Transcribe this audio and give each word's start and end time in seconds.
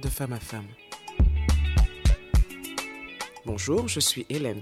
de 0.00 0.08
femme 0.08 0.32
à 0.32 0.40
femme. 0.40 0.66
Bonjour, 3.44 3.88
je 3.88 4.00
suis 4.00 4.26
Hélène 4.28 4.60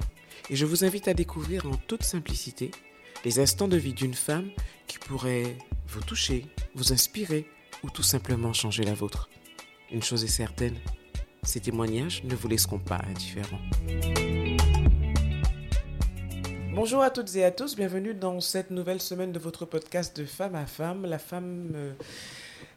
et 0.48 0.56
je 0.56 0.64
vous 0.64 0.84
invite 0.84 1.08
à 1.08 1.14
découvrir 1.14 1.66
en 1.66 1.76
toute 1.76 2.02
simplicité 2.02 2.70
les 3.24 3.38
instants 3.38 3.68
de 3.68 3.76
vie 3.76 3.92
d'une 3.92 4.14
femme 4.14 4.48
qui 4.86 4.98
pourrait 4.98 5.56
vous 5.88 6.00
toucher, 6.00 6.46
vous 6.74 6.92
inspirer 6.92 7.46
ou 7.82 7.90
tout 7.90 8.02
simplement 8.02 8.52
changer 8.52 8.84
la 8.84 8.94
vôtre. 8.94 9.28
Une 9.90 10.02
chose 10.02 10.24
est 10.24 10.28
certaine, 10.28 10.76
ces 11.42 11.60
témoignages 11.60 12.24
ne 12.24 12.34
vous 12.34 12.48
laisseront 12.48 12.78
pas 12.78 13.00
indifférents. 13.08 13.60
Bonjour 16.74 17.02
à 17.02 17.10
toutes 17.10 17.34
et 17.36 17.44
à 17.44 17.50
tous, 17.50 17.76
bienvenue 17.76 18.14
dans 18.14 18.40
cette 18.40 18.70
nouvelle 18.70 19.00
semaine 19.00 19.32
de 19.32 19.38
votre 19.38 19.64
podcast 19.64 20.16
de 20.18 20.24
femme 20.24 20.54
à 20.54 20.66
femme, 20.66 21.06
la 21.06 21.18
femme 21.18 21.72
euh, 21.74 21.92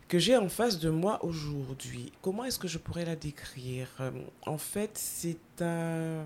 que 0.10 0.18
j'ai 0.18 0.36
en 0.36 0.50
face 0.50 0.80
de 0.80 0.90
moi 0.90 1.24
aujourd'hui. 1.24 2.12
Comment 2.24 2.44
est-ce 2.44 2.58
que 2.58 2.68
je 2.68 2.80
pourrais 2.80 3.06
la 3.06 3.16
décrire? 3.16 3.88
Euh, 4.02 4.12
En 4.46 4.58
fait, 4.58 4.90
c'est 4.96 5.62
un... 5.62 6.26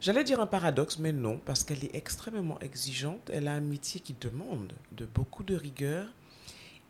J'allais 0.00 0.24
dire 0.24 0.40
un 0.40 0.46
paradoxe, 0.46 0.98
mais 0.98 1.12
non, 1.12 1.38
parce 1.44 1.62
qu'elle 1.62 1.84
est 1.84 1.94
extrêmement 1.94 2.58
exigeante. 2.60 3.30
Elle 3.32 3.48
a 3.48 3.52
un 3.52 3.60
métier 3.60 4.00
qui 4.00 4.14
demande 4.18 4.72
de 4.92 5.04
beaucoup 5.04 5.44
de 5.44 5.54
rigueur. 5.54 6.08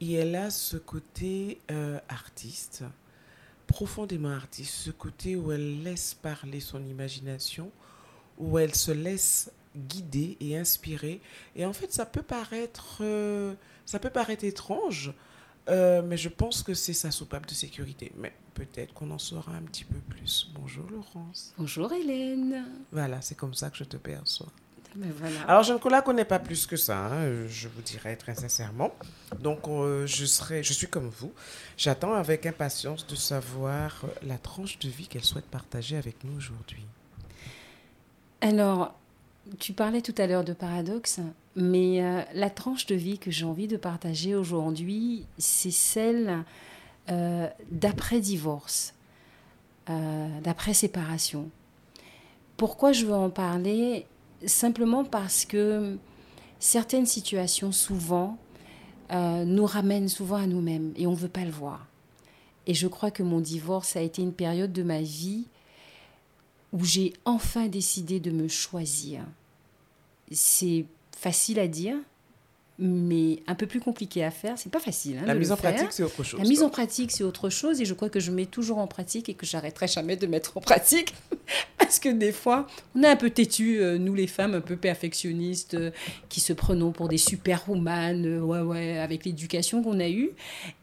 Et 0.01 0.15
elle 0.15 0.37
a 0.37 0.51
ce 0.51 0.77
côté 0.77 1.61
euh, 1.73 1.98
artiste, 2.09 2.84
profondément 3.67 4.31
artiste, 4.31 4.75
ce 4.75 4.91
côté 4.93 5.34
où 5.34 5.51
elle 5.51 5.83
laisse 5.83 6.15
parler 6.15 6.61
son 6.61 6.84
imagination, 6.87 7.70
où 8.39 8.59
elle 8.59 8.75
se 8.77 8.93
laisse 8.93 9.51
guider 9.77 10.37
et 10.41 10.56
inspirer. 10.56 11.20
Et 11.56 11.65
en 11.65 11.73
fait, 11.73 11.93
ça 11.93 12.06
peut 12.06 12.23
paraître, 12.23 12.98
euh, 13.01 13.55
ça 13.87 13.98
peut 13.98 14.11
paraître 14.11 14.45
étrange, 14.45 15.12
euh, 15.69 16.03
mais 16.03 16.17
je 16.17 16.29
pense 16.29 16.63
que 16.63 16.75
c'est 16.75 16.93
sa 16.93 17.11
soupape 17.11 17.47
de 17.47 17.55
sécurité. 17.55 18.13
Mais 18.17 18.33
peut-être 18.55 18.93
qu'on 18.93 19.11
en 19.11 19.19
saura 19.19 19.53
un 19.53 19.63
petit 19.63 19.85
peu 19.85 19.98
plus. 19.98 20.51
Bonjour 20.55 20.84
Laurence. 20.91 21.55
Bonjour 21.59 21.93
Hélène. 21.93 22.65
Voilà, 22.93 23.21
c'est 23.21 23.37
comme 23.37 23.55
ça 23.55 23.71
que 23.71 23.77
je 23.77 23.84
te 23.84 23.97
perçois. 23.97 24.53
Ben 24.97 25.11
voilà. 25.19 25.43
Alors, 25.48 25.65
je 25.65 25.73
ne 25.73 25.91
la 25.91 26.03
connais 26.03 26.25
pas 26.25 26.39
plus 26.39 26.67
que 26.67 26.77
ça, 26.77 27.06
hein, 27.06 27.48
je 27.48 27.67
vous 27.67 27.83
dirais 27.83 28.15
très 28.15 28.37
sincèrement. 28.37 28.95
Donc, 29.41 29.67
euh, 29.67 30.06
je, 30.06 30.25
serai, 30.25 30.62
je 30.62 30.73
suis 30.73 30.87
comme 30.87 31.09
vous. 31.09 31.33
J'attends 31.77 32.15
avec 32.15 32.47
impatience 32.47 33.05
de 33.06 33.17
savoir 33.17 34.05
la 34.23 34.39
tranche 34.39 34.78
de 34.78 34.89
vie 34.89 35.09
qu'elle 35.09 35.25
souhaite 35.25 35.47
partager 35.47 35.97
avec 35.97 36.23
nous 36.23 36.37
aujourd'hui. 36.37 36.84
Alors, 38.41 38.95
tu 39.59 39.73
parlais 39.73 40.01
tout 40.01 40.15
à 40.17 40.28
l'heure 40.28 40.45
de 40.45 40.53
paradoxe, 40.53 41.19
mais 41.56 42.02
euh, 42.02 42.22
la 42.34 42.50
tranche 42.50 42.86
de 42.86 42.94
vie 42.94 43.19
que 43.19 43.30
j'ai 43.30 43.44
envie 43.44 43.69
de 43.69 43.77
partager 43.77 44.34
aujourd'hui, 44.34 45.27
c'est 45.38 45.70
celle 45.70 46.44
euh, 47.10 47.48
d'après-divorce, 47.70 48.94
euh, 49.88 50.41
d'après-séparation. 50.41 51.48
Pourquoi 52.56 52.92
je 52.92 53.06
veux 53.06 53.14
en 53.14 53.30
parler? 53.30 54.06
Simplement 54.47 55.05
parce 55.05 55.44
que 55.44 55.97
certaines 56.58 57.06
situations, 57.06 57.72
souvent, 57.72 58.38
nous 59.10 59.66
ramènent 59.66 60.08
souvent 60.08 60.36
à 60.36 60.47
nous-mêmes 60.47 60.92
et 60.97 61.06
on 61.06 61.12
ne 61.12 61.16
veut 61.16 61.28
pas 61.28 61.44
le 61.44 61.50
voir. 61.50 61.86
Et 62.66 62.75
je 62.75 62.88
crois 62.88 63.12
que 63.12 63.22
mon 63.22 63.41
divorce 63.41 63.94
a 63.94 64.00
été 64.00 64.22
une 64.22 64.32
période 64.32 64.72
de 64.72 64.82
ma 64.82 65.00
vie 65.00 65.47
où 66.72 66.84
j'ai 66.84 67.12
enfin 67.25 67.69
décidé 67.69 68.19
de 68.19 68.32
me 68.32 68.48
choisir. 68.48 69.25
C'est 70.32 70.86
facile 71.25 71.58
à 71.58 71.67
dire, 71.69 71.97
mais 72.78 73.39
un 73.47 73.55
peu 73.55 73.67
plus 73.67 73.80
compliqué 73.80 74.22
à 74.22 74.30
faire. 74.30 74.58
C'est 74.58 74.70
pas 74.70 74.78
facile. 74.80 75.17
hein, 75.22 75.27
La 75.27 75.33
de 75.34 75.39
mise 75.39 75.48
le 75.48 75.55
en 75.55 75.56
faire. 75.56 75.70
pratique, 75.72 75.92
c'est 75.92 76.03
autre 76.03 76.22
chose. 76.22 76.39
La 76.39 76.47
mise 76.47 76.62
en 76.62 76.69
pratique, 76.69 77.12
c'est 77.12 77.25
autre 77.25 77.48
chose, 77.48 77.81
et 77.81 77.86
je 77.86 77.94
crois 77.94 78.11
que 78.11 78.20
je 78.20 78.31
mets 78.31 78.44
toujours 78.44 78.77
en 78.78 78.86
pratique 78.86 79.28
et 79.31 79.34
que 79.34 79.47
j'arrêterai 79.47 79.86
jamais 79.89 80.16
de 80.16 80.27
mettre 80.27 80.56
en 80.58 80.61
pratique. 80.61 81.14
Parce 81.78 81.98
que 81.98 82.11
des 82.11 82.33
fois, 82.33 82.66
on 82.94 83.03
est 83.03 83.08
un 83.08 83.16
peu 83.16 83.31
têtu, 83.31 83.78
euh, 83.81 83.97
nous 83.97 84.15
les 84.15 84.26
femmes, 84.26 84.54
un 84.54 84.60
peu 84.60 84.76
perfectionnistes, 84.76 85.75
euh, 85.75 85.91
qui 86.28 86.41
se 86.41 86.53
prenons 86.53 86.93
pour 86.93 87.09
des 87.09 87.16
superwoman, 87.19 88.26
euh, 88.26 88.41
ouais, 88.41 88.60
ouais, 88.60 88.99
avec 88.99 89.25
l'éducation 89.25 89.82
qu'on 89.82 89.99
a 90.00 90.09
eue. 90.10 90.31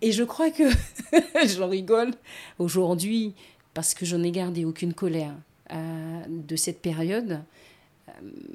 Et 0.01 0.11
je 0.11 0.23
crois 0.23 0.49
que, 0.49 0.63
j'en 1.55 1.67
rigole 1.69 2.11
aujourd'hui, 2.57 3.33
parce 3.75 3.93
que 3.93 4.05
je 4.05 4.16
n'ai 4.16 4.31
gardé 4.31 4.66
aucune 4.66 4.93
colère 4.93 5.33
euh, 5.71 6.21
de 6.27 6.55
cette 6.55 6.81
période, 6.81 7.41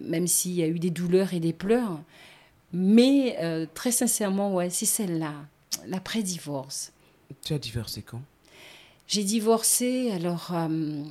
même 0.02 0.26
s'il 0.26 0.52
y 0.52 0.62
a 0.62 0.66
eu 0.66 0.78
des 0.78 0.90
douleurs 0.90 1.34
et 1.34 1.40
des 1.40 1.52
pleurs. 1.52 2.00
Mais 2.72 3.36
euh, 3.40 3.66
très 3.74 3.92
sincèrement, 3.92 4.54
ouais, 4.54 4.70
c'est 4.70 4.86
celle-là, 4.86 5.34
l'après-divorce. 5.86 6.92
Tu 7.44 7.52
as 7.54 7.58
divorcé 7.58 8.02
quand? 8.02 8.20
J'ai 9.08 9.22
divorcé, 9.22 10.10
alors 10.12 10.50
euh, 10.52 11.02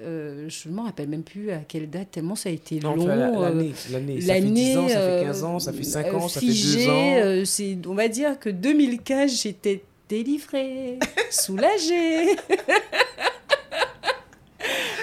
euh, 0.00 0.48
je 0.48 0.68
ne 0.68 0.74
m'en 0.74 0.84
rappelle 0.84 1.08
même 1.08 1.24
plus 1.24 1.50
à 1.50 1.58
quelle 1.58 1.90
date, 1.90 2.12
tellement 2.12 2.36
ça 2.36 2.48
a 2.48 2.52
été 2.52 2.78
Non, 2.78 2.94
long. 2.94 3.08
euh, 3.08 3.40
L'année, 3.42 3.72
l'année. 3.90 4.20
Ça 4.20 4.34
fait 4.34 4.40
10 4.42 4.76
ans, 4.78 4.88
ça 4.88 5.00
fait 5.00 5.20
15 5.24 5.44
ans, 5.44 5.58
ça 5.58 5.72
fait 5.72 5.82
5 5.82 6.06
euh, 6.06 6.12
ans, 6.16 6.28
ça 6.28 6.40
fait 6.40 6.46
figé, 6.46 6.84
2 6.86 6.90
ans. 6.90 7.14
euh, 7.16 7.44
c'est, 7.44 7.76
on 7.86 7.94
va 7.94 8.06
dire 8.08 8.38
que 8.38 8.50
2015, 8.50 9.42
j'étais 9.42 9.82
délivrée, 10.08 10.98
soulagée. 11.30 12.36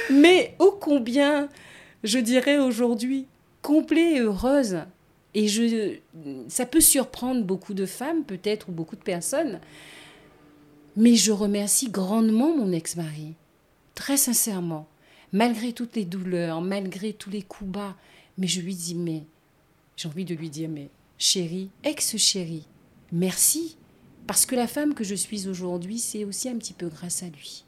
Mais 0.10 0.56
ô 0.60 0.72
combien, 0.80 1.48
je 2.04 2.20
dirais 2.20 2.58
aujourd'hui, 2.58 3.28
complet 3.62 4.16
et 4.16 4.20
heureuse. 4.20 4.80
Et 5.34 5.48
je, 5.48 5.98
ça 6.50 6.66
peut 6.66 6.82
surprendre 6.82 7.44
beaucoup 7.44 7.74
de 7.74 7.86
femmes, 7.86 8.24
peut-être, 8.24 8.70
ou 8.70 8.72
beaucoup 8.72 8.96
de 8.96 9.04
personnes. 9.04 9.60
Mais 10.98 11.16
je 11.16 11.32
remercie 11.32 11.90
grandement 11.90 12.56
mon 12.56 12.72
ex-mari, 12.74 13.36
très 13.96 14.18
sincèrement, 14.18 14.88
malgré 15.32 15.72
toutes 15.72 15.96
les 15.96 16.04
douleurs, 16.04 16.62
malgré 16.62 17.14
tous 17.14 17.30
les 17.30 17.44
coups 17.44 17.72
bas. 17.72 17.96
Mais 18.38 18.48
je 18.48 18.60
lui 18.60 18.76
dis, 18.76 18.96
mais 18.96 19.24
j'ai 19.96 20.10
envie 20.10 20.26
de 20.26 20.36
lui 20.36 20.50
dire, 20.50 20.68
mais 20.68 20.90
chérie, 21.18 21.70
ex-chérie, 21.84 22.68
merci. 23.14 23.78
Parce 24.28 24.46
que 24.46 24.56
la 24.56 24.68
femme 24.68 24.94
que 24.94 25.04
je 25.04 25.16
suis 25.16 25.48
aujourd'hui, 25.48 26.00
c'est 26.00 26.26
aussi 26.26 26.50
un 26.50 26.58
petit 26.58 26.74
peu 26.74 26.88
grâce 26.88 27.24
à 27.24 27.28
lui. 27.28 27.64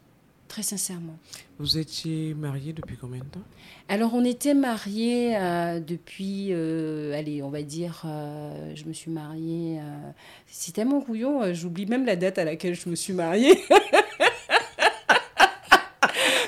Très 0.53 0.61
sincèrement. 0.61 1.17
Vous 1.57 1.79
étiez 1.79 2.35
mariée 2.35 2.73
depuis 2.73 2.95
combien 2.95 3.21
de 3.21 3.25
temps? 3.25 3.41
Alors, 3.89 4.13
on 4.13 4.23
était 4.23 4.53
mariés 4.53 5.35
euh, 5.35 5.79
depuis, 5.79 6.49
euh, 6.51 7.17
allez, 7.17 7.41
on 7.41 7.49
va 7.49 7.63
dire, 7.63 8.03
euh, 8.05 8.71
je 8.75 8.85
me 8.85 8.93
suis 8.93 9.09
mariée. 9.09 9.79
euh, 9.79 10.11
c'est 10.45 10.73
tellement 10.73 11.01
couillon, 11.01 11.41
euh, 11.41 11.55
j'oublie 11.55 11.87
même 11.87 12.05
la 12.05 12.15
date 12.15 12.37
à 12.37 12.45
laquelle 12.45 12.75
je 12.75 12.87
me 12.87 12.93
suis 12.93 13.13
mariée. 13.13 13.59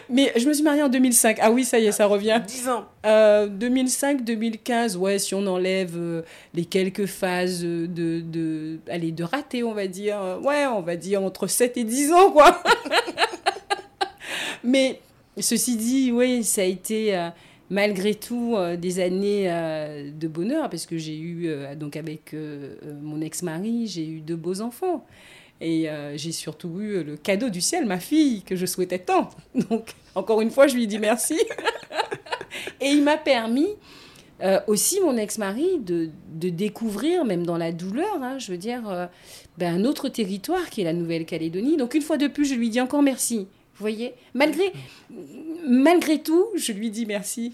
Mais 0.07 0.31
je 0.37 0.47
me 0.47 0.53
suis 0.53 0.63
mariée 0.63 0.83
en 0.83 0.89
2005. 0.89 1.39
Ah 1.41 1.49
oui, 1.49 1.65
ça 1.65 1.79
y 1.79 1.87
est, 1.87 1.91
ça 1.91 2.05
revient. 2.05 2.39
10 2.45 2.69
ans. 2.69 2.85
Euh, 3.07 3.47
2005-2015, 3.49 4.97
ouais, 4.97 5.17
si 5.17 5.33
on 5.33 5.47
enlève 5.47 5.95
euh, 5.97 6.21
les 6.53 6.65
quelques 6.65 7.07
phases 7.07 7.63
de, 7.63 7.87
de, 7.87 8.77
allez, 8.87 9.11
de 9.11 9.23
raté, 9.23 9.63
on 9.63 9.73
va 9.73 9.87
dire, 9.87 10.39
ouais, 10.43 10.67
on 10.67 10.81
va 10.81 10.95
dire 10.95 11.23
entre 11.23 11.47
7 11.47 11.77
et 11.77 11.83
10 11.83 12.13
ans, 12.13 12.29
quoi. 12.29 12.61
Mais 14.65 14.99
ceci 15.39 15.77
dit, 15.77 16.11
oui, 16.11 16.43
ça 16.43 16.61
a 16.61 16.65
été 16.65 17.15
euh, 17.15 17.29
malgré 17.69 18.15
tout 18.15 18.55
euh, 18.55 18.75
des 18.75 18.99
années 18.99 19.45
euh, 19.47 20.11
de 20.11 20.27
bonheur, 20.27 20.69
parce 20.69 20.85
que 20.85 20.97
j'ai 20.97 21.17
eu, 21.17 21.49
donc 21.77 21.95
avec 21.95 22.35
mon 23.01 23.21
ex-mari, 23.21 23.87
j'ai 23.87 24.07
eu 24.07 24.19
deux 24.21 24.35
beaux 24.35 24.61
enfants. 24.61 25.05
Et 25.61 25.87
j'ai 26.15 26.33
surtout 26.33 26.81
eu 26.81 27.01
le 27.01 27.15
cadeau 27.15 27.47
du 27.47 27.61
ciel, 27.61 27.85
ma 27.85 27.97
fille, 27.97 28.41
que 28.41 28.57
je 28.57 28.65
souhaitais 28.65 28.99
tant. 28.99 29.29
Donc, 29.69 29.93
encore 30.13 30.41
une 30.41 30.51
fois, 30.51 30.67
je 30.67 30.75
lui 30.75 30.85
dis 30.85 30.99
merci. 30.99 31.39
Et 32.81 32.87
il 32.87 33.03
m'a 33.03 33.15
permis 33.15 33.69
aussi, 34.67 34.99
mon 34.99 35.15
ex-mari, 35.15 35.79
de, 35.79 36.09
de 36.33 36.49
découvrir, 36.49 37.23
même 37.23 37.45
dans 37.45 37.57
la 37.57 37.71
douleur, 37.71 38.21
hein, 38.21 38.37
je 38.37 38.51
veux 38.51 38.57
dire, 38.57 39.07
ben, 39.57 39.75
un 39.75 39.85
autre 39.85 40.09
territoire 40.09 40.69
qui 40.69 40.81
est 40.81 40.83
la 40.83 40.91
Nouvelle-Calédonie. 40.91 41.77
Donc, 41.77 41.93
une 41.93 42.01
fois 42.01 42.17
de 42.17 42.27
plus, 42.27 42.43
je 42.43 42.55
lui 42.55 42.69
dis 42.69 42.81
encore 42.81 43.01
merci. 43.01 43.47
Vous 43.75 43.81
voyez 43.83 44.13
malgré, 44.33 44.71
malgré 45.67 46.21
tout, 46.21 46.45
je 46.55 46.71
lui 46.71 46.89
dis 46.91 47.05
merci. 47.05 47.53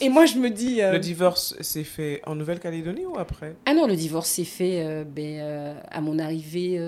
Et 0.00 0.08
moi, 0.08 0.26
je 0.26 0.36
me 0.38 0.48
dis. 0.48 0.80
euh, 0.80 0.92
Le 0.92 1.00
divorce 1.00 1.56
s'est 1.60 1.82
fait 1.82 2.20
en 2.24 2.36
Nouvelle-Calédonie 2.36 3.04
ou 3.04 3.18
après? 3.18 3.56
Ah 3.66 3.74
non, 3.74 3.88
le 3.88 3.96
divorce 3.96 4.28
s'est 4.30 4.44
fait 4.44 4.84
euh, 4.84 5.02
ben, 5.02 5.40
euh, 5.40 5.74
à 5.90 6.00
mon 6.00 6.20
arrivée 6.20 6.78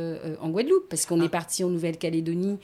en 0.41 0.49
Guadeloupe, 0.51 0.89
parce 0.89 1.05
qu'on 1.05 1.21
Ah. 1.21 1.25
est 1.25 1.29
parti 1.29 1.65
en 1.65 1.71
Nouvelle-Calédonie 1.71 2.59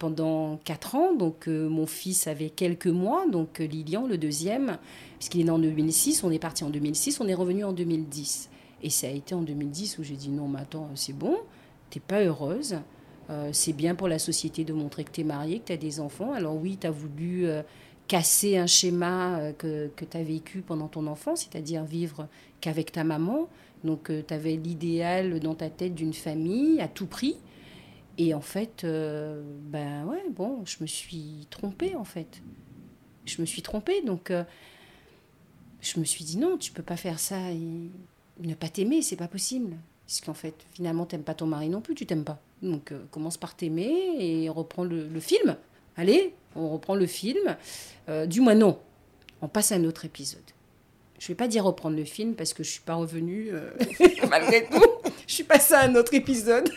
pendant 0.00 0.56
quatre 0.64 0.96
ans. 0.96 1.14
Donc 1.14 1.46
mon 1.46 1.86
fils 1.86 2.26
avait 2.26 2.50
quelques 2.50 2.88
mois, 2.88 3.26
donc 3.28 3.60
Lilian, 3.60 4.06
le 4.08 4.18
deuxième, 4.18 4.78
puisqu'il 5.18 5.42
est 5.42 5.44
né 5.44 5.50
en 5.50 5.60
2006, 5.60 6.24
on 6.24 6.32
est 6.32 6.40
parti 6.40 6.64
en 6.64 6.70
2006, 6.70 7.20
on 7.20 7.28
est 7.28 7.34
revenu 7.34 7.62
en 7.64 7.72
2010. 7.72 8.50
Et 8.82 8.90
ça 8.90 9.06
a 9.06 9.10
été 9.10 9.34
en 9.36 9.42
2010 9.42 9.98
où 9.98 10.02
j'ai 10.02 10.14
dit 10.16 10.28
non, 10.30 10.48
mais 10.48 10.60
attends, 10.60 10.88
c'est 10.96 11.12
bon, 11.16 11.36
t'es 11.90 12.00
pas 12.00 12.20
heureuse. 12.22 12.76
Euh, 13.30 13.50
c'est 13.52 13.72
bien 13.72 13.94
pour 13.94 14.08
la 14.08 14.18
société 14.18 14.64
de 14.64 14.72
montrer 14.72 15.04
que 15.04 15.10
tu 15.10 15.20
es 15.20 15.24
mariée, 15.24 15.60
que 15.60 15.66
tu 15.66 15.72
as 15.72 15.76
des 15.76 16.00
enfants. 16.00 16.32
Alors 16.32 16.56
oui, 16.56 16.78
tu 16.80 16.86
as 16.86 16.90
voulu 16.90 17.46
euh, 17.46 17.62
casser 18.06 18.56
un 18.56 18.66
schéma 18.66 19.38
euh, 19.38 19.52
que, 19.52 19.88
que 19.96 20.04
tu 20.04 20.16
as 20.16 20.22
vécu 20.22 20.62
pendant 20.62 20.88
ton 20.88 21.06
enfance, 21.06 21.46
c'est-à-dire 21.50 21.84
vivre 21.84 22.28
qu'avec 22.60 22.92
ta 22.92 23.04
maman. 23.04 23.48
Donc 23.84 24.10
tu 24.26 24.34
avais 24.34 24.56
l'idéal 24.56 25.38
dans 25.38 25.54
ta 25.54 25.70
tête 25.70 25.94
d'une 25.94 26.14
famille 26.14 26.80
à 26.80 26.88
tout 26.88 27.06
prix. 27.06 27.36
Et 28.20 28.34
en 28.34 28.40
fait, 28.40 28.84
ben 28.84 30.04
ouais, 30.06 30.24
bon, 30.32 30.64
je 30.64 30.78
me 30.80 30.86
suis 30.88 31.46
trompée 31.48 31.94
en 31.94 32.02
fait. 32.02 32.42
Je 33.24 33.40
me 33.40 33.46
suis 33.46 33.62
trompée, 33.62 34.02
donc 34.02 34.32
je 35.80 36.00
me 36.00 36.04
suis 36.04 36.24
dit 36.24 36.38
non, 36.38 36.58
tu 36.58 36.72
peux 36.72 36.82
pas 36.82 36.96
faire 36.96 37.20
ça 37.20 37.52
et 37.52 37.90
ne 38.42 38.54
pas 38.54 38.68
t'aimer, 38.68 39.02
c'est 39.02 39.14
pas 39.14 39.28
possible. 39.28 39.76
Parce 40.04 40.20
qu'en 40.20 40.34
fait, 40.34 40.54
finalement, 40.72 41.06
t'aimes 41.06 41.22
pas 41.22 41.34
ton 41.34 41.46
mari 41.46 41.68
non 41.68 41.80
plus, 41.80 41.94
tu 41.94 42.04
t'aimes 42.04 42.24
pas. 42.24 42.40
Donc 42.62 42.92
euh, 42.92 43.04
commence 43.10 43.36
par 43.36 43.54
t'aimer 43.54 44.16
et 44.18 44.48
reprends 44.48 44.84
le, 44.84 45.06
le, 45.08 45.20
film. 45.20 45.56
Allez, 45.96 46.34
on 46.56 46.68
reprend 46.70 46.94
le 46.94 47.06
film. 47.06 47.56
du 48.26 48.40
moins 48.40 48.54
non, 48.54 48.78
on 49.42 49.48
passe 49.48 49.72
à 49.72 49.76
un 49.76 49.84
autre 49.84 50.04
épisode. 50.04 50.40
Je 51.18 51.28
vais 51.28 51.34
pas 51.34 51.48
dire 51.48 51.64
reprendre 51.64 51.96
le 51.96 52.04
film 52.04 52.34
parce 52.34 52.54
que 52.54 52.62
je 52.62 52.70
suis 52.70 52.80
pas 52.80 52.94
revenue 52.94 53.52
malgré 54.30 54.66
tout. 54.66 54.82
Je 55.28 55.34
suis 55.34 55.44
passée 55.44 55.74
à 55.74 55.82
un 55.82 55.94
autre 55.94 56.14
épisode. 56.14 56.70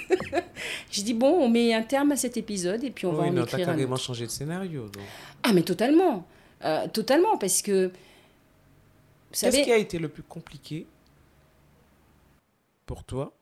je 0.91 1.01
dis 1.01 1.13
bon, 1.13 1.31
on 1.31 1.47
met 1.47 1.73
un 1.73 1.83
terme 1.83 2.11
à 2.11 2.17
cet 2.17 2.35
épisode 2.35 2.83
et 2.83 2.91
puis 2.91 3.05
on 3.05 3.13
va 3.13 3.23
en 3.23 3.35
écrire 3.37 3.69
un 3.69 3.71
carrément 3.71 3.95
changé 3.95 4.25
de 4.25 4.31
scénario. 4.31 4.89
Donc. 4.89 5.03
Ah 5.43 5.53
mais 5.53 5.63
totalement, 5.63 6.27
euh, 6.65 6.85
totalement 6.89 7.37
parce 7.37 7.61
que. 7.61 7.91
Qu'est-ce 9.31 9.63
qui 9.63 9.71
a 9.71 9.77
été 9.77 9.97
le 9.99 10.09
plus 10.09 10.23
compliqué 10.23 10.85
pour 12.85 13.05
toi 13.05 13.33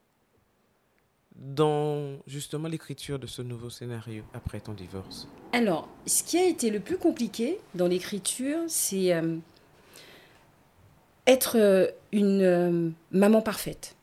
dans 1.39 2.18
justement 2.27 2.68
l'écriture 2.68 3.18
de 3.18 3.27
ce 3.27 3.41
nouveau 3.41 3.69
scénario 3.69 4.24
après 4.33 4.59
ton 4.59 4.74
divorce? 4.74 5.27
Alors, 5.53 5.88
ce 6.06 6.24
qui 6.24 6.38
a 6.38 6.45
été 6.45 6.69
le 6.69 6.80
plus 6.80 6.97
compliqué 6.97 7.59
dans 7.75 7.88
l'écriture, 7.88 8.59
c'est 8.68 9.13
euh, 9.13 9.38
être 11.25 11.57
euh, 11.57 11.88
une 12.12 12.94
maman 13.12 13.41
parfaite. 13.41 13.95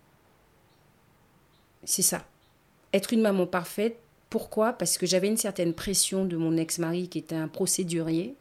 C'est 1.84 2.02
ça. 2.02 2.26
Être 2.92 3.12
une 3.12 3.20
maman 3.20 3.46
parfaite. 3.46 3.98
Pourquoi? 4.30 4.72
Parce 4.72 4.98
que 4.98 5.06
j'avais 5.06 5.28
une 5.28 5.36
certaine 5.36 5.74
pression 5.74 6.24
de 6.24 6.36
mon 6.36 6.56
ex-mari 6.56 7.08
qui 7.08 7.18
était 7.18 7.36
un 7.36 7.48
procédurier. 7.48 8.34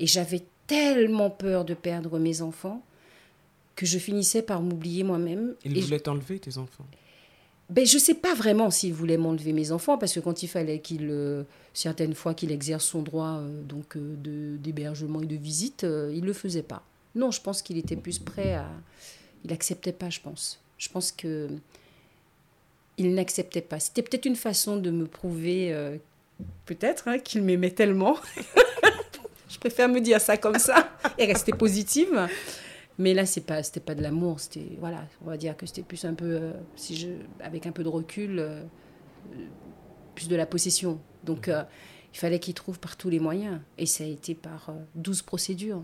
Et 0.00 0.06
j'avais 0.06 0.42
tellement 0.66 1.30
peur 1.30 1.64
de 1.64 1.74
perdre 1.74 2.18
mes 2.18 2.42
enfants 2.42 2.82
que 3.76 3.86
je 3.86 3.98
finissais 3.98 4.42
par 4.42 4.60
m'oublier 4.62 5.02
moi-même. 5.02 5.54
Il 5.64 5.80
voulait 5.82 6.00
t'enlever 6.00 6.38
tes 6.38 6.58
enfants? 6.58 6.86
Ben, 7.70 7.86
je 7.86 7.94
ne 7.94 8.00
sais 8.00 8.14
pas 8.14 8.34
vraiment 8.34 8.70
s'il 8.70 8.92
voulait 8.92 9.16
m'enlever 9.16 9.52
mes 9.52 9.72
enfants, 9.72 9.96
parce 9.96 10.12
que 10.12 10.20
quand 10.20 10.42
il 10.42 10.48
fallait 10.48 10.80
qu'il, 10.80 11.08
euh, 11.10 11.44
certaines 11.72 12.14
fois 12.14 12.34
qu'il 12.34 12.52
exerce 12.52 12.84
son 12.84 13.02
droit 13.02 13.38
euh, 13.38 13.62
donc 13.62 13.96
euh, 13.96 14.14
de, 14.22 14.56
d'hébergement 14.58 15.22
et 15.22 15.26
de 15.26 15.36
visite, 15.36 15.82
il 15.82 16.20
ne 16.20 16.26
le 16.26 16.32
faisait 16.34 16.62
pas. 16.62 16.82
Non, 17.14 17.30
je 17.30 17.40
pense 17.40 17.62
qu'il 17.62 17.78
était 17.78 17.96
plus 17.96 18.18
prêt 18.18 18.54
à... 18.54 18.68
Il 19.44 19.50
n'acceptait 19.50 19.92
pas, 19.92 20.10
je 20.10 20.20
pense. 20.20 20.60
Je 20.78 20.88
pense 20.88 21.12
que 21.12 21.48
il 22.96 23.14
n'acceptait 23.14 23.60
pas. 23.60 23.80
C'était 23.80 24.02
peut-être 24.02 24.24
une 24.24 24.36
façon 24.36 24.76
de 24.76 24.90
me 24.90 25.06
prouver, 25.06 25.74
peut-être, 26.64 27.08
hein, 27.08 27.18
qu'il 27.18 27.42
m'aimait 27.42 27.70
tellement. 27.70 28.16
je 29.48 29.58
préfère 29.58 29.88
me 29.88 30.00
dire 30.00 30.20
ça 30.20 30.36
comme 30.36 30.58
ça 30.58 30.88
et 31.18 31.26
rester 31.26 31.52
positive. 31.52 32.28
Mais 32.98 33.14
là, 33.14 33.26
c'est 33.26 33.40
pas, 33.40 33.62
c'était 33.62 33.80
pas 33.80 33.94
de 33.94 34.02
l'amour. 34.02 34.40
C'était, 34.40 34.76
voilà, 34.78 35.04
on 35.24 35.28
va 35.28 35.36
dire 35.36 35.56
que 35.56 35.66
c'était 35.66 35.82
plus 35.82 36.04
un 36.04 36.14
peu, 36.14 36.26
euh, 36.26 36.52
si 36.76 36.96
je, 36.96 37.08
avec 37.40 37.66
un 37.66 37.72
peu 37.72 37.82
de 37.82 37.88
recul, 37.88 38.38
euh, 38.38 38.62
plus 40.14 40.28
de 40.28 40.36
la 40.36 40.46
possession. 40.46 41.00
Donc, 41.24 41.48
il 41.48 42.18
fallait 42.18 42.38
qu'il 42.38 42.54
trouve 42.54 42.78
par 42.78 42.96
tous 42.96 43.08
les 43.08 43.18
moyens. 43.18 43.60
Et 43.78 43.86
ça 43.86 44.04
a 44.04 44.06
été 44.06 44.34
par 44.34 44.72
12 44.94 45.22
procédures. 45.22 45.82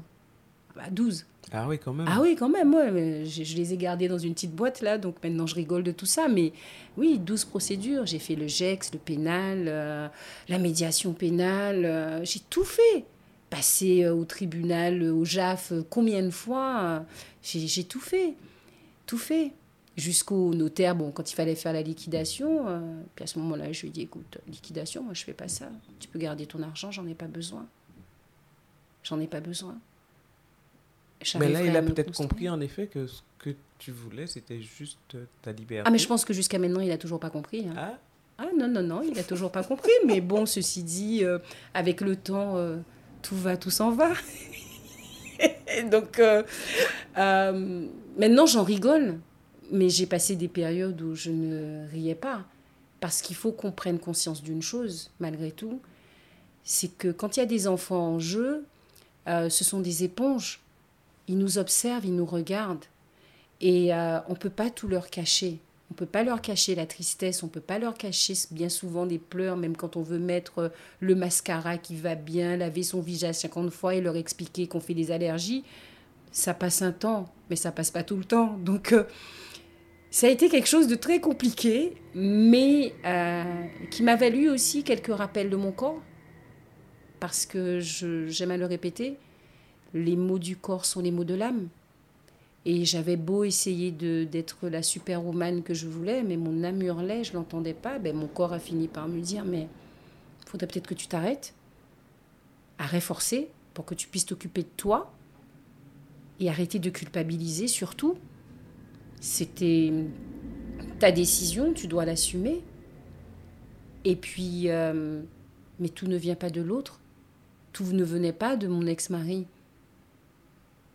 Bah, 0.76 0.84
12. 0.90 1.26
Ah 1.52 1.66
oui, 1.68 1.78
quand 1.78 1.92
même. 1.92 2.06
Ah 2.08 2.20
oui, 2.20 2.36
quand 2.38 2.48
même. 2.48 2.72
Ouais. 2.74 3.24
Je, 3.24 3.42
je, 3.42 3.56
les 3.56 3.72
ai 3.72 3.76
gardés 3.76 4.08
dans 4.08 4.18
une 4.18 4.34
petite 4.34 4.54
boîte, 4.54 4.82
là, 4.82 4.98
donc 4.98 5.16
maintenant 5.22 5.46
je 5.46 5.54
rigole 5.54 5.82
de 5.82 5.92
tout 5.92 6.06
ça. 6.06 6.28
Mais 6.28 6.52
oui, 6.96 7.18
12 7.18 7.44
procédures. 7.46 8.06
J'ai 8.06 8.18
fait 8.18 8.36
le 8.36 8.46
GEX, 8.46 8.92
le 8.92 8.98
pénal, 8.98 9.64
euh, 9.66 10.08
la 10.48 10.58
médiation 10.58 11.12
pénale. 11.12 11.84
Euh, 11.84 12.24
j'ai 12.24 12.40
tout 12.50 12.64
fait. 12.64 13.04
Passé 13.50 14.04
euh, 14.04 14.14
au 14.14 14.24
tribunal, 14.24 15.02
au 15.02 15.24
JAF, 15.24 15.72
combien 15.90 16.22
de 16.22 16.30
fois 16.30 17.04
J'ai 17.42 17.84
tout 17.84 18.00
fait. 18.00 18.34
Tout 19.06 19.18
fait. 19.18 19.52
Jusqu'au 19.96 20.54
notaire, 20.54 20.94
bon, 20.94 21.10
quand 21.10 21.30
il 21.30 21.34
fallait 21.34 21.56
faire 21.56 21.72
la 21.74 21.82
liquidation, 21.82 22.64
puis 23.14 23.24
à 23.24 23.26
ce 23.26 23.38
moment-là, 23.40 23.70
je 23.72 23.82
lui 23.82 23.88
ai 23.88 23.90
dit 23.90 24.02
écoute, 24.02 24.38
liquidation, 24.48 25.02
moi 25.02 25.12
je 25.14 25.24
fais 25.24 25.34
pas 25.34 25.48
ça. 25.48 25.68
Tu 25.98 26.08
peux 26.08 26.18
garder 26.18 26.46
ton 26.46 26.62
argent, 26.62 26.90
j'en 26.90 27.06
ai 27.06 27.14
pas 27.14 27.26
besoin. 27.26 27.66
J'en 29.02 29.20
ai 29.20 29.26
pas 29.26 29.40
besoin. 29.40 29.76
Mais 31.38 31.50
là, 31.50 31.62
il 31.62 31.76
a 31.76 31.82
peut-être 31.82 32.12
compris 32.12 32.48
en 32.48 32.60
effet 32.60 32.86
que 32.86 33.06
ce 33.06 33.20
que 33.38 33.50
tu 33.78 33.90
voulais, 33.90 34.26
c'était 34.26 34.62
juste 34.62 35.16
ta 35.42 35.52
liberté. 35.52 35.84
Ah, 35.86 35.90
mais 35.90 35.98
je 35.98 36.06
pense 36.06 36.24
que 36.24 36.32
jusqu'à 36.32 36.58
maintenant, 36.58 36.80
il 36.80 36.88
n'a 36.88 36.98
toujours 36.98 37.20
pas 37.20 37.30
compris. 37.30 37.66
Hein. 37.68 37.74
Ah 37.76 37.98
Ah 38.38 38.48
non, 38.56 38.68
non, 38.68 38.82
non, 38.82 39.02
il 39.02 39.12
n'a 39.12 39.22
toujours 39.24 39.52
pas 39.52 39.64
compris. 39.64 39.90
mais 40.06 40.20
bon, 40.22 40.46
ceci 40.46 40.82
dit, 40.82 41.24
euh, 41.24 41.38
avec 41.74 42.00
le 42.00 42.16
temps, 42.16 42.56
euh, 42.56 42.76
tout 43.22 43.36
va, 43.36 43.56
tout 43.56 43.70
s'en 43.70 43.90
va. 43.90 44.10
Donc, 45.90 46.18
euh, 46.18 46.42
maintenant, 48.18 48.46
j'en 48.46 48.62
rigole. 48.62 49.18
Mais 49.72 49.88
j'ai 49.88 50.06
passé 50.06 50.34
des 50.34 50.48
périodes 50.48 51.00
où 51.00 51.14
je 51.14 51.30
ne 51.30 51.88
riais 51.90 52.16
pas. 52.16 52.42
Parce 52.98 53.22
qu'il 53.22 53.36
faut 53.36 53.52
qu'on 53.52 53.70
prenne 53.70 53.98
conscience 53.98 54.42
d'une 54.42 54.62
chose, 54.62 55.12
malgré 55.20 55.52
tout. 55.52 55.80
C'est 56.64 56.96
que 56.98 57.08
quand 57.12 57.36
il 57.36 57.40
y 57.40 57.42
a 57.42 57.46
des 57.46 57.68
enfants 57.68 58.14
en 58.14 58.18
jeu, 58.18 58.64
ce 59.26 59.64
sont 59.64 59.80
des 59.80 60.02
éponges 60.02 60.60
ils 61.30 61.38
nous 61.38 61.58
observent, 61.58 62.04
ils 62.04 62.16
nous 62.16 62.26
regardent. 62.26 62.84
Et 63.60 63.94
euh, 63.94 64.18
on 64.26 64.32
ne 64.32 64.38
peut 64.38 64.50
pas 64.50 64.68
tout 64.68 64.88
leur 64.88 65.10
cacher. 65.10 65.60
On 65.90 65.94
ne 65.94 65.96
peut 65.96 66.06
pas 66.06 66.22
leur 66.22 66.40
cacher 66.40 66.76
la 66.76 66.86
tristesse, 66.86 67.42
on 67.42 67.46
ne 67.46 67.50
peut 67.50 67.60
pas 67.60 67.80
leur 67.80 67.94
cacher 67.94 68.34
bien 68.52 68.68
souvent 68.68 69.06
des 69.06 69.18
pleurs, 69.18 69.56
même 69.56 69.76
quand 69.76 69.96
on 69.96 70.02
veut 70.02 70.20
mettre 70.20 70.58
euh, 70.58 70.68
le 71.00 71.16
mascara 71.16 71.78
qui 71.78 71.96
va 71.96 72.14
bien, 72.14 72.56
laver 72.56 72.84
son 72.84 73.00
visage 73.00 73.34
50 73.34 73.70
fois 73.70 73.96
et 73.96 74.00
leur 74.00 74.16
expliquer 74.16 74.68
qu'on 74.68 74.78
fait 74.78 74.94
des 74.94 75.10
allergies. 75.10 75.64
Ça 76.30 76.54
passe 76.54 76.82
un 76.82 76.92
temps, 76.92 77.32
mais 77.50 77.56
ça 77.56 77.72
passe 77.72 77.90
pas 77.90 78.04
tout 78.04 78.16
le 78.16 78.24
temps. 78.24 78.56
Donc, 78.58 78.92
euh, 78.92 79.02
ça 80.12 80.28
a 80.28 80.30
été 80.30 80.48
quelque 80.48 80.68
chose 80.68 80.86
de 80.86 80.94
très 80.94 81.20
compliqué, 81.20 81.94
mais 82.14 82.94
qui 83.90 84.02
m'a 84.02 84.16
valu 84.16 84.48
aussi 84.48 84.82
quelques 84.82 85.14
rappels 85.14 85.50
de 85.50 85.56
mon 85.56 85.70
corps, 85.70 86.00
parce 87.20 87.46
que 87.46 87.78
j'aime 87.80 88.50
à 88.50 88.56
le 88.56 88.66
répéter, 88.66 89.18
les 89.94 90.16
mots 90.16 90.40
du 90.40 90.56
corps 90.56 90.84
sont 90.84 91.00
les 91.00 91.12
mots 91.12 91.24
de 91.24 91.34
l'âme. 91.34 91.68
Et 92.66 92.84
j'avais 92.84 93.16
beau 93.16 93.44
essayer 93.44 93.90
d'être 93.90 94.68
la 94.68 94.82
superwoman 94.82 95.62
que 95.62 95.72
je 95.72 95.86
voulais, 95.86 96.22
mais 96.22 96.36
mon 96.36 96.62
âme 96.62 96.82
hurlait, 96.82 97.24
je 97.24 97.32
l'entendais 97.32 97.72
pas. 97.72 97.98
Ben, 97.98 98.14
mon 98.14 98.26
corps 98.26 98.52
a 98.52 98.58
fini 98.58 98.86
par 98.86 99.08
me 99.08 99.20
dire, 99.20 99.44
mais 99.44 99.66
faudrait 100.46 100.66
peut-être 100.66 100.86
que 100.86 100.94
tu 100.94 101.06
t'arrêtes, 101.06 101.54
à 102.78 102.86
réforcer 102.86 103.48
pour 103.72 103.86
que 103.86 103.94
tu 103.94 104.08
puisses 104.08 104.26
t'occuper 104.26 104.62
de 104.62 104.68
toi 104.76 105.12
et 106.38 106.50
arrêter 106.50 106.78
de 106.78 106.90
culpabiliser 106.90 107.66
surtout. 107.66 108.16
C'était 109.20 109.92
ta 110.98 111.12
décision, 111.12 111.72
tu 111.72 111.86
dois 111.86 112.04
l'assumer. 112.04 112.62
Et 114.04 114.16
puis, 114.16 114.70
euh, 114.70 115.22
mais 115.78 115.88
tout 115.88 116.06
ne 116.06 116.16
vient 116.16 116.34
pas 116.34 116.50
de 116.50 116.60
l'autre. 116.60 117.00
Tout 117.72 117.84
ne 117.84 118.04
venait 118.04 118.32
pas 118.32 118.56
de 118.56 118.66
mon 118.66 118.86
ex-mari 118.86 119.46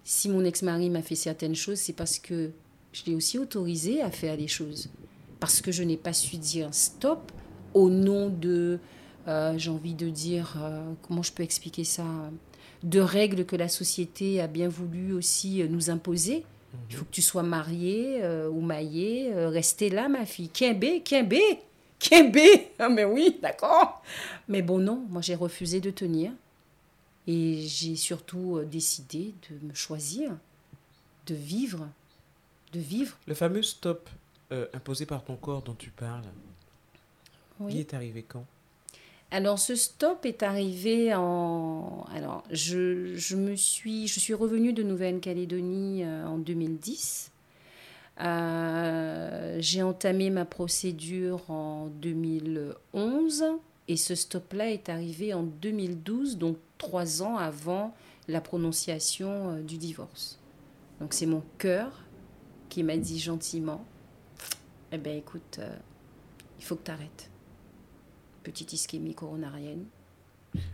si 0.06 0.30
mon 0.30 0.46
ex-mari 0.46 0.90
m'a 0.90 1.02
fait 1.02 1.16
certaines 1.16 1.56
choses, 1.56 1.80
c'est 1.80 1.94
parce 1.94 2.20
que 2.20 2.52
je 2.94 3.02
l'ai 3.08 3.16
aussi 3.16 3.40
autorisé 3.40 4.02
à 4.02 4.12
faire 4.12 4.38
des 4.38 4.48
choses. 4.48 4.90
Parce 5.40 5.62
que 5.62 5.72
je 5.72 5.84
n'ai 5.84 5.98
pas 5.98 6.14
su 6.14 6.38
dire 6.38 6.74
stop 6.74 7.32
au 7.74 7.90
nom 7.90 8.30
de, 8.30 8.80
euh, 9.28 9.58
j'ai 9.58 9.72
envie 9.72 9.96
de 9.96 10.08
dire, 10.10 10.58
euh, 10.62 10.92
comment 11.02 11.24
je 11.24 11.34
peux 11.34 11.42
expliquer 11.42 11.84
ça, 11.84 12.06
de 12.84 13.00
règles 13.00 13.46
que 13.46 13.56
la 13.56 13.68
société 13.68 14.40
a 14.40 14.48
bien 14.48 14.70
voulu 14.70 15.12
aussi 15.12 15.64
euh, 15.64 15.68
nous 15.68 15.90
imposer. 15.90 16.38
Mhm. 16.38 16.80
Il 16.92 16.96
faut 16.98 17.06
que 17.06 17.12
tu 17.12 17.24
sois 17.24 17.44
mariée 17.44 18.22
ou 18.52 18.62
maillée. 18.62 19.34
restez 19.34 19.90
là, 19.90 20.08
ma 20.08 20.26
fille. 20.26 20.50
Quimbé, 20.50 21.02
quimbé, 21.02 21.42
quimbé. 22.00 22.70
Ah, 22.80 22.90
mais 22.90 23.06
oui, 23.06 23.40
d'accord. 23.42 24.04
Mais 24.48 24.62
bon, 24.62 24.78
non, 24.78 25.04
moi 25.10 25.22
j'ai 25.22 25.36
refusé 25.36 25.80
de 25.80 25.90
tenir. 25.90 26.32
Et 27.28 27.62
j'ai 27.62 27.96
surtout 27.96 28.58
euh, 28.58 28.66
décidé 28.66 29.34
de 29.50 29.68
me 29.68 29.74
choisir, 29.74 30.32
de 31.26 31.36
vivre, 31.36 31.88
de 32.72 32.80
vivre. 32.80 33.18
Le 33.28 33.34
fameux 33.34 33.64
stop 33.64 34.10
euh, 34.52 34.68
imposé 34.74 35.06
par 35.06 35.24
ton 35.24 35.36
corps 35.36 35.64
dont 35.64 35.74
tu 35.74 35.90
parles, 35.90 36.24
il 37.70 37.78
est 37.78 37.94
arrivé 37.94 38.24
quand? 38.28 38.46
Alors 39.32 39.58
ce 39.58 39.76
stop 39.76 40.26
est 40.26 40.44
arrivé 40.44 41.14
en 41.16 42.06
alors 42.14 42.44
je, 42.52 43.16
je 43.16 43.36
me 43.36 43.56
suis 43.56 44.08
je 44.08 44.20
suis 44.20 44.36
revenue 44.36 44.72
de 44.72 44.84
Nouvelle-Calédonie 44.84 46.04
euh, 46.04 46.28
en 46.28 46.38
2010. 46.38 47.32
j'ai 48.20 49.82
entamé 49.82 50.30
ma 50.30 50.46
procédure 50.46 51.50
en 51.50 51.88
2011 51.88 53.46
et 53.88 53.98
ce 53.98 54.16
stop-là 54.16 54.72
est 54.72 54.90
arrivé 54.90 55.34
en 55.34 55.44
2012, 55.44 56.38
donc 56.38 56.58
trois 56.78 57.22
ans 57.22 57.38
avant 57.38 57.96
la 58.28 58.42
prononciation 58.42 59.52
euh, 59.52 59.62
du 59.62 59.78
divorce. 59.78 60.40
Donc 61.00 61.14
c'est 61.14 61.26
mon 61.26 61.44
cœur 61.58 62.04
qui 62.70 62.84
m'a 62.84 62.98
dit 62.98 63.20
gentiment, 63.20 63.86
eh 64.92 64.98
bien 64.98 65.14
écoute, 65.14 65.60
euh, 65.60 65.76
il 66.58 66.66
faut 66.66 66.76
que 66.76 66.84
tu 66.86 66.92
arrêtes. 66.92 67.30
petite 68.44 68.74
ischémie 68.74 69.14
coronarienne. 69.14 69.86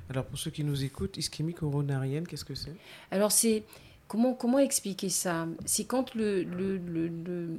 Alors 0.09 0.25
pour 0.25 0.37
ceux 0.37 0.51
qui 0.51 0.63
nous 0.63 0.83
écoutent, 0.83 1.17
ischémie 1.17 1.53
coronarienne, 1.53 2.27
qu'est-ce 2.27 2.45
que 2.45 2.55
c'est? 2.55 2.75
Alors 3.09 3.31
c'est 3.31 3.63
comment 4.11 4.33
comment 4.33 4.59
expliquer 4.59 5.07
ça? 5.07 5.47
C'est 5.63 5.85
quand 5.85 6.13
le 6.15 6.43
le, 6.43 6.75
le, 6.75 7.07
le, 7.07 7.49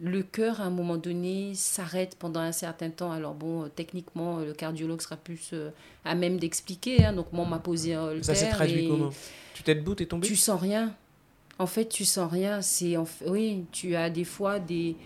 le 0.00 0.22
cœur 0.22 0.62
à 0.62 0.64
un 0.64 0.70
moment 0.70 0.96
donné 0.96 1.52
s'arrête 1.54 2.16
pendant 2.18 2.40
un 2.40 2.52
certain 2.52 2.88
temps. 2.88 3.12
Alors 3.12 3.34
bon, 3.34 3.64
euh, 3.64 3.68
techniquement, 3.68 4.38
le 4.38 4.54
cardiologue 4.54 5.02
sera 5.02 5.16
plus 5.16 5.50
euh, 5.52 5.68
à 6.06 6.14
même 6.14 6.38
d'expliquer. 6.38 7.04
Hein. 7.04 7.12
Donc 7.12 7.30
moi 7.30 7.44
on 7.44 7.48
m'a 7.48 7.58
posé 7.58 7.92
un 7.92 8.22
Ça 8.22 8.34
s'est 8.34 8.48
traduit 8.48 8.88
comment? 8.88 9.10
Tu 9.52 9.62
t'es 9.62 9.74
debout, 9.74 9.94
t'es 9.94 10.06
tombé? 10.06 10.26
Tu 10.26 10.34
sens 10.34 10.58
rien. 10.58 10.96
En 11.58 11.66
fait, 11.66 11.86
tu 11.90 12.06
sens 12.06 12.32
rien. 12.32 12.62
C'est 12.62 12.96
en 12.96 13.04
fait- 13.04 13.28
oui, 13.28 13.66
tu 13.70 13.94
as 13.94 14.08
des 14.08 14.24
fois 14.24 14.58
des. 14.58 14.96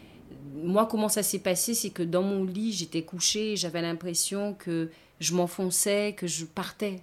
Moi, 0.54 0.86
comment 0.86 1.08
ça 1.08 1.24
s'est 1.24 1.40
passé, 1.40 1.74
c'est 1.74 1.90
que 1.90 2.04
dans 2.04 2.22
mon 2.22 2.44
lit, 2.44 2.72
j'étais 2.72 3.02
couchée, 3.02 3.52
et 3.52 3.56
j'avais 3.56 3.82
l'impression 3.82 4.54
que 4.54 4.88
je 5.18 5.34
m'enfonçais, 5.34 6.14
que 6.16 6.28
je 6.28 6.44
partais, 6.44 7.00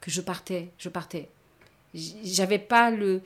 que 0.00 0.12
je 0.12 0.20
partais, 0.20 0.70
je 0.78 0.88
partais. 0.88 1.28
J'avais 2.24 2.58
pas 2.58 2.90
le. 2.90 3.20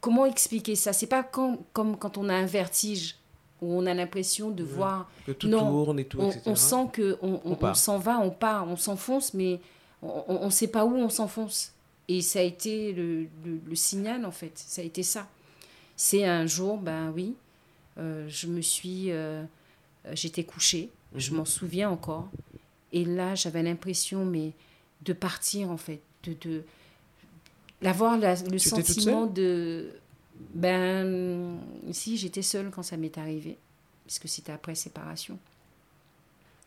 Comment 0.00 0.26
expliquer 0.26 0.74
ça? 0.74 0.92
C'est 0.92 1.06
pas 1.06 1.22
quand- 1.22 1.58
comme 1.72 1.96
quand 1.96 2.18
on 2.18 2.28
a 2.28 2.34
un 2.34 2.46
vertige 2.46 3.16
où 3.62 3.72
on 3.72 3.86
a 3.86 3.94
l'impression 3.94 4.50
de 4.50 4.62
Ouais. 4.62 4.68
voir 4.70 5.10
Que 5.26 5.32
tout 5.32 5.48
Non, 5.48 5.60
tourne 5.70 5.98
et 5.98 6.04
tout, 6.04 6.18
on, 6.20 6.28
etc. 6.28 6.42
on 6.46 6.54
sent 6.56 6.88
que 6.92 7.18
on, 7.22 7.74
s'en 7.74 7.98
va, 7.98 8.18
on 8.18 8.30
part, 8.30 8.68
on 8.68 8.76
s'enfonce, 8.76 9.32
mais 9.32 9.60
on 10.02 10.44
ne 10.44 10.50
sait 10.50 10.68
pas 10.68 10.84
où 10.84 10.94
on 10.94 11.08
s'enfonce. 11.08 11.72
Et 12.08 12.20
ça 12.20 12.40
a 12.40 12.42
été 12.42 12.92
le, 12.92 13.22
le- 13.44 13.60
le 13.66 13.74
signal, 13.74 14.26
en 14.26 14.30
fait. 14.30 14.52
Ça 14.58 14.82
a 14.82 14.84
été 14.84 15.02
ça. 15.02 15.26
C'est 15.96 16.24
un 16.26 16.44
jour, 16.46 16.76
ben 16.76 17.10
oui, 17.14 17.34
euh, 17.98 18.26
je 18.28 18.46
me 18.46 18.60
suis... 18.60 19.10
euh, 19.10 19.42
J'étais 20.12 20.44
couchée, 20.44 20.90
je 21.16 21.30
Mhm. 21.30 21.38
m'en 21.38 21.44
souviens 21.46 21.88
encore. 21.88 22.28
Et 22.92 23.06
là, 23.06 23.34
j'avais 23.34 23.62
l'impression, 23.62 24.26
mais 24.26 24.52
de 25.00 25.14
partir, 25.14 25.70
en 25.70 25.78
fait. 25.78 26.02
De, 26.24 26.34
de, 26.42 26.62
d'avoir 27.84 28.18
le 28.18 28.58
Tu 28.58 28.68
sentiment 28.68 29.26
de... 29.26 29.90
Ben, 30.54 31.58
si, 31.92 32.16
j'étais 32.16 32.42
seule 32.42 32.70
quand 32.70 32.82
ça 32.82 32.96
m'est 32.96 33.16
arrivé. 33.18 33.58
Parce 34.04 34.18
que 34.18 34.28
c'était 34.28 34.52
après 34.52 34.74
séparation. 34.74 35.38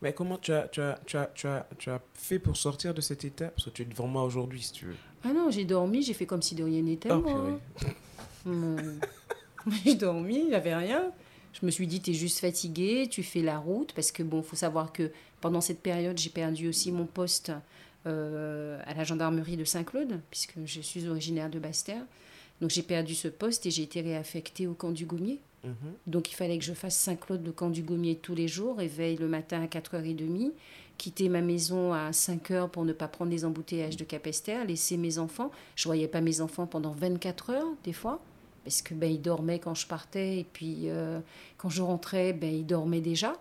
Mais 0.00 0.12
comment 0.12 0.38
tu 0.38 0.52
as, 0.52 0.68
tu, 0.68 0.80
as, 0.80 0.98
tu, 1.04 1.16
as, 1.16 1.26
tu, 1.26 1.46
as, 1.46 1.66
tu 1.76 1.90
as 1.90 2.00
fait 2.14 2.38
pour 2.38 2.56
sortir 2.56 2.94
de 2.94 3.00
cet 3.00 3.24
état? 3.24 3.48
Parce 3.48 3.64
que 3.64 3.70
tu 3.70 3.82
es 3.82 3.84
devant 3.84 4.06
moi 4.06 4.24
aujourd'hui, 4.24 4.62
si 4.62 4.72
tu 4.72 4.86
veux. 4.86 4.96
Ah 5.24 5.32
non, 5.32 5.50
j'ai 5.50 5.64
dormi, 5.64 6.02
j'ai 6.02 6.14
fait 6.14 6.26
comme 6.26 6.42
si 6.42 6.54
de 6.54 6.62
rien 6.62 6.82
n'était. 6.82 7.10
Oh, 7.10 7.20
moi. 7.20 7.60
Hum. 8.46 9.00
j'ai 9.84 9.96
dormi, 9.96 10.38
il 10.38 10.48
n'y 10.48 10.54
avait 10.54 10.74
rien. 10.74 11.10
Je 11.52 11.66
me 11.66 11.70
suis 11.70 11.86
dit, 11.86 12.00
tu 12.00 12.12
es 12.12 12.14
juste 12.14 12.38
fatigué, 12.38 13.08
tu 13.10 13.24
fais 13.24 13.42
la 13.42 13.58
route. 13.58 13.92
Parce 13.92 14.12
que, 14.12 14.22
bon, 14.22 14.42
faut 14.42 14.56
savoir 14.56 14.92
que 14.92 15.10
pendant 15.40 15.60
cette 15.60 15.80
période, 15.80 16.16
j'ai 16.16 16.30
perdu 16.30 16.68
aussi 16.68 16.92
mon 16.92 17.06
poste 17.06 17.52
euh, 18.06 18.80
à 18.86 18.94
la 18.94 19.04
gendarmerie 19.04 19.56
de 19.56 19.64
Saint-Claude, 19.64 20.20
puisque 20.30 20.54
je 20.64 20.80
suis 20.80 21.08
originaire 21.08 21.50
de 21.50 21.58
Basse-Terre. 21.58 22.04
Donc, 22.60 22.70
j'ai 22.70 22.82
perdu 22.82 23.14
ce 23.14 23.28
poste 23.28 23.66
et 23.66 23.70
j'ai 23.70 23.82
été 23.82 24.00
réaffectée 24.00 24.66
au 24.66 24.74
camp 24.74 24.90
du 24.90 25.06
Gommier. 25.06 25.40
Mhm. 25.64 25.72
Donc 26.06 26.30
il 26.30 26.34
fallait 26.34 26.58
que 26.58 26.64
je 26.64 26.72
fasse 26.72 26.96
Saint-Claude, 26.96 27.44
le 27.44 27.52
camp 27.52 27.70
du 27.70 27.82
Gommier 27.82 28.16
tous 28.16 28.34
les 28.34 28.48
jours, 28.48 28.78
réveil 28.78 29.16
le 29.16 29.28
matin 29.28 29.62
à 29.62 29.66
4h30, 29.66 30.52
quitter 30.96 31.28
ma 31.28 31.40
maison 31.40 31.92
à 31.92 32.10
5h 32.10 32.70
pour 32.70 32.84
ne 32.84 32.92
pas 32.92 33.08
prendre 33.08 33.30
les 33.30 33.44
embouteillages 33.44 33.96
de 33.96 34.04
Capesterre, 34.04 34.64
laisser 34.64 34.96
mes 34.96 35.18
enfants. 35.18 35.50
Je 35.76 35.84
voyais 35.84 36.08
pas 36.08 36.20
mes 36.20 36.40
enfants 36.40 36.66
pendant 36.66 36.92
24 36.92 37.50
heures 37.50 37.72
des 37.84 37.92
fois, 37.92 38.20
parce 38.64 38.82
que 38.82 38.94
ben, 38.94 39.10
ils 39.10 39.20
dormaient 39.22 39.58
quand 39.58 39.74
je 39.74 39.86
partais, 39.86 40.38
et 40.38 40.44
puis 40.44 40.82
euh, 40.84 41.20
quand 41.56 41.70
je 41.70 41.82
rentrais, 41.82 42.32
ben, 42.32 42.52
ils 42.52 42.66
dormaient 42.66 43.00
déjà. 43.00 43.34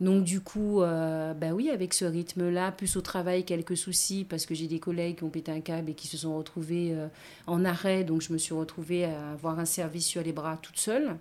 Donc 0.00 0.24
du 0.24 0.40
coup, 0.40 0.82
euh, 0.82 1.32
bah 1.32 1.52
oui, 1.52 1.70
avec 1.70 1.94
ce 1.94 2.04
rythme-là, 2.04 2.70
plus 2.72 2.96
au 2.96 3.00
travail, 3.00 3.44
quelques 3.44 3.76
soucis, 3.76 4.26
parce 4.28 4.44
que 4.44 4.54
j'ai 4.54 4.66
des 4.66 4.78
collègues 4.78 5.16
qui 5.16 5.24
ont 5.24 5.30
pété 5.30 5.50
un 5.50 5.60
câble 5.60 5.90
et 5.90 5.94
qui 5.94 6.06
se 6.06 6.18
sont 6.18 6.36
retrouvés 6.36 6.92
euh, 6.92 7.08
en 7.46 7.64
arrêt, 7.64 8.04
donc 8.04 8.20
je 8.20 8.32
me 8.32 8.38
suis 8.38 8.54
retrouvée 8.54 9.06
à 9.06 9.32
avoir 9.32 9.58
un 9.58 9.64
service 9.64 10.06
sur 10.06 10.22
les 10.22 10.32
bras 10.32 10.58
toute 10.60 10.78
seule. 10.78 11.16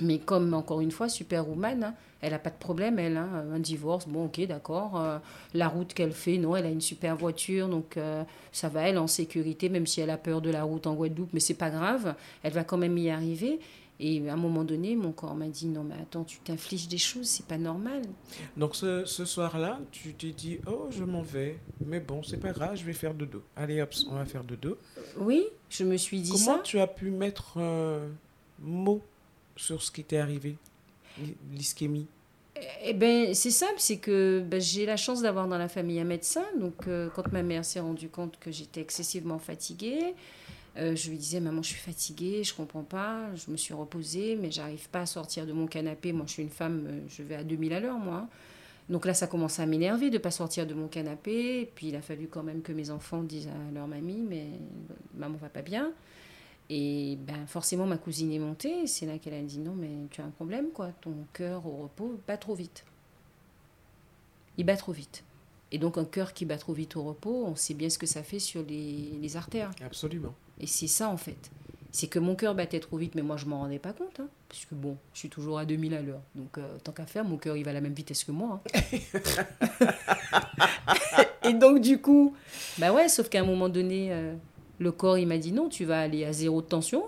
Mais 0.00 0.18
comme, 0.18 0.52
encore 0.52 0.80
une 0.80 0.90
fois, 0.90 1.08
superwoman, 1.08 1.84
hein, 1.84 1.94
elle 2.20 2.32
n'a 2.32 2.38
pas 2.38 2.50
de 2.50 2.58
problème, 2.58 2.98
elle. 2.98 3.16
hein, 3.16 3.44
un 3.54 3.58
divorce, 3.58 4.06
bon, 4.06 4.26
ok, 4.26 4.46
d'accord. 4.46 4.98
euh, 5.00 5.18
la 5.54 5.68
route 5.68 5.92
qu'elle 5.94 6.12
fait, 6.12 6.38
non, 6.38 6.56
elle 6.56 6.66
a 6.66 6.70
une 6.70 6.80
super 6.80 7.16
voiture, 7.16 7.68
donc 7.68 7.96
euh, 7.96 8.22
ça 8.52 8.68
va, 8.68 8.88
elle 8.88 8.98
en 8.98 9.06
sécurité, 9.06 9.68
même 9.68 9.86
si 9.86 10.00
elle 10.00 10.10
a 10.10 10.18
peur 10.18 10.40
de 10.40 10.50
la 10.50 10.64
route 10.64 10.86
en 10.86 10.94
Guadeloupe, 10.94 11.30
mais 11.32 11.40
c'est 11.40 11.54
pas 11.54 11.70
grave, 11.70 12.14
elle 12.42 12.52
va 12.52 12.64
quand 12.64 12.78
même 12.78 12.96
y 12.98 13.10
arriver. 13.10 13.58
Et 13.98 14.28
à 14.28 14.34
un 14.34 14.36
moment 14.36 14.62
donné, 14.64 14.94
mon 14.94 15.12
corps 15.12 15.34
m'a 15.34 15.48
dit 15.48 15.66
non, 15.66 15.82
mais 15.82 15.94
attends, 15.94 16.24
tu 16.24 16.38
t'infliges 16.40 16.86
des 16.88 16.98
choses, 16.98 17.26
c'est 17.26 17.46
pas 17.46 17.56
normal. 17.56 18.02
Donc 18.56 18.76
ce, 18.76 19.04
ce 19.06 19.24
soir-là, 19.24 19.80
tu 19.90 20.12
t'es 20.12 20.32
dit, 20.32 20.58
oh, 20.66 20.88
je 20.90 21.02
m'en 21.04 21.22
vais. 21.22 21.58
Mais 21.84 22.00
bon, 22.00 22.22
c'est 22.22 22.36
pas 22.36 22.52
grave, 22.52 22.76
je 22.76 22.84
vais 22.84 22.92
faire 22.92 23.14
dodo. 23.14 23.42
Allez 23.56 23.80
hop, 23.80 23.94
on 24.10 24.14
va 24.16 24.26
faire 24.26 24.44
dodo. 24.44 24.76
Oui, 25.18 25.44
je 25.70 25.84
me 25.84 25.96
suis 25.96 26.20
dit 26.20 26.30
Comment 26.30 26.56
ça. 26.58 26.62
tu 26.62 26.78
as 26.78 26.86
pu 26.86 27.10
mettre 27.10 27.56
un 27.58 28.00
mot 28.60 29.00
sur 29.56 29.80
ce 29.82 29.90
qui 29.90 30.04
t'est 30.04 30.18
arrivé? 30.18 30.56
L'i- 31.18 31.36
L'ischémie. 31.54 32.06
Eh 32.84 32.92
ben, 32.94 33.34
c'est 33.34 33.50
simple, 33.50 33.74
c'est 33.78 33.98
que 33.98 34.42
ben, 34.46 34.60
j'ai 34.60 34.84
la 34.86 34.96
chance 34.96 35.20
d'avoir 35.22 35.46
dans 35.48 35.58
la 35.58 35.68
famille 35.68 36.00
un 36.00 36.04
médecin. 36.04 36.44
Donc, 36.58 36.86
euh, 36.86 37.08
quand 37.14 37.30
ma 37.32 37.42
mère 37.42 37.64
s'est 37.64 37.80
rendue 37.80 38.08
compte 38.08 38.38
que 38.38 38.50
j'étais 38.50 38.80
excessivement 38.80 39.38
fatiguée, 39.38 40.14
euh, 40.78 40.94
je 40.94 41.10
lui 41.10 41.16
disais 41.16 41.40
Maman, 41.40 41.62
je 41.62 41.68
suis 41.68 41.80
fatiguée, 41.80 42.44
je 42.44 42.54
comprends 42.54 42.82
pas. 42.82 43.34
Je 43.34 43.50
me 43.50 43.56
suis 43.56 43.74
reposée, 43.74 44.36
mais 44.36 44.50
j'arrive 44.50 44.88
pas 44.90 45.00
à 45.00 45.06
sortir 45.06 45.46
de 45.46 45.52
mon 45.52 45.66
canapé. 45.66 46.12
Moi, 46.12 46.26
je 46.26 46.32
suis 46.32 46.42
une 46.42 46.50
femme, 46.50 46.86
euh, 46.86 47.00
je 47.08 47.22
vais 47.22 47.36
à 47.36 47.44
2000 47.44 47.72
à 47.72 47.80
l'heure, 47.80 47.98
moi. 47.98 48.28
Donc 48.88 49.06
là, 49.06 49.14
ça 49.14 49.26
commence 49.26 49.58
à 49.58 49.66
m'énerver 49.66 50.10
de 50.10 50.14
ne 50.14 50.18
pas 50.18 50.30
sortir 50.30 50.66
de 50.66 50.74
mon 50.74 50.88
canapé. 50.88 51.70
Puis, 51.74 51.88
il 51.88 51.96
a 51.96 52.02
fallu 52.02 52.28
quand 52.28 52.42
même 52.42 52.62
que 52.62 52.72
mes 52.72 52.90
enfants 52.90 53.22
disent 53.22 53.48
à 53.48 53.72
leur 53.74 53.88
mamie 53.88 54.22
Mais 54.28 54.46
maman 55.14 55.38
va 55.38 55.48
pas 55.48 55.62
bien. 55.62 55.92
Et 56.68 57.16
ben, 57.20 57.46
forcément, 57.46 57.86
ma 57.86 57.98
cousine 57.98 58.32
est 58.32 58.38
montée. 58.38 58.86
C'est 58.86 59.06
là 59.06 59.18
qu'elle 59.18 59.34
a 59.34 59.42
dit 59.42 59.58
Non, 59.58 59.74
mais 59.74 59.90
tu 60.10 60.20
as 60.20 60.24
un 60.24 60.30
problème, 60.30 60.70
quoi. 60.72 60.90
Ton 61.00 61.14
cœur 61.32 61.66
au 61.66 61.84
repos 61.84 62.20
bat 62.26 62.36
trop 62.36 62.54
vite. 62.54 62.84
Il 64.58 64.64
bat 64.64 64.76
trop 64.76 64.92
vite. 64.92 65.22
Et 65.72 65.78
donc, 65.78 65.98
un 65.98 66.04
cœur 66.04 66.32
qui 66.32 66.44
bat 66.44 66.58
trop 66.58 66.72
vite 66.72 66.96
au 66.96 67.02
repos, 67.02 67.44
on 67.46 67.56
sait 67.56 67.74
bien 67.74 67.90
ce 67.90 67.98
que 67.98 68.06
ça 68.06 68.22
fait 68.22 68.38
sur 68.38 68.62
les, 68.62 69.18
les 69.20 69.36
artères. 69.36 69.70
Absolument. 69.84 70.34
Et 70.60 70.66
c'est 70.66 70.86
ça, 70.86 71.08
en 71.08 71.16
fait. 71.16 71.50
C'est 71.90 72.06
que 72.08 72.18
mon 72.18 72.34
cœur 72.36 72.54
battait 72.54 72.78
trop 72.80 72.98
vite, 72.98 73.14
mais 73.14 73.22
moi, 73.22 73.36
je 73.36 73.46
m'en 73.46 73.60
rendais 73.60 73.78
pas 73.78 73.92
compte. 73.92 74.20
hein. 74.20 74.28
parce 74.48 74.64
que 74.66 74.74
bon, 74.74 74.96
je 75.14 75.18
suis 75.20 75.28
toujours 75.30 75.58
à 75.58 75.64
2000 75.64 75.94
à 75.94 76.02
l'heure. 76.02 76.20
Donc, 76.34 76.58
euh, 76.58 76.76
tant 76.84 76.92
qu'à 76.92 77.06
faire, 77.06 77.24
mon 77.24 77.36
cœur, 77.38 77.56
il 77.56 77.64
va 77.64 77.70
à 77.70 77.74
la 77.74 77.80
même 77.80 77.94
vitesse 77.94 78.22
que 78.22 78.32
moi. 78.32 78.60
hein. 78.74 78.98
Et 81.44 81.52
donc, 81.54 81.80
du 81.80 81.98
coup, 82.00 82.34
bah 82.78 82.92
ouais, 82.92 83.08
sauf 83.08 83.28
qu'à 83.28 83.40
un 83.40 83.44
moment 83.44 83.68
donné, 83.68 84.12
euh, 84.12 84.34
le 84.78 84.92
corps, 84.92 85.16
il 85.18 85.26
m'a 85.26 85.38
dit 85.38 85.52
non, 85.52 85.68
tu 85.68 85.84
vas 85.84 86.00
aller 86.00 86.24
à 86.24 86.32
zéro 86.32 86.60
de 86.60 86.66
tension. 86.66 87.04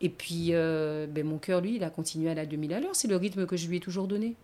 Et 0.00 0.08
puis, 0.08 0.48
euh, 0.50 1.06
ben, 1.06 1.24
mon 1.26 1.38
cœur, 1.38 1.60
lui, 1.60 1.76
il 1.76 1.84
a 1.84 1.90
continué 1.90 2.30
à 2.30 2.34
la 2.34 2.46
2000 2.46 2.74
à 2.74 2.80
l'heure. 2.80 2.94
C'est 2.94 3.08
le 3.08 3.16
rythme 3.16 3.46
que 3.46 3.56
je 3.56 3.68
lui 3.68 3.76
ai 3.78 3.80
toujours 3.80 4.06
donné. 4.08 4.34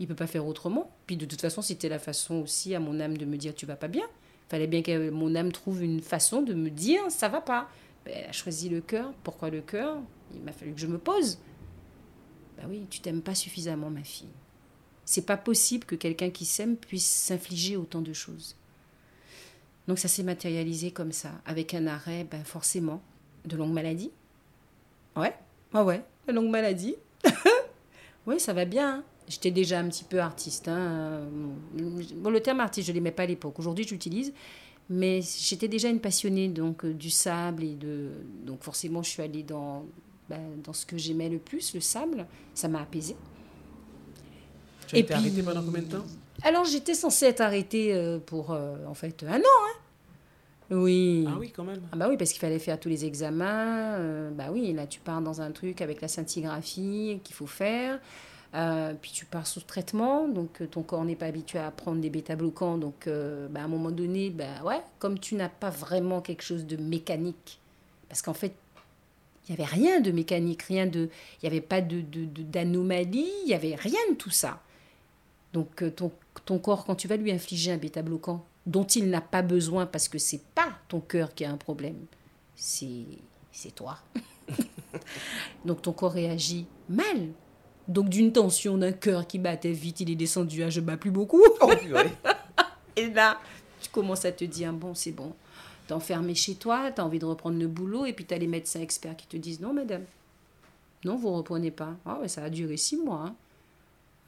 Il 0.00 0.06
peut 0.06 0.14
pas 0.14 0.26
faire 0.26 0.46
autrement. 0.46 0.90
Puis, 1.06 1.16
de 1.16 1.26
toute 1.26 1.40
façon, 1.40 1.62
c'était 1.62 1.88
la 1.88 1.98
façon 1.98 2.36
aussi 2.36 2.74
à 2.74 2.80
mon 2.80 3.00
âme 3.00 3.16
de 3.16 3.24
me 3.24 3.36
dire 3.36 3.54
tu 3.54 3.66
vas 3.66 3.76
pas 3.76 3.88
bien. 3.88 4.06
fallait 4.48 4.66
bien 4.66 4.82
que 4.82 5.10
mon 5.10 5.34
âme 5.34 5.52
trouve 5.52 5.82
une 5.82 6.00
façon 6.00 6.42
de 6.42 6.54
me 6.54 6.70
dire 6.70 7.02
ça 7.10 7.28
va 7.28 7.40
pas. 7.40 7.68
Ben, 8.04 8.14
elle 8.16 8.30
a 8.30 8.32
choisi 8.32 8.68
le 8.68 8.80
cœur. 8.80 9.12
Pourquoi 9.24 9.50
le 9.50 9.60
cœur? 9.60 9.98
Il 10.34 10.40
m'a 10.40 10.52
fallu 10.52 10.72
que 10.72 10.80
je 10.80 10.86
me 10.86 10.98
pose. 10.98 11.38
Ben 12.56 12.66
oui, 12.68 12.86
tu 12.90 13.00
t'aimes 13.00 13.22
pas 13.22 13.34
suffisamment, 13.34 13.90
ma 13.90 14.02
fille. 14.02 14.28
C'est 15.04 15.24
pas 15.26 15.36
possible 15.36 15.84
que 15.84 15.94
quelqu'un 15.94 16.30
qui 16.30 16.44
s'aime 16.44 16.76
puisse 16.76 17.06
s'infliger 17.06 17.76
autant 17.76 18.02
de 18.02 18.12
choses. 18.12 18.56
Donc 19.86 19.98
ça 19.98 20.08
s'est 20.08 20.22
matérialisé 20.22 20.90
comme 20.90 21.12
ça, 21.12 21.30
avec 21.46 21.72
un 21.72 21.86
arrêt, 21.86 22.24
ben 22.30 22.44
forcément, 22.44 23.00
de 23.46 23.56
longue 23.56 23.72
maladie. 23.72 24.10
Ouais, 25.16 25.34
ah 25.72 25.82
ouais, 25.82 26.02
longue 26.28 26.50
maladie. 26.50 26.96
oui, 28.26 28.38
ça 28.38 28.52
va 28.52 28.66
bien. 28.66 28.96
hein. 28.96 29.04
J'étais 29.28 29.50
déjà 29.50 29.78
un 29.80 29.88
petit 29.88 30.04
peu 30.04 30.20
artiste. 30.20 30.68
hein. 30.68 31.20
Bon, 32.16 32.30
le 32.30 32.40
terme 32.40 32.60
artiste, 32.60 32.86
je 32.86 32.92
ne 32.92 32.96
l'aimais 32.96 33.10
pas 33.12 33.24
à 33.24 33.26
l'époque. 33.26 33.58
Aujourd'hui, 33.58 33.84
je 33.84 33.90
l'utilise. 33.90 34.32
Mais 34.90 35.20
j'étais 35.22 35.68
déjà 35.68 35.88
une 35.90 36.00
passionnée 36.00 36.48
donc, 36.48 36.84
euh, 36.84 36.94
du 36.94 37.10
sable. 37.10 37.62
et 37.62 37.74
de 37.74 38.08
Donc 38.44 38.62
forcément, 38.62 39.02
je 39.02 39.10
suis 39.10 39.22
allée 39.22 39.42
dans, 39.42 39.84
ben, 40.30 40.40
dans 40.64 40.72
ce 40.72 40.86
que 40.86 40.96
j'aimais 40.96 41.28
le 41.28 41.38
plus, 41.38 41.74
le 41.74 41.80
sable. 41.80 42.26
Ça 42.54 42.68
m'a 42.68 42.80
apaisée. 42.80 43.16
Tu 44.86 44.94
as 44.94 44.98
Et 44.98 45.00
été 45.02 45.08
puis- 45.12 45.22
arrêté 45.22 45.42
pendant 45.42 45.62
combien 45.62 45.82
de 45.82 45.88
temps? 45.88 46.04
Alors, 46.42 46.64
j'étais 46.64 46.94
censée 46.94 47.26
être 47.26 47.42
arrêtée 47.42 47.92
euh, 47.94 48.18
pour, 48.18 48.52
euh, 48.52 48.76
en 48.86 48.94
fait, 48.94 49.22
un 49.28 49.38
an. 49.40 49.42
Hein 49.42 49.80
oui. 50.70 51.26
Ah 51.28 51.36
oui, 51.38 51.50
quand 51.54 51.64
même. 51.64 51.80
Ah 51.92 51.96
bah 51.96 52.06
oui, 52.08 52.16
parce 52.16 52.30
qu'il 52.30 52.40
fallait 52.40 52.58
faire 52.58 52.78
tous 52.80 52.88
les 52.88 53.04
examens. 53.04 53.94
euh, 53.98 54.30
bah 54.30 54.46
oui, 54.52 54.72
là, 54.72 54.86
tu 54.86 55.00
pars 55.00 55.20
dans 55.20 55.40
un 55.42 55.50
truc 55.50 55.82
avec 55.82 56.00
la 56.00 56.08
scintigraphie 56.08 57.20
qu'il 57.24 57.34
faut 57.34 57.46
faire. 57.46 57.98
Euh, 58.54 58.94
puis 59.00 59.10
tu 59.12 59.26
pars 59.26 59.46
sous 59.46 59.60
traitement, 59.60 60.26
donc 60.26 60.62
euh, 60.62 60.66
ton 60.66 60.82
corps 60.82 61.04
n'est 61.04 61.16
pas 61.16 61.26
habitué 61.26 61.58
à 61.58 61.70
prendre 61.70 62.00
des 62.00 62.08
bêta-bloquants. 62.08 62.78
Donc, 62.78 63.06
euh, 63.06 63.46
bah, 63.48 63.60
à 63.60 63.64
un 63.64 63.68
moment 63.68 63.90
donné, 63.90 64.30
bah 64.30 64.62
ouais, 64.64 64.80
comme 64.98 65.18
tu 65.18 65.34
n'as 65.34 65.50
pas 65.50 65.68
vraiment 65.70 66.22
quelque 66.22 66.42
chose 66.42 66.64
de 66.66 66.76
mécanique, 66.76 67.60
parce 68.08 68.22
qu'en 68.22 68.32
fait, 68.32 68.54
il 69.48 69.54
n'y 69.54 69.62
avait 69.62 69.70
rien 69.70 70.00
de 70.00 70.10
mécanique, 70.10 70.62
rien 70.62 70.86
de, 70.86 71.10
il 71.42 71.44
n'y 71.44 71.48
avait 71.48 71.60
pas 71.60 71.80
de, 71.82 72.00
de- 72.00 72.24
de- 72.24 72.42
d'anomalie, 72.42 73.28
il 73.42 73.46
n'y 73.48 73.54
avait 73.54 73.74
rien 73.74 74.00
de 74.10 74.14
tout 74.14 74.30
ça. 74.30 74.62
Donc 75.52 75.82
ton, 75.96 76.10
ton 76.44 76.58
corps, 76.58 76.84
quand 76.84 76.94
tu 76.94 77.08
vas 77.08 77.16
lui 77.16 77.32
infliger 77.32 77.72
un 77.72 77.78
bêta-bloquant 77.78 78.44
dont 78.66 78.84
il 78.84 79.08
n'a 79.08 79.22
pas 79.22 79.40
besoin 79.40 79.86
parce 79.86 80.08
que 80.08 80.18
c'est 80.18 80.42
pas 80.54 80.68
ton 80.88 81.00
cœur 81.00 81.34
qui 81.34 81.44
a 81.46 81.50
un 81.50 81.56
problème, 81.56 81.96
c'est 82.54 83.04
toi. 83.74 83.98
Donc 85.64 85.80
ton 85.82 85.92
corps 85.92 86.12
réagit 86.12 86.66
mal. 86.88 87.28
Donc 87.88 88.08
d'une 88.10 88.32
tension 88.32 88.76
d'un 88.76 88.92
cœur 88.92 89.26
qui 89.26 89.38
battait 89.38 89.72
vite, 89.72 90.00
il 90.00 90.10
est 90.10 90.14
descendu 90.14 90.62
à 90.62 90.70
je 90.70 90.80
bats 90.80 90.96
plus 90.98 91.10
beaucoup. 91.10 91.42
Oh. 91.60 91.72
Et 92.96 93.08
là, 93.08 93.40
tu 93.80 93.88
commences 93.88 94.24
à 94.24 94.32
te 94.32 94.44
dire, 94.44 94.72
bon, 94.72 94.94
c'est 94.94 95.12
bon. 95.12 95.32
T'es 95.86 95.94
enfermé 95.94 96.34
chez 96.34 96.54
toi, 96.54 96.90
t'as 96.90 97.02
envie 97.02 97.18
de 97.18 97.24
reprendre 97.24 97.58
le 97.58 97.66
boulot, 97.66 98.04
et 98.04 98.12
puis 98.12 98.26
t'as 98.26 98.36
les 98.36 98.46
médecins 98.46 98.80
experts 98.80 99.16
qui 99.16 99.26
te 99.26 99.36
disent, 99.38 99.60
non, 99.60 99.72
madame, 99.72 100.04
non, 101.04 101.16
vous 101.16 101.32
reprenez 101.32 101.70
pas. 101.70 101.96
Ah 102.04 102.18
ouais, 102.20 102.28
ça 102.28 102.42
a 102.42 102.50
duré 102.50 102.76
six 102.76 102.96
mois. 102.96 103.22
hein. 103.26 103.34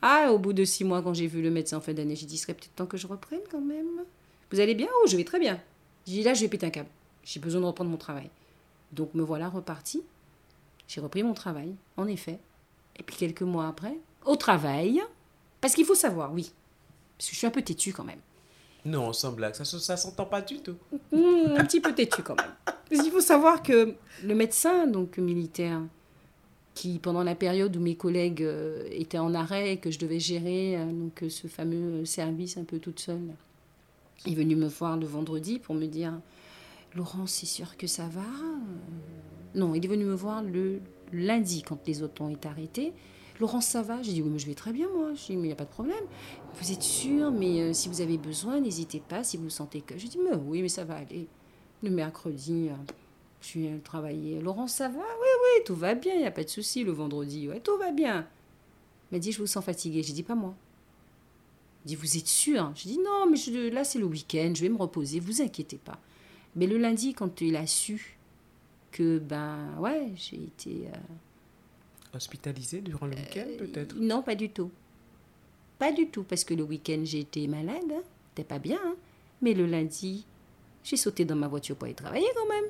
Ah, 0.01 0.33
au 0.33 0.39
bout 0.39 0.55
de 0.55 0.65
six 0.65 0.85
mois, 0.85 1.03
quand 1.03 1.13
j'ai 1.13 1.27
vu 1.27 1.43
le 1.43 1.51
médecin 1.51 1.77
en 1.77 1.81
fin 1.83 1.93
d'année, 1.93 2.17
j'ai 2.17 2.25
dit, 2.25 2.39
serait 2.39 2.55
peut-être 2.55 2.75
temps 2.77 2.87
que 2.87 2.97
je 2.97 3.07
reprenne 3.07 3.41
quand 3.51 3.61
même. 3.61 4.05
Vous 4.51 4.61
allez 4.61 4.75
bien? 4.75 4.89
Oh, 5.03 5.07
je 5.07 5.17
vais 5.17 5.25
très 5.25 5.39
bien. 5.39 5.61
J'ai 6.07 6.15
dit, 6.15 6.23
là, 6.23 6.33
je 6.33 6.41
vais 6.41 6.49
péter 6.49 6.65
un 6.65 6.71
câble. 6.71 6.89
J'ai 7.25 7.41
besoin 7.41 7.61
de 7.61 7.67
reprendre 7.67 7.91
mon 7.91 7.99
travail. 7.99 8.31
Donc 8.93 9.13
me 9.15 9.23
voilà 9.23 9.51
reparti. 9.51 10.03
J'ai 10.89 11.03
repris 11.03 11.23
mon 11.23 11.35
travail, 11.35 11.75
en 11.99 12.07
effet. 12.07 12.39
Et 13.01 13.03
puis 13.03 13.17
quelques 13.17 13.43
mois 13.43 13.67
après, 13.67 13.97
au 14.25 14.37
travail. 14.37 15.03
Parce 15.61 15.75
qu'il 15.75 15.85
faut 15.85 15.95
savoir, 15.95 16.33
oui. 16.33 16.53
Parce 17.19 17.29
que 17.29 17.35
je 17.35 17.39
suis 17.39 17.47
un 17.47 17.51
peu 17.51 17.63
têtue 17.63 17.93
quand 17.93 18.05
même. 18.05 18.21
Non, 18.85 19.13
sans 19.13 19.33
blague, 19.33 19.55
ça, 19.55 19.65
ça 19.65 19.97
s'entend 19.97 20.25
pas 20.25 20.41
du 20.41 20.61
tout. 20.61 20.77
Hmm, 21.13 21.57
un 21.57 21.65
petit 21.65 21.81
peu 21.81 21.95
têtu 21.95 22.23
quand 22.23 22.37
même. 22.37 22.55
Parce 22.65 23.03
qu'il 23.03 23.11
faut 23.11 23.21
savoir 23.21 23.63
que 23.63 23.95
le 24.25 24.35
médecin, 24.35 24.87
donc 24.87 25.19
militaire, 25.19 25.81
qui 26.75 26.99
pendant 26.99 27.23
la 27.23 27.35
période 27.35 27.77
où 27.77 27.81
mes 27.81 27.95
collègues 27.95 28.43
euh, 28.43 28.89
étaient 28.91 29.19
en 29.19 29.35
arrêt 29.35 29.75
et 29.75 29.77
que 29.77 29.91
je 29.91 29.99
devais 29.99 30.19
gérer 30.19 30.79
euh, 30.79 30.87
donc, 30.87 31.23
euh, 31.23 31.29
ce 31.29 31.47
fameux 31.47 32.05
service 32.05 32.57
un 32.57 32.65
peu 32.65 32.79
toute 32.79 33.01
seule, 33.01 33.35
il 34.25 34.33
est 34.33 34.37
venu 34.37 34.57
me 34.57 34.69
voir 34.69 34.97
le 34.97 35.07
vendredi 35.07 35.59
pour 35.59 35.75
me 35.75 35.87
dire 35.87 36.15
Laurent, 36.95 37.27
c'est 37.27 37.47
sûr 37.47 37.77
que 37.77 37.87
ça 37.87 38.05
va 38.05 38.25
Non, 39.55 39.75
il 39.75 39.85
est 39.85 39.89
venu 39.89 40.05
me 40.05 40.15
voir 40.15 40.43
le 40.43 40.81
lundi 41.13 41.63
quand 41.63 41.87
les 41.87 42.03
autres 42.03 42.23
ont 42.23 42.29
été 42.31 42.49
arrêtés. 42.49 42.93
Laurent, 43.41 43.61
ça 43.63 43.81
va? 43.83 44.03
J'ai 44.03 44.13
dit 44.13 44.23
oui, 44.23 44.29
mais 44.31 44.39
je 44.39 44.47
vais 44.47 44.55
très 44.55 44.73
bien 44.73 44.89
moi. 44.89 45.13
J'ai 45.15 45.35
dit 45.35 45.37
mais 45.37 45.45
il 45.45 45.47
n'y 45.47 45.53
a 45.53 45.57
pas 45.57 45.65
de 45.65 45.71
problème. 45.71 46.05
Vous 46.61 46.73
êtes 46.73 46.83
sûr? 46.83 47.31
Mais 47.31 47.61
euh, 47.63 47.73
si 47.73 47.89
vous 47.89 48.01
avez 48.03 48.19
besoin, 48.19 48.61
n'hésitez 48.61 49.01
pas. 49.01 49.25
Si 49.25 49.37
vous 49.39 49.49
sentez 49.51 49.81
que. 49.81 49.97
J'ai 49.97 50.09
dit 50.09 50.19
mais 50.19 50.37
oui, 50.37 50.61
mais 50.63 50.69
ça 50.69 50.85
va 50.85 50.97
aller. 50.97 51.27
Le 51.83 51.89
mercredi, 51.91 52.69
euh, 52.69 52.93
je 53.41 53.47
suis 53.47 53.69
travailler. 53.83 54.41
Laurent, 54.41 54.67
ça 54.67 54.89
va? 54.89 54.99
Oui, 54.99 55.03
oui, 55.59 55.65
tout 55.65 55.75
va 55.75 55.95
bien. 55.95 56.13
Il 56.15 56.21
n'y 56.21 56.27
a 56.27 56.31
pas 56.31 56.45
de 56.45 56.51
souci. 56.51 56.85
Le 56.85 56.93
vendredi, 56.93 57.49
tout 57.65 57.79
va 57.79 57.91
bien. 57.93 58.27
Il 59.11 59.15
m'a 59.15 59.19
dit 59.19 59.33
je 59.33 59.39
vous 59.39 59.47
sens 59.47 59.65
fatigué. 59.65 60.03
J'ai 60.03 60.13
dit 60.13 60.23
pas 60.23 60.35
moi. 60.35 60.55
Il 61.85 61.89
dit 61.89 61.95
vous 61.95 62.19
êtes 62.19 62.27
sûr 62.27 62.71
J'ai 62.75 62.91
dit 62.91 62.99
non, 62.99 63.27
mais 63.31 63.37
je- 63.39 63.71
là 63.73 63.85
c'est 63.85 63.99
le 63.99 64.05
week-end. 64.05 64.53
Je 64.55 64.61
vais 64.61 64.69
me 64.69 64.77
reposer. 64.77 65.19
Vous 65.19 65.41
inquiétez 65.41 65.79
pas. 65.79 65.99
Mais 66.57 66.67
le 66.67 66.77
lundi, 66.77 67.15
quand 67.15 67.41
il 67.41 67.57
a 67.57 67.67
su 67.67 68.19
que 68.93 69.19
ben 69.19 69.59
ouais, 69.79 70.09
j'ai 70.17 70.37
été 70.37 70.87
euh, 70.89 72.17
Hospitalisé 72.17 72.81
durant 72.81 73.07
le 73.07 73.15
week-end, 73.15 73.47
peut-être? 73.59 73.95
non, 73.97 74.23
pas 74.23 74.35
du 74.35 74.51
tout. 74.51 74.71
Pas 75.79 75.93
du 75.93 76.09
tout, 76.09 76.25
parce 76.25 76.45
que 76.45 76.55
le 76.55 76.63
week-end, 76.65 77.01
j'ai 77.05 77.21
été 77.21 77.47
malade. 77.47 77.85
Hein. 77.93 78.03
T'es 78.35 78.45
pas 78.45 78.59
bien. 78.59 78.79
hein. 78.85 78.97
Mais 79.43 79.55
le 79.55 79.65
lundi, 79.67 80.27
j'ai 80.85 80.97
sauté 80.97 81.25
dans 81.25 81.37
ma 81.37 81.49
voiture 81.49 81.77
pour 81.77 81.87
aller 81.87 81.95
travailler 81.95 82.27
quand 82.35 82.49
même. 82.49 82.65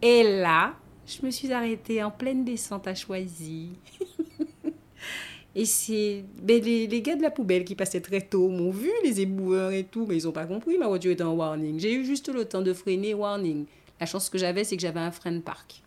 Et 0.00 0.22
là, 0.40 0.76
je 1.06 1.24
me 1.26 1.30
suis 1.30 1.52
arrêtée 1.52 2.02
en 2.02 2.10
pleine 2.10 2.44
descente 2.44 2.86
à 2.86 2.94
Choisy. 2.94 3.70
Et 5.56 5.66
c'est 5.66 6.24
ben, 6.42 6.60
les, 6.62 6.86
les 6.88 7.02
gars 7.02 7.14
de 7.14 7.22
la 7.22 7.30
poubelle 7.30 7.64
qui 7.64 7.74
passaient 7.76 8.00
très 8.00 8.20
tôt 8.22 8.48
m'ont 8.48 8.70
vu, 8.72 8.90
les 9.04 9.20
éboueurs 9.20 9.70
et 9.70 9.84
tout, 9.84 10.04
mais 10.04 10.16
ils 10.16 10.24
n'ont 10.24 10.32
pas 10.32 10.46
compris. 10.46 10.76
Ma 10.78 10.88
voiture 10.88 11.12
était 11.12 11.22
en 11.22 11.34
warning. 11.34 11.78
J'ai 11.78 11.94
eu 11.94 12.04
juste 12.04 12.28
le 12.32 12.44
temps 12.44 12.62
de 12.62 12.72
freiner, 12.72 13.14
warning. 13.14 13.64
La 14.00 14.06
chance 14.06 14.28
que 14.28 14.38
j'avais, 14.38 14.64
c'est 14.64 14.76
que 14.76 14.82
j'avais 14.82 15.00
un 15.00 15.10
frein 15.10 15.32
de 15.32 15.40
parc. 15.40 15.82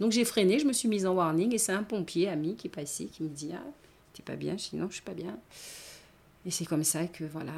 Donc 0.00 0.12
j'ai 0.12 0.24
freiné, 0.24 0.58
je 0.58 0.66
me 0.66 0.72
suis 0.72 0.88
mise 0.88 1.06
en 1.06 1.14
warning 1.14 1.52
et 1.54 1.58
c'est 1.58 1.72
un 1.72 1.82
pompier 1.82 2.28
ami 2.28 2.54
qui 2.56 2.68
est 2.68 2.70
passé 2.70 3.06
qui 3.06 3.22
me 3.22 3.28
dit 3.28 3.50
Ah, 3.54 3.64
t'es 4.14 4.22
pas 4.22 4.36
bien 4.36 4.56
Je 4.56 4.70
dis 4.70 4.76
Non, 4.76 4.86
je 4.88 4.94
suis 4.94 5.02
pas 5.02 5.14
bien. 5.14 5.36
Et 6.46 6.50
c'est 6.50 6.64
comme 6.64 6.84
ça 6.84 7.06
que 7.06 7.24
voilà, 7.24 7.52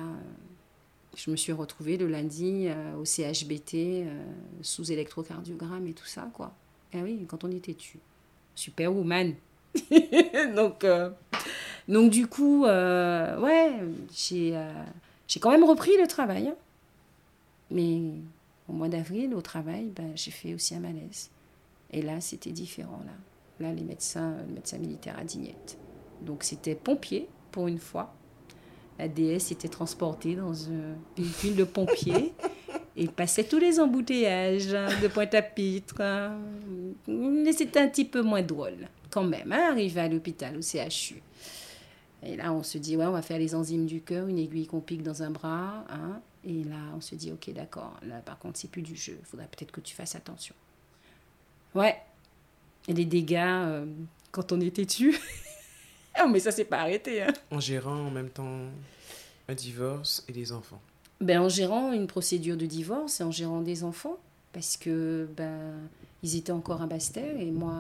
je 1.17 1.31
me 1.31 1.37
suis 1.37 1.53
retrouvée 1.53 1.97
le 1.97 2.07
lundi 2.07 2.67
euh, 2.69 2.97
au 2.97 3.05
CHBT 3.05 3.75
euh, 3.75 4.23
sous 4.63 4.91
électrocardiogramme 4.91 5.87
et 5.87 5.93
tout 5.93 6.07
ça, 6.07 6.29
quoi. 6.33 6.53
Et 6.93 7.01
oui, 7.03 7.25
quand 7.29 7.45
on 7.45 7.51
était 7.51 7.75
tu. 7.75 7.99
Superwoman. 8.55 9.35
donc, 10.57 10.83
euh, 10.85 11.11
donc 11.89 12.11
du 12.11 12.27
coup, 12.27 12.65
ouais, 12.65 13.73
j'ai 14.13 14.61
j'ai 15.29 15.39
quand 15.41 15.51
même 15.51 15.65
repris 15.65 15.97
le 16.01 16.07
travail. 16.09 16.49
hein. 16.49 16.57
Mais 17.71 18.01
au 18.71 18.73
mois 18.73 18.89
d'avril, 18.89 19.35
au 19.35 19.41
travail, 19.43 19.91
ben, 19.95 20.13
j'ai 20.15 20.31
fait 20.31 20.55
aussi 20.55 20.75
un 20.75 20.81
malaise. 20.81 21.31
Et 21.91 22.03
là, 22.03 22.21
c'était 22.21 22.53
différent. 22.53 23.01
Là, 23.05 23.67
là 23.69 23.75
les 23.75 23.83
médecins, 23.83 24.37
le 24.49 24.55
médecin 24.55 24.79
militaire 24.79 25.19
à 25.19 25.25
Dignette. 25.25 25.77
Donc, 26.23 26.45
c'était 26.45 26.75
pompier 26.77 27.29
pour 27.51 27.67
une 27.67 27.79
fois. 27.79 28.15
La 28.99 29.09
DS 29.09 29.51
était 29.51 29.69
transportée 29.69 30.37
dans 30.37 30.69
un 30.69 30.95
véhicule 31.17 31.57
de 31.57 31.65
pompiers 31.65 32.33
et 32.97 33.09
passait 33.09 33.45
tous 33.45 33.59
les 33.59 33.81
embouteillages 33.81 34.75
hein, 34.75 34.89
de 35.03 35.09
Pointe-à-Pitre. 35.09 36.01
hein. 36.01 36.39
Mais 37.09 37.53
c'était 37.53 37.81
un 37.81 37.89
petit 37.89 38.05
peu 38.05 38.23
moins 38.23 38.43
drôle, 38.43 38.89
quand 39.11 39.25
même, 39.25 39.51
hein, 39.53 39.71
arrivé 39.71 40.01
à 40.01 40.09
l'hôpital, 40.09 40.57
au 40.57 40.61
CHU. 40.63 41.23
Et 42.23 42.37
là, 42.37 42.53
on 42.53 42.63
se 42.63 42.77
dit, 42.79 42.97
ouais, 42.97 43.07
on 43.07 43.13
va 43.13 43.23
faire 43.23 43.39
les 43.39 43.55
enzymes 43.55 43.87
du 43.87 44.03
cœur, 44.03 44.29
une 44.29 44.39
aiguille 44.39 44.67
qu'on 44.67 44.81
pique 44.81 45.03
dans 45.03 45.23
un 45.23 45.31
bras. 45.31 45.85
hein. 45.89 46.21
Et 46.45 46.65
là, 46.65 46.77
on 46.97 47.01
se 47.01 47.15
dit, 47.15 47.33
ok, 47.33 47.51
d'accord. 47.53 47.99
Là, 48.03 48.21
par 48.21 48.39
contre, 48.39 48.59
c'est 48.59 48.71
plus 48.71 48.83
du 48.83 48.97
jeu. 48.97 49.17
Il 49.19 49.27
faudrait 49.27 49.49
peut-être 49.49 49.73
que 49.73 49.81
tu 49.81 49.95
fasses 49.95 50.15
attention. 50.15 50.55
Ouais. 51.75 51.97
Et 52.89 52.95
les 52.95 53.05
dégâts, 53.05 53.37
euh, 53.39 53.87
quand 54.31 54.53
on 54.53 54.61
était 54.61 54.87
tu. 54.87 55.17
oh, 56.23 56.29
mais 56.29 56.41
ça 56.41 56.51
s'est 56.51 56.65
pas 56.65 56.79
arrêté. 56.79 57.23
Hein. 57.23 57.33
En 57.51 57.61
gérant 57.61 58.07
en 58.07 58.11
même 58.11 58.31
temps 58.31 58.61
un 59.49 59.55
divorce 59.55 60.25
et 60.29 60.33
des 60.33 60.53
enfants. 60.53 60.81
Ben, 61.21 61.41
en 61.41 61.49
gérant 61.51 61.93
une 61.93 62.07
procédure 62.07 62.57
de 62.57 62.67
divorce 62.67 63.21
et 63.21 63.25
en 63.25 63.31
gérant 63.31 63.61
des 63.61 63.85
enfants. 63.85 64.19
Parce 64.53 64.77
que 64.77 65.29
ben, 65.37 65.75
ils 66.23 66.37
étaient 66.37 66.53
encore 66.53 66.83
à 66.83 66.87
Basse-Terre 66.87 67.39
et 67.39 67.51
moi, 67.51 67.75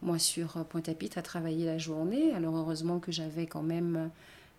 moi 0.00 0.18
sur 0.18 0.64
Pointe-à-Pitre 0.64 1.18
à 1.18 1.22
travailler 1.22 1.66
la 1.66 1.78
journée. 1.78 2.32
Alors 2.32 2.56
heureusement 2.56 2.98
que 2.98 3.12
j'avais 3.12 3.46
quand 3.46 3.62
même 3.62 4.10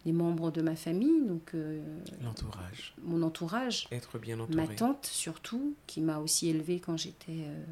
les 0.05 0.11
membres 0.11 0.51
de 0.51 0.61
ma 0.61 0.75
famille, 0.75 1.25
donc 1.25 1.53
euh, 1.53 1.81
L'entourage. 2.21 2.93
mon 3.03 3.21
entourage. 3.21 3.87
Être 3.91 4.19
bien 4.19 4.35
Ma 4.35 4.43
entouré. 4.43 4.75
tante, 4.75 5.05
surtout, 5.05 5.75
qui 5.87 6.01
m'a 6.01 6.19
aussi 6.19 6.49
élevée 6.49 6.79
quand 6.79 6.97
j'étais 6.97 7.45
euh, 7.45 7.63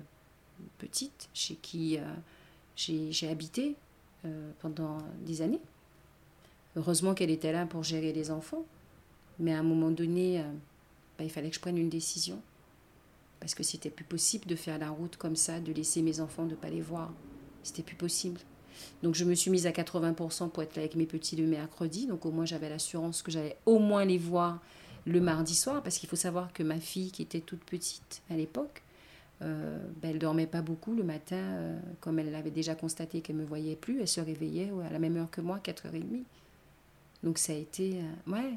petite, 0.78 1.30
chez 1.34 1.56
qui 1.56 1.98
euh, 1.98 2.04
j'ai 2.76 3.30
habité 3.30 3.76
pendant 4.60 5.00
des 5.26 5.41
années. 5.41 5.60
Heureusement 6.76 7.15
qu'elle 7.15 7.32
était 7.32 7.52
là 7.52 7.65
pour 7.65 7.84
gérer 7.84 8.13
les 8.13 8.30
enfants. 8.30 8.65
Mais 9.39 9.52
à 9.54 9.60
un 9.60 9.63
moment 9.63 9.89
donné, 9.89 10.44
bah, 11.17 11.24
il 11.24 11.30
fallait 11.32 11.50
que 11.50 11.56
je 11.56 11.60
prenne 11.60 11.78
une 11.80 11.89
décision. 11.89 12.39
Parce 13.39 13.56
que 13.56 13.63
c'était 13.63 13.89
plus 13.89 14.06
possible 14.06 14.46
de 14.46 14.56
faire 14.56 14.78
la 14.78 14.91
route 14.91 15.17
comme 15.17 15.36
ça, 15.36 15.60
de 15.60 15.72
laisser 15.74 16.04
mes 16.04 16.20
enfants, 16.20 16.46
de 16.46 16.52
ne 16.52 16.56
pas 16.56 16.70
les 16.70 16.82
voir. 16.82 17.12
C'était 17.63 17.82
plus 17.82 17.96
possible. 17.96 18.39
Donc 19.04 19.15
je 19.15 19.26
me 19.26 19.34
suis 19.36 19.52
mise 19.52 19.65
à 19.67 19.72
80% 19.72 20.50
pour 20.50 20.63
être 20.63 20.76
là 20.76 20.82
avec 20.84 20.96
mes 20.96 21.06
petits 21.06 21.36
le 21.36 21.48
mercredi. 21.48 22.08
Donc 22.08 22.26
au 22.26 22.32
moins 22.32 22.46
j'avais 22.46 22.70
l'assurance 22.70 23.22
que 23.22 23.32
j'allais 23.32 23.58
au 23.65 23.80
moins 23.80 24.06
les 24.06 24.17
voir 24.17 24.60
le 25.06 25.20
mardi 25.22 25.56
soir. 25.56 25.82
Parce 25.84 25.98
qu'il 25.98 26.08
faut 26.10 26.15
savoir 26.15 26.54
que 26.54 26.63
ma 26.63 26.80
fille, 26.80 27.12
qui 27.12 27.22
était 27.22 27.39
toute 27.41 27.63
petite 27.63 28.22
à 28.30 28.36
l'époque, 28.36 28.82
euh, 29.41 29.80
ben, 30.02 30.12
elle 30.12 30.20
dormait 30.20 30.46
pas 30.48 30.62
beaucoup 30.62 30.94
le 30.94 31.04
matin. 31.04 31.36
euh, 31.38 31.80
comme 32.00 32.20
elle 32.20 32.32
l'avait 32.32 32.52
déjà 32.52 32.76
constaté 32.76 33.22
qu'elle 33.22 33.38
me 33.38 33.46
voyait 33.46 33.76
plus, 33.76 34.00
elle 34.02 34.08
se 34.08 34.22
réveillait 34.22 34.70
ouais, 34.72 34.86
à 34.86 34.91
la 34.91 35.00
même 35.00 35.17
heure 35.17 35.32
que 35.32 35.41
moi, 35.41 35.60
4h30. 35.63 36.24
Donc 37.24 37.38
ça 37.39 37.54
a 37.54 37.56
été... 37.56 38.00
euh, 38.28 38.32
ouais, 38.32 38.54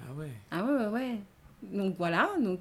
Ah 0.00 0.12
ouais. 0.14 0.30
ah 0.50 0.64
ouais, 0.64 0.72
ouais, 0.72 0.86
ouais. 0.88 1.18
Donc 1.72 1.94
voilà, 1.96 2.30
donc 2.42 2.58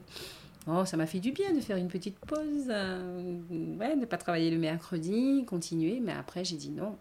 oh, 0.68 0.86
ça 0.86 0.98
m'a 0.98 1.06
fait 1.06 1.20
du 1.20 1.32
bien 1.32 1.54
de 1.54 1.60
faire 1.62 1.78
une 1.78 1.88
petite 1.88 2.18
pause, 2.20 2.68
euh, 2.70 3.40
ouais, 3.80 3.96
ne 3.96 4.06
pas 4.06 4.18
travailler 4.18 4.52
le 4.52 4.58
mercredi, 4.58 5.44
continuer. 5.46 6.00
Mais 6.00 6.14
après, 6.14 6.46
j'ai 6.46 6.58
dit 6.58 6.70
non. 6.70 6.98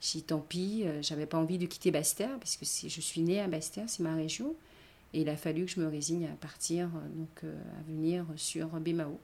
J'ai 0.00 0.18
dit 0.18 0.24
tant 0.24 0.40
pis, 0.40 0.82
euh, 0.84 1.00
j'avais 1.02 1.26
pas 1.26 1.38
envie 1.38 1.58
de 1.58 1.66
quitter 1.66 1.90
Basse-Terre, 1.90 2.38
parce 2.38 2.56
que 2.56 2.64
je 2.64 3.00
suis 3.00 3.20
née 3.22 3.40
à 3.40 3.48
Basse-Terre, 3.48 3.88
c'est 3.88 4.02
ma 4.02 4.14
région. 4.14 4.54
Et 5.16 5.20
il 5.20 5.28
a 5.28 5.36
fallu 5.36 5.64
que 5.64 5.70
je 5.70 5.80
me 5.80 5.88
résigne 5.88 6.26
à 6.26 6.36
partir, 6.36 6.86
euh, 6.86 7.08
donc 7.16 7.44
euh, 7.44 7.54
à 7.80 7.90
venir 7.90 8.26
sur 8.36 8.68
Bémao. 8.80 9.18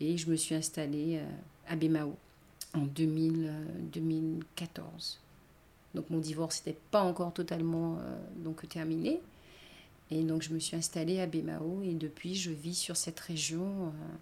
Et 0.00 0.16
je 0.16 0.30
me 0.30 0.36
suis 0.36 0.54
installée 0.54 1.18
euh, 1.18 1.26
à 1.68 1.76
Bémao 1.76 2.16
en 2.74 2.86
2000, 2.86 3.46
euh, 3.46 3.64
2014. 3.92 5.20
Donc 5.94 6.10
mon 6.10 6.18
divorce 6.18 6.64
n'était 6.64 6.78
pas 6.90 7.02
encore 7.02 7.32
totalement 7.32 7.98
donc 8.38 8.68
terminé. 8.68 9.20
Et 10.10 10.22
donc 10.22 10.42
je 10.42 10.52
me 10.52 10.58
suis 10.58 10.76
installée 10.76 11.20
à 11.20 11.26
Bémao 11.26 11.80
et 11.82 11.94
depuis 11.94 12.34
je 12.34 12.50
vis 12.50 12.74
sur 12.74 12.96
cette 12.96 13.18
région. 13.20 13.86
euh, 13.86 14.16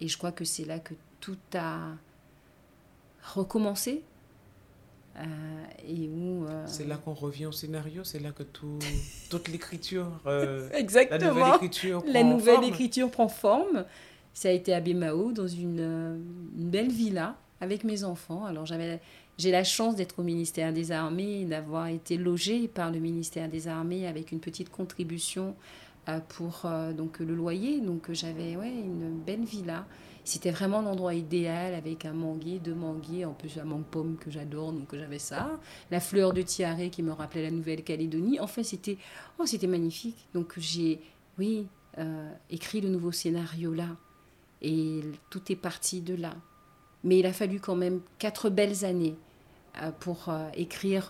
et 0.00 0.08
je 0.08 0.16
crois 0.16 0.32
que 0.32 0.44
c'est 0.44 0.64
là 0.64 0.78
que 0.78 0.94
tout 1.20 1.36
a 1.54 1.90
recommencé. 3.34 4.02
et 5.86 6.08
où. 6.08 6.46
c'est 6.66 6.86
là 6.86 6.96
qu'on 6.96 7.14
revient 7.14 7.46
au 7.46 7.52
scénario, 7.52 8.04
c'est 8.04 8.20
là 8.20 8.30
que 8.30 8.44
tout, 8.44 8.78
toute 9.30 9.48
l'écriture. 9.48 10.20
Exactement. 10.72 11.18
La 11.18 11.28
nouvelle 11.28 11.54
écriture 11.56 12.02
prend 12.02 12.12
La 12.12 12.22
nouvelle 12.22 12.64
écriture 12.64 13.10
prend 13.10 13.28
forme. 13.28 13.84
Ça 14.32 14.50
a 14.50 14.52
été 14.52 14.72
à 14.72 14.80
Bemao, 14.80 15.32
dans 15.32 15.48
une, 15.48 15.80
une 16.56 16.70
belle 16.70 16.92
villa 16.92 17.34
avec 17.60 17.82
mes 17.82 18.04
enfants. 18.04 18.44
Alors 18.44 18.66
j'avais 18.66 19.00
j'ai 19.38 19.52
la 19.52 19.62
chance 19.62 19.94
d'être 19.94 20.18
au 20.18 20.24
ministère 20.24 20.72
des 20.72 20.90
Armées, 20.90 21.44
d'avoir 21.44 21.86
été 21.86 22.16
logée 22.16 22.66
par 22.66 22.90
le 22.90 22.98
ministère 22.98 23.48
des 23.48 23.68
Armées 23.68 24.08
avec 24.08 24.32
une 24.32 24.40
petite 24.40 24.68
contribution 24.68 25.54
euh, 26.08 26.18
pour 26.18 26.62
euh, 26.64 26.92
donc 26.92 27.20
le 27.20 27.36
loyer. 27.36 27.80
Donc 27.80 28.10
j'avais 28.12 28.56
ouais, 28.56 28.72
une 28.72 29.16
belle 29.24 29.44
villa. 29.44 29.86
C'était 30.24 30.50
vraiment 30.50 30.82
l'endroit 30.82 31.14
idéal 31.14 31.74
avec 31.74 32.04
un 32.04 32.12
manguier, 32.12 32.58
deux 32.58 32.74
manguiers, 32.74 33.24
en 33.24 33.32
plus 33.32 33.58
un 33.58 33.64
mangue 33.64 33.84
pomme 33.84 34.16
que 34.18 34.30
j'adore, 34.30 34.72
donc 34.72 34.92
j'avais 34.92 35.20
ça. 35.20 35.58
La 35.90 36.00
fleur 36.00 36.32
de 36.32 36.42
tiare 36.42 36.90
qui 36.90 37.04
me 37.04 37.12
rappelait 37.12 37.44
la 37.44 37.52
Nouvelle-Calédonie. 37.52 38.40
Enfin, 38.40 38.64
c'était 38.64 38.98
oh, 39.38 39.46
c'était 39.46 39.68
magnifique. 39.68 40.26
Donc 40.34 40.54
j'ai, 40.56 41.00
oui, 41.38 41.68
euh, 41.98 42.30
écrit 42.50 42.80
le 42.80 42.88
nouveau 42.88 43.12
scénario 43.12 43.72
là. 43.72 43.88
Et 44.62 45.00
tout 45.30 45.52
est 45.52 45.56
parti 45.56 46.00
de 46.00 46.16
là. 46.16 46.34
Mais 47.04 47.20
il 47.20 47.26
a 47.26 47.32
fallu 47.32 47.60
quand 47.60 47.76
même 47.76 48.00
quatre 48.18 48.50
belles 48.50 48.84
années 48.84 49.16
pour 50.00 50.28
euh, 50.28 50.48
écrire 50.54 51.08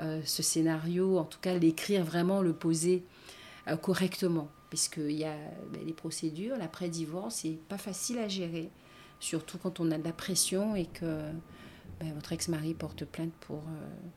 euh, 0.00 0.20
ce 0.24 0.42
scénario, 0.42 1.18
en 1.18 1.24
tout 1.24 1.40
cas 1.40 1.54
l'écrire 1.54 2.04
vraiment, 2.04 2.42
le 2.42 2.52
poser 2.52 3.04
correctement. 3.82 4.48
Puisqu'il 4.68 5.12
y 5.12 5.24
a 5.24 5.36
ben, 5.72 5.84
les 5.84 5.92
procédures, 5.92 6.56
l'après-divorce, 6.56 7.36
c'est 7.36 7.58
pas 7.68 7.78
facile 7.78 8.18
à 8.18 8.28
gérer, 8.28 8.70
surtout 9.18 9.58
quand 9.58 9.80
on 9.80 9.90
a 9.90 9.98
de 9.98 10.04
la 10.04 10.12
pression 10.12 10.76
et 10.76 10.86
que 10.86 11.20
ben, 12.00 12.12
votre 12.14 12.32
ex-mari 12.32 12.74
porte 12.74 13.04
plainte 13.04 13.32
pour, 13.40 13.62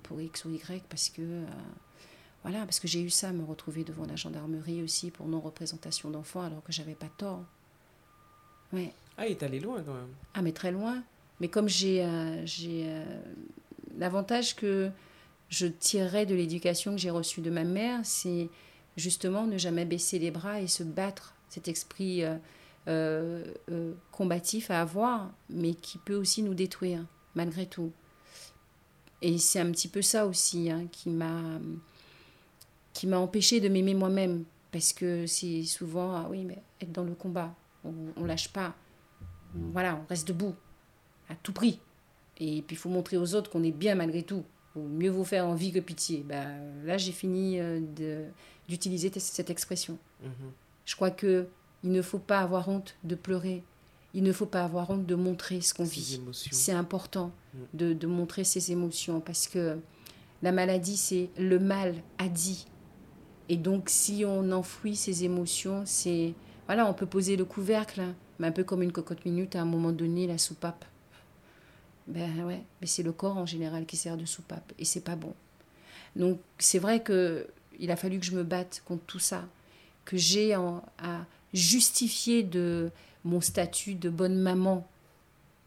pour 0.03 0.21
X 0.21 0.45
ou 0.45 0.51
Y 0.51 0.83
parce 0.89 1.09
que. 1.09 1.43
voilà, 2.43 2.65
parce 2.65 2.79
que 2.79 2.87
j'ai 2.87 3.01
eu 3.01 3.09
ça, 3.09 3.31
me 3.31 3.43
retrouver 3.43 3.83
devant 3.83 4.05
la 4.05 4.15
gendarmerie 4.15 4.83
aussi 4.83 5.11
pour 5.11 5.27
non-représentation 5.27 6.09
d'enfants 6.09 6.43
alors 6.43 6.63
que 6.63 6.71
j'avais 6.71 6.95
pas 6.95 7.09
tort. 7.17 7.43
Ouais. 8.71 8.93
Ah, 9.17 9.27
il 9.27 9.31
est 9.31 9.43
allé 9.43 9.59
loin 9.59 9.81
quand 9.83 9.93
même. 9.93 10.13
Ah, 10.33 10.41
mais 10.41 10.51
très 10.51 10.71
loin. 10.71 11.03
Mais 11.39 11.47
comme 11.47 11.67
j'ai 11.67 12.03
euh, 12.03 12.45
euh, 12.65 13.05
l'avantage 13.97 14.55
que 14.55 14.89
je 15.49 15.67
tirerais 15.67 16.25
de 16.25 16.35
l'éducation 16.35 16.91
que 16.91 16.97
j'ai 16.97 17.09
reçue 17.09 17.41
de 17.41 17.49
ma 17.49 17.63
mère, 17.63 17.99
c'est 18.03 18.49
justement 18.97 19.45
ne 19.45 19.57
jamais 19.57 19.85
baisser 19.85 20.19
les 20.19 20.31
bras 20.31 20.61
et 20.61 20.67
se 20.67 20.83
battre, 20.83 21.35
cet 21.49 21.67
esprit 21.67 22.23
euh, 22.87 23.43
combatif 24.11 24.71
à 24.71 24.81
avoir, 24.81 25.31
mais 25.49 25.73
qui 25.73 25.97
peut 25.97 26.15
aussi 26.15 26.43
nous 26.43 26.53
détruire, 26.53 27.05
malgré 27.35 27.65
tout. 27.65 27.91
Et 29.21 29.37
c'est 29.37 29.59
un 29.59 29.71
petit 29.71 29.87
peu 29.87 30.01
ça 30.01 30.25
aussi 30.25 30.69
hein, 30.69 30.87
qui 30.91 31.09
m'a 31.09 31.59
qui 32.93 33.07
m'a 33.07 33.17
empêché 33.17 33.59
de 33.59 33.69
m'aimer 33.69 33.95
moi-même, 33.95 34.43
parce 34.71 34.93
que 34.93 35.25
c'est 35.25 35.63
souvent, 35.63 36.15
ah 36.15 36.27
oui, 36.29 36.45
mais 36.45 36.61
être 36.79 36.91
dans 36.91 37.03
le 37.03 37.15
combat, 37.15 37.55
on, 37.83 37.91
on 38.15 38.25
lâche 38.25 38.49
pas, 38.49 38.75
voilà, 39.55 39.95
on 39.95 40.07
reste 40.07 40.27
debout, 40.27 40.53
à 41.29 41.35
tout 41.35 41.53
prix. 41.53 41.79
Et 42.39 42.61
puis 42.61 42.75
il 42.75 42.79
faut 42.79 42.89
montrer 42.89 43.17
aux 43.17 43.35
autres 43.35 43.49
qu'on 43.49 43.63
est 43.63 43.71
bien 43.71 43.95
malgré 43.95 44.23
tout. 44.23 44.43
Mieux 44.75 45.11
vaut 45.11 45.23
faire 45.23 45.45
envie 45.45 45.71
que 45.71 45.79
pitié. 45.79 46.25
Ben, 46.27 46.47
là, 46.83 46.97
j'ai 46.97 47.11
fini 47.11 47.59
euh, 47.59 47.79
d'utiliser 48.67 49.11
cette 49.15 49.51
expression. 49.51 49.97
Mhm. 50.23 50.51
Je 50.85 50.95
crois 50.95 51.11
que 51.11 51.47
il 51.83 51.91
ne 51.91 52.01
faut 52.01 52.19
pas 52.19 52.39
avoir 52.39 52.69
honte 52.69 52.95
de 53.03 53.15
pleurer. 53.15 53.63
Il 54.13 54.23
ne 54.23 54.31
faut 54.31 54.45
pas 54.45 54.63
avoir 54.63 54.89
honte 54.89 55.05
de 55.05 55.15
montrer 55.15 55.61
ce 55.61 55.73
qu'on 55.73 55.83
vit. 55.83 56.21
C'est 56.31 56.71
important 56.71 57.31
mm. 57.53 57.57
de, 57.73 57.93
de, 57.93 58.07
montrer 58.07 58.43
ses 58.43 58.71
émotions 58.71 59.19
parce 59.19 59.47
que 59.47 59.77
la 60.41 60.51
maladie, 60.51 60.97
c'est 60.97 61.29
le 61.37 61.59
mal 61.59 61.95
a 62.19 62.27
dit. 62.29 62.67
Et 63.49 63.57
donc, 63.57 63.89
si 63.89 64.23
on 64.25 64.51
enfouit 64.51 64.95
ses 64.95 65.23
émotions, 65.23 65.83
c'est. 65.85 66.33
Voilà, 66.67 66.87
on 66.87 66.93
peut 66.93 67.05
poser 67.05 67.35
le 67.35 67.43
couvercle, 67.43 67.99
hein, 67.99 68.15
mais 68.39 68.47
un 68.47 68.51
peu 68.51 68.63
comme 68.63 68.81
une 68.81 68.91
cocotte 68.91 69.25
minute 69.25 69.55
à 69.55 69.61
un 69.61 69.65
moment 69.65 69.91
donné, 69.91 70.27
la 70.27 70.37
soupape 70.37 70.85
ben 72.07 72.43
ouais, 72.43 72.61
mais 72.81 72.87
c'est 72.87 73.03
le 73.03 73.11
corps 73.11 73.37
en 73.37 73.45
général 73.45 73.85
qui 73.85 73.97
sert 73.97 74.17
de 74.17 74.25
soupape 74.25 74.73
et 74.77 74.85
c'est 74.85 75.03
pas 75.03 75.15
bon. 75.15 75.33
Donc 76.15 76.39
c'est 76.59 76.79
vrai 76.79 77.01
que 77.01 77.47
il 77.79 77.91
a 77.91 77.95
fallu 77.95 78.19
que 78.19 78.25
je 78.25 78.33
me 78.33 78.43
batte 78.43 78.83
contre 78.85 79.03
tout 79.05 79.19
ça, 79.19 79.45
que 80.05 80.17
j'ai 80.17 80.53
à 80.53 81.25
justifier 81.53 82.43
de 82.43 82.91
mon 83.23 83.41
statut 83.41 83.95
de 83.95 84.09
bonne 84.09 84.35
maman. 84.35 84.87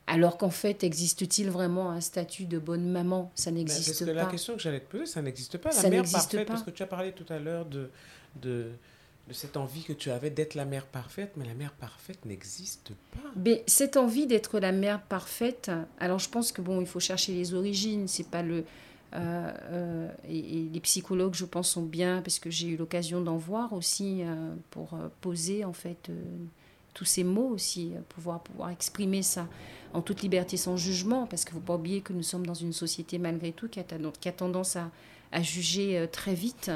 Alors 0.07 0.39
qu'en 0.39 0.51
fait, 0.51 0.85
existe-t-il 0.85 1.51
vraiment 1.51 1.91
un 1.91 2.01
statut 2.01 2.45
de 2.45 2.59
bonne 2.59 2.89
maman? 2.89 3.33
Ça 3.35 3.51
ben, 3.51 3.57
n'existe 3.57 4.07
pas. 4.07 4.13
La 4.13 4.27
question 4.27 4.55
que 4.55 4.63
j'allais 4.63 4.81
te 4.81 4.91
poser, 4.91 5.07
ça 5.07 5.21
n'existe 5.21 5.59
pas. 5.59 5.71
La 5.71 5.75
ça 5.75 5.91
mère 5.91 6.05
parfaite, 6.05 6.47
pas. 6.47 6.53
parce 6.53 6.63
que 6.63 6.71
tu 6.71 6.83
as 6.83 6.87
parlé 6.87 7.13
tout 7.13 7.27
à 7.33 7.41
l'heure 7.41 7.67
de, 7.67 7.91
de, 8.41 8.71
de 9.29 9.33
cette 9.33 9.57
envie 9.57 9.83
que 9.83 9.93
tu 9.93 10.11
avais 10.11 10.31
d'être 10.31 10.55
la 10.55 10.65
mère 10.65 10.87
parfaite, 10.87 11.33
mais 11.37 11.45
la 11.45 11.55
mère 11.55 11.73
parfaite 11.73 12.25
n'existe 12.25 12.93
pas. 13.13 13.29
Mais 13.35 13.65
cette 13.67 13.97
envie 13.97 14.27
d'être 14.27 14.61
la 14.61 14.73
mère 14.73 15.03
parfaite, 15.03 15.71
alors 15.99 16.19
je 16.19 16.29
pense 16.29 16.53
que 16.53 16.63
bon, 16.63 16.81
il 16.81 16.87
faut 16.87 17.01
chercher 17.01 17.33
les 17.33 17.55
origines, 17.55 18.07
c'est 18.07 18.29
pas 18.29 18.43
le 18.43 18.65
euh, 19.15 19.53
euh, 19.71 20.09
et, 20.29 20.69
les 20.73 20.81
psychologues, 20.81 21.35
je 21.35 21.45
pense, 21.45 21.71
sont 21.71 21.83
bien 21.83 22.23
parce 22.23 22.39
que 22.39 22.51
j'ai 22.51 22.69
eu 22.69 22.77
l'occasion 22.77 23.21
d'en 23.21 23.37
voir 23.37 23.73
aussi 23.73 24.23
euh, 24.23 24.55
pour 24.71 24.99
poser 25.21 25.65
en 25.65 25.73
fait 25.73 26.11
tous 26.95 27.05
ces 27.05 27.25
mots 27.25 27.49
aussi, 27.49 27.93
pouvoir 28.09 28.43
pouvoir 28.43 28.71
exprimer 28.71 29.23
ça 29.23 29.49
en 29.93 30.03
toute 30.03 30.23
liberté, 30.23 30.57
sans 30.57 30.77
jugement, 30.77 31.27
parce 31.27 31.45
qu'il 31.45 31.55
ne 31.55 31.61
faut 31.61 31.67
pas 31.67 31.75
oublier 31.75 32.01
que 32.01 32.13
nous 32.13 32.23
sommes 32.23 32.47
dans 32.47 32.55
une 32.55 32.73
société 32.73 33.19
malgré 33.19 33.53
tout 33.53 33.69
qui 33.69 33.81
a, 33.81 34.33
tendance 34.33 34.77
à 34.77 35.43
juger 35.43 36.07
très 36.11 36.35
vite. 36.35 36.71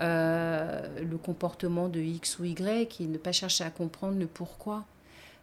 Euh, 0.00 0.86
le 1.02 1.16
comportement 1.16 1.88
de 1.88 1.98
X 1.98 2.38
ou 2.38 2.44
Y 2.44 3.00
et 3.00 3.06
ne 3.06 3.18
pas 3.18 3.32
à 3.60 3.70
comprendre 3.70 4.16
le 4.16 4.26
pourquoi. 4.26 4.84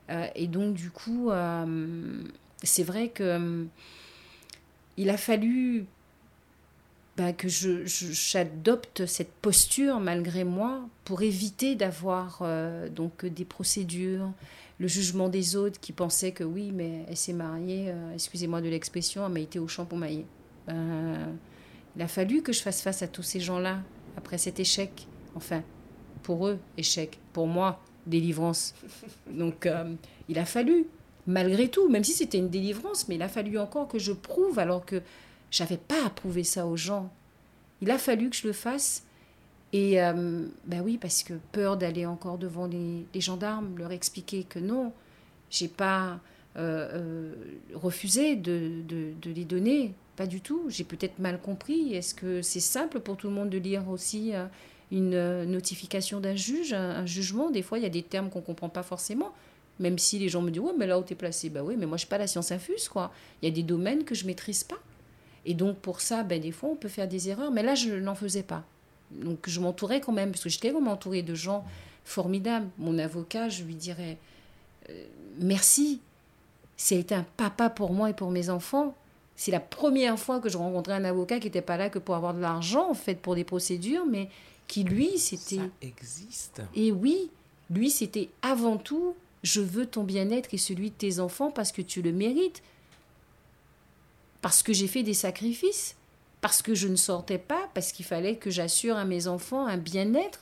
Euh, 0.10 0.28
et 0.34 0.48
donc, 0.48 0.76
du 0.76 0.92
coup, 0.92 1.30
euh, 1.30 2.24
c'est 2.64 2.84
vrai 2.84 3.10
que 3.10 3.66
il 4.96 5.10
a 5.10 5.18
fallu 5.18 5.86
bah, 7.18 7.34
que 7.34 7.50
j'adopte 7.50 9.02
je, 9.02 9.06
cette 9.06 9.34
posture 9.34 10.00
malgré 10.00 10.46
moi 10.46 10.88
pour 11.04 11.22
éviter 11.22 11.76
d'avoir 11.76 12.42
donc 12.96 13.26
des 13.26 13.44
procédures, 13.44 14.32
le 14.80 14.88
jugement 14.88 15.28
des 15.28 15.58
autres 15.58 15.82
qui 15.82 15.92
pensaient 15.92 16.32
que 16.32 16.46
oui, 16.46 16.72
mais 16.74 17.04
elle 17.10 17.18
s'est 17.18 17.34
mariée, 17.34 17.94
excusez-moi 18.14 18.62
de 18.62 18.70
l'expression, 18.70 19.26
elle 19.26 19.34
m'a 19.34 19.42
été 19.42 19.60
au 19.60 19.68
champ 19.68 19.84
pour 19.84 19.98
mailler. 19.98 20.26
Il 20.70 22.02
a 22.02 22.08
fallu 22.08 22.42
que 22.42 22.54
je 22.54 22.62
fasse 22.62 22.82
face 22.82 23.02
à 23.02 23.08
tous 23.10 23.24
ces 23.24 23.42
gens-là 23.42 23.80
après 24.18 24.38
cet 24.38 24.60
échec. 24.60 25.08
Enfin, 25.36 25.64
pour 26.24 26.48
eux, 26.48 26.60
échec. 26.78 27.20
Pour 27.34 27.48
moi, 27.48 27.82
délivrance. 28.06 28.74
Donc, 29.30 29.66
euh, 29.66 29.94
il 30.30 30.40
a 30.40 30.46
fallu, 30.46 30.86
malgré 31.28 31.70
tout, 31.70 31.90
même 31.90 32.04
si 32.04 32.14
c'était 32.14 32.38
une 32.38 32.50
délivrance, 32.50 33.08
mais 33.08 33.16
il 33.16 33.22
a 33.22 33.28
fallu 33.28 33.58
encore 33.60 33.88
que 33.88 34.00
je 34.00 34.12
prouve, 34.12 34.60
alors 34.60 34.86
que 34.86 35.02
j'avais 35.52 35.78
pas 35.78 36.06
à 36.06 36.10
prouver 36.10 36.44
ça 36.44 36.66
aux 36.66 36.78
gens. 36.78 37.12
Il 37.82 37.92
a 37.92 37.98
fallu 37.98 38.30
que 38.30 38.36
je 38.36 38.48
le 38.48 38.54
fasse. 38.54 39.04
Et 39.74 39.98
ben 39.98 40.82
oui, 40.82 40.98
parce 40.98 41.22
que 41.22 41.34
peur 41.52 41.76
d'aller 41.76 42.06
encore 42.06 42.38
devant 42.38 42.66
les, 42.66 43.06
gendarmes, 43.20 43.78
leur 43.78 43.92
expliquer 43.92 44.46
que 44.46 44.58
non, 44.58 44.94
j'ai 45.50 45.68
pas 45.68 46.22
euh, 46.58 47.34
refusé 47.74 48.38
de, 48.38 48.82
les 49.26 49.44
donner. 49.44 49.94
Pas 50.16 50.28
du 50.28 50.42
tout. 50.42 50.66
J'ai 50.70 50.84
peut-être 50.84 51.20
mal 51.20 51.40
compris. 51.40 51.94
Est-ce 51.94 52.14
que 52.16 52.42
c'est 52.42 52.60
simple 52.60 53.00
pour 53.00 53.18
tout 53.18 53.28
le 53.28 53.34
monde 53.34 53.50
de 53.50 53.58
lire 53.58 53.90
aussi 53.90 54.34
euh, 54.34 54.46
une 54.92 55.14
euh, 55.14 55.46
notification 55.46 56.20
d'un 56.20 56.36
juge, 56.36 56.74
un, 56.74 57.06
jugement? 57.06 57.50
Des 57.50 57.62
fois, 57.62 57.80
il 57.80 57.84
y 57.84 57.88
a 57.88 57.90
des 57.90 58.04
termes 58.04 58.30
qu'on 58.30 58.40
ne 58.40 58.46
comprend 58.46 58.70
pas 58.70 58.84
forcément. 58.84 59.34
Même 59.80 59.98
si 59.98 60.20
les 60.20 60.30
gens 60.30 60.42
me 60.42 60.52
disent 60.52 60.62
Ouais, 60.62 60.74
mais 60.78 60.88
là 60.88 60.98
où 60.98 61.04
tu 61.04 61.14
es 61.14 61.16
placé, 61.16 61.50
bah 61.50 61.62
oui, 61.64 61.76
mais 61.78 61.86
moi, 61.86 61.98
je 61.98 62.02
suis 62.02 62.10
pas 62.10 62.18
la 62.18 62.28
science 62.28 62.52
infuse, 62.52 62.88
quoi. 62.88 63.12
Il 63.42 63.50
y 63.50 63.52
a 63.52 63.54
des 63.54 63.64
domaines 63.64 64.06
que 64.06 64.16
je 64.16 64.26
maîtrise 64.26 64.64
pas. 64.64 64.80
Et 65.46 65.54
donc, 65.54 65.78
pour 65.80 66.00
ça, 66.00 66.24
ben, 66.24 66.40
des 66.40 66.52
fois, 66.52 66.70
on 66.70 66.76
peut 66.76 66.88
faire 66.88 67.08
des 67.08 67.30
erreurs. 67.30 67.52
Mais 67.52 67.62
là, 67.62 67.76
je 67.76 67.94
n'en 67.94 68.16
faisais 68.16 68.44
pas. 68.44 68.64
Donc, 69.12 69.48
je 69.48 69.60
m'entourais 69.60 70.00
quand 70.00 70.14
même, 70.14 70.32
parce 70.32 70.44
que 70.44 70.50
j'étais 70.50 70.72
vraiment 70.72 70.94
entourée 70.94 71.24
de 71.24 71.36
gens 71.36 71.66
formidables. 72.06 72.68
Mon 72.78 72.98
avocat, 72.98 73.50
je 73.50 73.64
lui 73.64 73.76
dirais 73.76 74.18
euh, 74.90 75.04
Merci. 75.40 76.00
C'est 76.78 77.12
un 77.12 77.26
papa 77.38 77.70
pour 77.70 77.92
moi 77.94 78.10
et 78.10 78.14
pour 78.14 78.32
mes 78.32 78.50
enfants. 78.50 78.96
C'est 79.36 79.52
la 79.52 79.60
première 79.60 80.18
fois 80.18 80.40
que 80.40 80.50
je 80.50 80.58
rencontrais 80.58 80.94
un 80.94 81.04
avocat 81.04 81.40
qui 81.40 81.48
n'était 81.48 81.62
pas 81.62 81.78
là 81.78 81.90
que 81.90 82.00
pour 82.00 82.16
avoir 82.16 82.34
de 82.34 82.40
l'argent, 82.40 82.90
en 82.90 82.94
fait, 82.94 83.16
pour 83.16 83.36
des 83.36 83.44
procédures, 83.44 84.06
mais 84.06 84.30
qui, 84.68 84.84
lui, 84.84 85.18
c'était... 85.18 85.58
Ça 85.58 85.70
existe. 85.82 86.62
Et 86.74 86.92
oui, 86.92 87.30
lui, 87.70 87.90
c'était 87.90 88.30
avant 88.42 88.78
tout, 88.78 89.16
je 89.44 89.62
veux 89.62 89.86
ton 89.86 90.04
bien-être 90.04 90.54
et 90.54 90.58
celui 90.58 90.90
de 90.90 90.96
tes 90.96 91.20
enfants 91.20 91.52
parce 91.52 91.72
que 91.72 91.82
tu 91.82 92.02
le 92.02 92.12
mérites. 92.12 92.64
Parce 94.42 94.64
que 94.64 94.74
j'ai 94.74 94.88
fait 94.88 95.04
des 95.04 95.14
sacrifices. 95.14 95.96
Parce 96.42 96.62
que 96.62 96.76
je 96.76 96.88
ne 96.88 96.96
sortais 96.96 97.40
pas, 97.40 97.70
parce 97.74 97.92
qu'il 97.92 98.06
fallait 98.06 98.36
que 98.36 98.52
j'assure 98.52 98.98
à 98.98 99.06
mes 99.06 99.28
enfants 99.28 99.66
un 99.66 99.78
bien-être. 99.78 100.40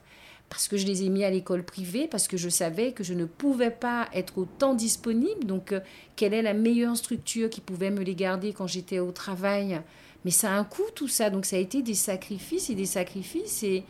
Parce 0.53 0.67
que 0.67 0.77
je 0.77 0.85
les 0.85 1.01
ai 1.01 1.09
mis 1.09 1.23
à 1.23 1.31
l'école 1.31 1.63
privée, 1.63 2.07
parce 2.07 2.27
que 2.27 2.37
je 2.37 2.47
savais 2.47 2.91
que 2.91 3.03
je 3.03 3.15
ne 3.15 3.25
pouvais 3.25 3.71
pas 3.71 4.07
être 4.13 4.37
autant 4.37 4.75
disponible. 4.75 5.45
Donc, 5.45 5.71
euh, 5.71 5.79
quelle 6.15 6.35
est 6.35 6.43
la 6.43 6.53
meilleure 6.53 6.95
structure 6.95 7.49
qui 7.49 7.59
pouvait 7.59 7.89
me 7.89 8.03
les 8.03 8.13
garder 8.13 8.53
quand 8.53 8.67
j'étais 8.67 8.99
au 8.99 9.11
travail? 9.11 9.81
Mais 10.23 10.29
ça 10.29 10.53
a 10.53 10.55
un 10.55 10.63
coût, 10.63 10.83
tout 10.93 11.07
ça. 11.07 11.31
Donc, 11.31 11.47
ça 11.47 11.55
a 11.55 11.59
été 11.59 11.81
des 11.81 11.95
sacrifices 11.95 12.69
et 12.69 12.75
des 12.75 12.85
sacrifices. 12.85 13.63
Et, 13.63 13.83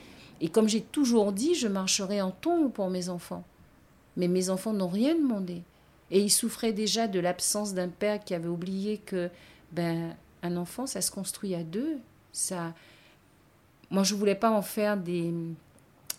comme 0.53 0.69
j'ai 0.69 0.79
toujours 0.79 1.33
dit, 1.33 1.53
je 1.53 1.67
marcherai 1.67 2.21
en 2.21 2.31
tombe 2.31 2.71
pour 2.71 2.89
mes 2.89 3.09
enfants. 3.09 3.43
Mais 4.15 4.29
mes 4.29 4.49
enfants 4.49 4.71
n'ont 4.71 4.87
rien 4.87 5.15
demandé. 5.15 5.63
Et 6.11 6.21
ils 6.21 6.31
souffraient 6.31 6.71
déjà 6.71 7.09
de 7.09 7.19
l'absence 7.19 7.73
d'un 7.73 7.89
père 7.89 8.23
qui 8.23 8.35
avait 8.35 8.47
oublié 8.47 8.99
que 8.99 9.29
ben, 9.73 10.15
un 10.43 10.55
enfant, 10.55 10.87
ça 10.87 11.01
se 11.01 11.11
construit 11.11 11.55
à 11.55 11.63
deux. 11.63 11.97
Ça... 12.31 12.73
Moi, 13.91 14.03
je 14.03 14.15
voulais 14.15 14.33
pas 14.33 14.49
en 14.49 14.61
faire 14.61 14.95
des 14.95 15.33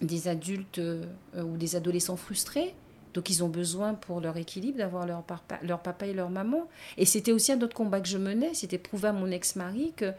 des 0.04 0.28
adultes 0.28 0.78
euh, 0.78 1.06
ou 1.36 1.56
des 1.56 1.76
adolescents 1.76 2.16
frustrés. 2.16 2.74
Donc 3.14 3.30
ils 3.30 3.44
ont 3.44 3.48
besoin 3.48 3.94
pour 3.94 4.20
leur 4.20 4.36
équilibre 4.36 4.78
d'avoir 4.78 5.06
leur 5.06 5.22
papa, 5.22 5.58
leur 5.62 5.80
papa 5.80 6.06
et 6.06 6.12
leur 6.12 6.30
maman. 6.30 6.68
Et 6.96 7.06
c'était 7.06 7.32
aussi 7.32 7.52
un 7.52 7.60
autre 7.60 7.74
combat 7.74 8.00
que 8.00 8.08
je 8.08 8.18
menais, 8.18 8.54
c'était 8.54 8.78
prouver 8.78 9.08
à 9.08 9.12
mon 9.12 9.30
ex-mari 9.30 9.92
que, 9.96 10.12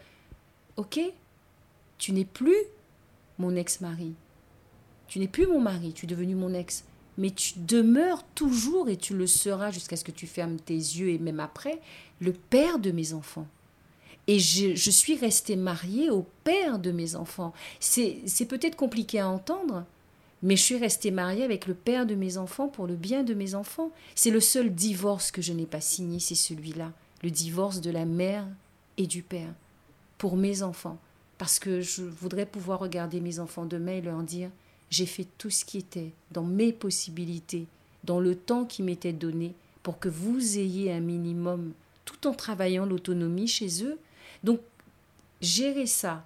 ok, 0.76 1.00
tu 1.98 2.12
n'es 2.12 2.24
plus 2.24 2.56
mon 3.38 3.54
ex-mari. 3.54 4.14
Tu 5.08 5.18
n'es 5.18 5.28
plus 5.28 5.46
mon 5.46 5.60
mari, 5.60 5.92
tu 5.92 6.06
es 6.06 6.08
devenu 6.08 6.34
mon 6.34 6.54
ex. 6.54 6.84
Mais 7.18 7.30
tu 7.30 7.58
demeures 7.58 8.24
toujours, 8.34 8.88
et 8.88 8.96
tu 8.96 9.16
le 9.16 9.26
seras 9.26 9.70
jusqu'à 9.70 9.96
ce 9.96 10.04
que 10.04 10.10
tu 10.10 10.26
fermes 10.26 10.56
tes 10.56 10.74
yeux 10.74 11.10
et 11.10 11.18
même 11.18 11.40
après, 11.40 11.80
le 12.20 12.32
père 12.32 12.78
de 12.78 12.90
mes 12.90 13.12
enfants. 13.12 13.46
Et 14.28 14.38
je, 14.38 14.90
suis 14.90 15.16
restée 15.16 15.56
mariée 15.56 16.10
au 16.10 16.26
père 16.42 16.78
de 16.78 16.90
mes 16.90 17.14
enfants. 17.14 17.52
C'est 17.78 18.48
peut-être 18.48 18.76
compliqué 18.76 19.20
à 19.20 19.28
entendre, 19.28 19.84
mais 20.42 20.56
je 20.56 20.62
suis 20.62 20.78
restée 20.78 21.12
mariée 21.12 21.44
avec 21.44 21.66
le 21.66 21.74
père 21.74 22.06
de 22.06 22.14
mes 22.14 22.36
enfants 22.36 22.68
pour 22.68 22.86
le 22.86 22.96
bien 22.96 23.22
de 23.22 23.34
mes 23.34 23.54
enfants. 23.54 23.92
C'est 24.14 24.30
le 24.30 24.40
seul 24.40 24.74
divorce 24.74 25.30
que 25.30 25.42
je 25.42 25.52
n'ai 25.52 25.66
pas 25.66 25.80
signé, 25.80 26.18
c'est 26.18 26.34
celui-là. 26.34 26.92
Le 27.22 27.30
divorce 27.30 27.80
de 27.80 27.90
la 27.90 28.04
mère 28.04 28.46
et 28.98 29.06
du 29.06 29.22
père. 29.22 29.52
Pour 30.18 30.36
mes 30.36 30.62
enfants. 30.62 30.98
Parce 31.38 31.58
que 31.58 31.80
je 31.80 32.02
voudrais 32.02 32.46
pouvoir 32.46 32.80
regarder 32.80 33.20
mes 33.20 33.38
enfants 33.38 33.66
demain 33.66 33.92
et 33.92 34.00
leur 34.00 34.22
dire 34.22 34.50
j'ai 34.90 35.06
fait 35.06 35.26
tout 35.38 35.50
ce 35.50 35.64
qui 35.64 35.78
était 35.78 36.12
dans 36.30 36.44
mes 36.44 36.72
possibilités, 36.72 37.66
dans 38.04 38.20
le 38.20 38.34
temps 38.34 38.64
qui 38.64 38.82
m'était 38.82 39.12
donné, 39.12 39.54
pour 39.82 39.98
que 39.98 40.08
vous 40.08 40.58
ayez 40.58 40.92
un 40.92 41.00
minimum, 41.00 41.72
tout 42.04 42.26
en 42.26 42.32
travaillant 42.32 42.86
l'autonomie 42.86 43.48
chez 43.48 43.84
eux, 43.84 43.98
donc, 44.42 44.60
gérer 45.40 45.86
ça, 45.86 46.24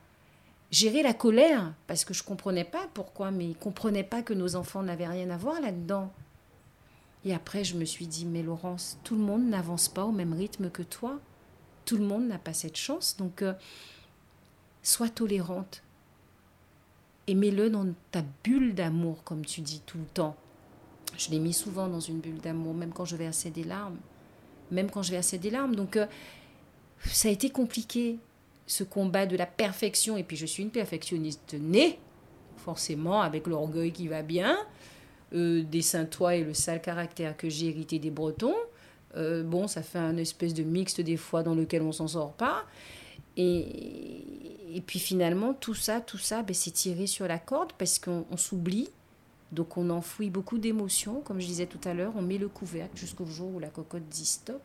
gérer 0.71 1.03
la 1.03 1.15
colère, 1.15 1.73
parce 1.87 2.05
que 2.05 2.15
je 2.15 2.23
ne 2.23 2.27
comprenais 2.27 2.65
pas 2.65 2.89
pourquoi, 2.95 3.31
mais 3.31 3.45
ils 3.45 3.51
ne 3.51 3.55
comprenaient 3.55 4.05
pas 4.05 4.23
que 4.23 4.35
nos 4.35 4.57
enfants 4.57 4.83
n'avaient 4.83 5.07
rien 5.07 5.31
à 5.31 5.37
voir 5.37 5.61
là-dedans. 5.61 6.13
Et 7.25 7.35
après, 7.35 7.65
je 7.65 7.77
me 7.77 7.85
suis 7.85 8.07
dit, 8.07 8.25
mais 8.25 8.43
Laurence, 8.43 8.99
tout 9.05 9.15
le 9.15 9.21
monde 9.21 9.45
n'avance 9.45 9.89
pas 9.89 10.05
au 10.05 10.13
même 10.13 10.33
rythme 10.33 10.71
que 10.71 10.83
toi. 10.83 11.21
Tout 11.85 11.97
le 11.97 12.05
monde 12.05 12.27
n'a 12.27 12.39
pas 12.39 12.55
cette 12.55 12.77
chance. 12.77 13.17
Donc, 13.19 13.43
euh, 13.43 13.53
sois 14.83 15.11
tolérante. 15.11 15.83
Et 17.27 17.35
mets-le 17.35 17.69
dans 17.69 17.87
ta 18.11 18.23
bulle 18.43 18.75
d'amour, 18.75 19.23
comme 19.25 19.45
tu 19.45 19.61
dis 19.61 19.83
tout 19.85 19.99
le 19.99 20.07
temps. 20.07 20.37
Je 21.19 21.31
l'ai 21.31 21.39
mis 21.39 21.53
souvent 21.53 21.89
dans 21.89 22.01
une 22.01 22.21
bulle 22.21 22.39
d'amour, 22.39 22.73
même 22.75 22.93
quand 22.93 23.05
je 23.05 23.17
versais 23.17 23.51
des 23.51 23.65
larmes. 23.65 23.99
Même 24.71 24.91
quand 24.91 25.03
je 25.03 25.11
versais 25.11 25.39
des 25.39 25.51
larmes. 25.51 25.77
Donc, 25.77 25.97
euh, 25.97 26.07
ça 27.07 27.29
a 27.29 27.31
été 27.31 27.51
compliqué, 27.51 28.19
ce 28.67 28.85
combat 28.85 29.27
de 29.27 29.37
la 29.37 29.47
perfection. 29.47 30.17
Et 30.17 30.23
puis 30.23 30.37
je 30.37 30.47
suis 30.47 30.63
une 30.63 30.71
perfectionniste 30.71 31.55
née, 31.55 31.99
forcément, 32.59 33.23
avec 33.23 33.47
l'orgueil 33.47 33.93
qui 33.93 34.09
va 34.09 34.23
bien, 34.23 34.57
euh, 35.35 35.63
des 35.63 35.83
Saint-Ouen 35.83 36.31
et 36.31 36.45
le 36.45 36.55
sale 36.55 36.81
caractère 36.81 37.37
que 37.37 37.49
j'ai 37.49 37.69
hérité 37.69 37.99
des 37.99 38.11
Bretons. 38.11 38.57
Euh, 39.17 39.43
bon, 39.43 39.67
ça 39.67 39.83
fait 39.83 39.99
un 39.99 40.17
espèce 40.17 40.55
de 40.55 40.63
mixte 40.63 41.01
des 41.01 41.17
fois 41.17 41.43
dans 41.43 41.55
lequel 41.55 41.83
on 41.83 41.93
s'en 41.93 42.07
sort 42.07 42.33
pas. 42.33 42.65
Et, 43.37 44.77
et, 44.77 44.81
puis 44.81 44.99
finalement, 44.99 45.55
tout 45.55 45.75
ça, 45.75 46.01
tout 46.01 46.19
ça, 46.19 46.43
ben, 46.43 46.55
c'est 46.55 46.71
tiré 46.73 47.07
sur 47.07 47.27
la 47.27 47.39
corde 47.39 47.73
parce 47.79 47.99
qu'on 47.99 48.37
s'oublie. 48.37 48.89
Donc 49.53 49.77
on 49.77 49.91
enfouit 49.91 50.31
beaucoup 50.31 50.59
d'émotions, 50.59 51.23
comme 51.23 51.41
je 51.41 51.47
disais 51.47 51.67
tout 51.67 51.81
à 51.85 51.93
l'heure, 51.93 52.13
on 52.17 52.23
met 52.23 52.39
le 52.39 52.49
couvercle 52.49 52.97
jusqu'au 52.97 53.27
jour 53.27 53.53
où 53.55 53.59
la 53.59 53.69
cocotte 53.69 54.09
dit 54.09 54.25
stop. 54.25 54.63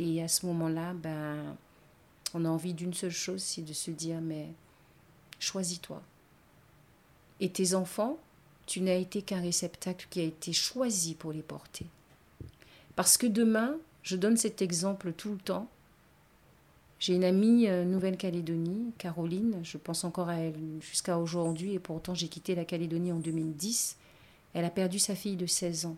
Et 0.00 0.22
à 0.22 0.28
ce 0.28 0.46
moment-là, 0.46 0.94
ben, 0.94 1.54
on 2.32 2.46
a 2.46 2.48
envie 2.48 2.72
d'une 2.72 2.94
seule 2.94 3.10
chose, 3.10 3.42
c'est 3.42 3.60
de 3.60 3.74
se 3.74 3.90
dire, 3.90 4.22
mais 4.22 4.48
choisis-toi. 5.38 6.00
Et 7.38 7.50
tes 7.50 7.74
enfants, 7.74 8.18
tu 8.64 8.80
n'as 8.80 8.94
été 8.94 9.20
qu'un 9.20 9.42
réceptacle 9.42 10.06
qui 10.08 10.20
a 10.20 10.24
été 10.24 10.54
choisi 10.54 11.14
pour 11.14 11.32
les 11.32 11.42
porter. 11.42 11.84
Parce 12.96 13.18
que 13.18 13.26
demain, 13.26 13.76
je 14.02 14.16
donne 14.16 14.38
cet 14.38 14.62
exemple 14.62 15.12
tout 15.12 15.32
le 15.32 15.38
temps. 15.38 15.68
J'ai 16.98 17.14
une 17.14 17.24
amie 17.24 17.68
euh, 17.68 17.84
Nouvelle-Calédonie, 17.84 18.92
Caroline, 18.96 19.60
je 19.62 19.76
pense 19.76 20.04
encore 20.04 20.30
à 20.30 20.36
elle 20.36 20.54
jusqu'à 20.80 21.18
aujourd'hui, 21.18 21.74
et 21.74 21.78
pourtant 21.78 22.14
j'ai 22.14 22.28
quitté 22.28 22.54
la 22.54 22.64
Calédonie 22.64 23.12
en 23.12 23.18
2010. 23.18 23.98
Elle 24.54 24.64
a 24.64 24.70
perdu 24.70 24.98
sa 24.98 25.14
fille 25.14 25.36
de 25.36 25.46
16 25.46 25.84
ans. 25.86 25.96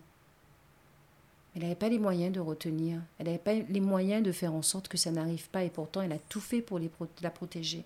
Elle 1.55 1.61
n'avait 1.61 1.75
pas 1.75 1.89
les 1.89 1.99
moyens 1.99 2.33
de 2.33 2.39
retenir, 2.39 2.99
elle 3.19 3.27
n'avait 3.27 3.37
pas 3.37 3.53
les 3.53 3.79
moyens 3.79 4.23
de 4.23 4.31
faire 4.31 4.53
en 4.53 4.61
sorte 4.63 4.87
que 4.87 4.97
ça 4.97 5.11
n'arrive 5.11 5.49
pas, 5.49 5.63
et 5.63 5.69
pourtant 5.69 6.01
elle 6.01 6.11
a 6.11 6.17
tout 6.17 6.41
fait 6.41 6.61
pour 6.61 6.79
la 7.21 7.29
protéger. 7.29 7.83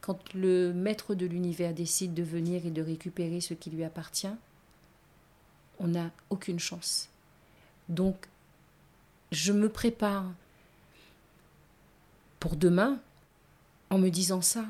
Quand 0.00 0.34
le 0.34 0.72
maître 0.72 1.14
de 1.14 1.26
l'univers 1.26 1.72
décide 1.72 2.14
de 2.14 2.22
venir 2.22 2.66
et 2.66 2.70
de 2.70 2.82
récupérer 2.82 3.40
ce 3.40 3.54
qui 3.54 3.70
lui 3.70 3.84
appartient, 3.84 4.26
on 5.80 5.88
n'a 5.88 6.10
aucune 6.30 6.58
chance. 6.58 7.08
Donc, 7.88 8.28
je 9.32 9.52
me 9.52 9.68
prépare 9.68 10.24
pour 12.40 12.56
demain 12.56 12.98
en 13.90 13.98
me 13.98 14.10
disant 14.10 14.42
ça. 14.42 14.64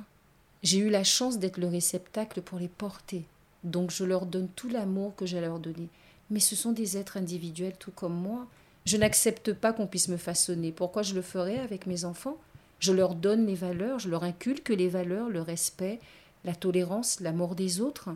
J'ai 0.62 0.78
eu 0.78 0.90
la 0.90 1.04
chance 1.04 1.38
d'être 1.38 1.58
le 1.58 1.68
réceptacle 1.68 2.42
pour 2.42 2.58
les 2.58 2.68
porter. 2.68 3.24
Donc 3.64 3.90
je 3.90 4.04
leur 4.04 4.26
donne 4.26 4.48
tout 4.48 4.68
l'amour 4.68 5.14
que 5.16 5.26
j'ai 5.26 5.40
leur 5.40 5.58
donné 5.58 5.88
mais 6.30 6.40
ce 6.40 6.56
sont 6.56 6.72
des 6.72 6.96
êtres 6.96 7.16
individuels 7.16 7.76
tout 7.78 7.90
comme 7.90 8.14
moi. 8.14 8.46
Je 8.86 8.96
n'accepte 8.96 9.52
pas 9.52 9.72
qu'on 9.72 9.86
puisse 9.86 10.08
me 10.08 10.16
façonner. 10.16 10.72
Pourquoi 10.72 11.02
je 11.02 11.14
le 11.14 11.22
ferais 11.22 11.58
avec 11.58 11.86
mes 11.86 12.04
enfants? 12.04 12.38
Je 12.80 12.92
leur 12.92 13.14
donne 13.14 13.46
les 13.46 13.54
valeurs, 13.54 13.98
je 13.98 14.08
leur 14.08 14.24
inculque 14.24 14.68
les 14.68 14.88
valeurs, 14.88 15.28
le 15.28 15.42
respect, 15.42 15.98
la 16.44 16.54
tolérance, 16.54 17.20
l'amour 17.20 17.54
des 17.54 17.80
autres, 17.80 18.10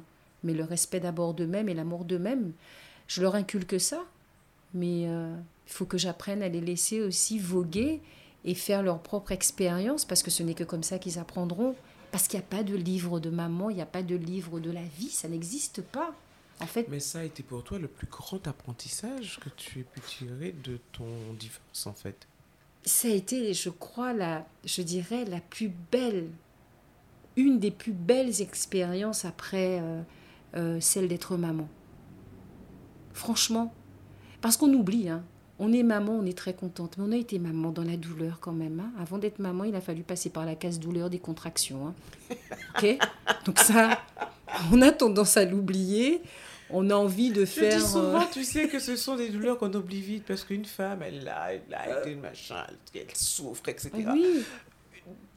mais 0.45 0.55
le 0.55 0.65
respect 0.65 1.01
d'abord 1.01 1.35
d'eux-mêmes 1.35 1.69
et 1.69 1.75
l'amour 1.75 2.05
d'eux-mêmes. 2.05 2.53
Je 3.09 3.23
leur 3.23 3.35
inculque 3.35 3.81
ça, 3.81 4.03
mais 4.73 5.07
euh, 5.09 5.35
il 5.67 5.73
faut 5.73 5.85
que 5.85 5.99
j'apprenne 5.99 6.43
à 6.43 6.49
les 6.49 6.61
laisser 6.61 7.03
aussi 7.03 7.39
voguer 7.39 8.01
et 8.45 8.55
faire 8.55 8.83
leur 8.83 9.01
propre 9.01 9.33
expérience, 9.33 10.05
parce 10.05 10.23
que 10.23 10.31
ce 10.31 10.43
n'est 10.43 10.55
que 10.55 10.65
comme 10.65 10.83
ça 10.83 10.99
qu'ils 10.99 11.19
apprendront. 11.19 11.75
Parce 12.11 12.29
qu'il 12.29 12.39
n'y 12.39 12.45
a 12.45 12.49
pas 12.49 12.63
de 12.63 12.77
livre 12.77 13.21
de 13.21 13.31
maman, 13.31 13.71
il 13.71 13.77
n'y 13.77 13.83
a 13.83 13.87
pas 13.87 14.03
de 14.03 14.15
livre 14.15 14.61
de 14.61 14.71
la 14.71 14.83
vie, 14.83 15.09
ça 15.09 15.29
n'existe 15.29 15.81
pas. 15.81 16.15
Mais 16.89 17.01
ça 17.01 17.21
a 17.21 17.25
été 17.25 17.43
pour 17.43 17.65
toi 17.65 17.79
le 17.79 17.89
plus 17.89 18.07
grand 18.07 18.47
apprentissage 18.47 19.41
que 19.41 19.49
tu 19.51 19.81
aies 19.81 19.85
pu 19.85 20.01
tirer 20.01 20.53
de 20.53 20.79
ton 20.93 21.07
divorce, 21.39 21.87
en 21.87 21.93
fait? 21.93 22.27
Ça 22.85 23.09
a 23.09 23.13
été, 23.13 23.55
je 23.55 23.71
crois, 23.71 24.13
la, 24.13 24.47
je 24.65 24.83
dirais, 24.83 25.25
la 25.25 25.41
plus 25.41 25.73
belle, 25.91 26.29
une 27.37 27.59
des 27.59 27.71
plus 27.71 27.93
belles 27.93 28.41
expériences 28.41 29.25
après 29.25 29.81
euh, 29.81 30.03
euh, 30.57 30.81
celle 30.81 31.09
d'être 31.09 31.37
maman. 31.37 31.69
Franchement, 33.13 33.73
parce 34.41 34.57
qu'on 34.57 34.73
oublie, 34.73 35.09
hein. 35.09 35.25
On 35.59 35.73
est 35.73 35.85
maman, 35.85 36.15
on 36.15 36.27
est 36.27 36.37
très 36.37 36.55
contente, 36.55 36.99
mais 36.99 37.05
on 37.07 37.13
a 37.13 37.17
été 37.17 37.39
maman 37.39 37.71
dans 37.71 37.85
la 37.85 37.97
douleur 37.97 38.41
quand 38.41 38.53
même. 38.53 38.81
Hein. 38.81 38.91
Avant 39.01 39.19
d'être 39.19 39.39
maman, 39.39 39.63
il 39.63 39.77
a 39.77 39.81
fallu 39.81 40.03
passer 40.03 40.29
par 40.29 40.45
la 40.45 40.57
case 40.57 40.81
douleur 40.81 41.09
des 41.09 41.21
contractions. 41.21 41.87
Hein. 41.87 41.95
ok? 42.77 42.99
Donc 43.45 43.61
ça, 43.61 44.01
on 44.73 44.83
a 44.83 44.93
tendance 44.93 45.37
à 45.37 45.45
l'oublier 45.45 46.23
on 46.73 46.91
a 46.91 46.95
envie 46.95 47.31
de 47.31 47.45
faire. 47.45 47.73
Je 47.73 47.85
dis 47.85 47.91
souvent, 47.91 48.23
euh, 48.23 48.25
tu 48.33 48.45
sais 48.45 48.67
que 48.67 48.79
ce 48.79 48.97
sont 48.97 49.17
des 49.17 49.29
douleurs 49.29 49.59
qu'on 49.59 49.73
oublie 49.73 50.01
vite 50.01 50.25
parce 50.27 50.43
qu'une 50.43 50.65
femme, 50.65 51.03
elle 51.03 51.29
a, 51.29 51.53
elle 51.53 51.75
a 51.75 52.01
été 52.01 52.15
machin, 52.15 52.65
elle 52.95 53.07
souffre, 53.15 53.69
etc. 53.69 53.91
Oui. 53.95 54.45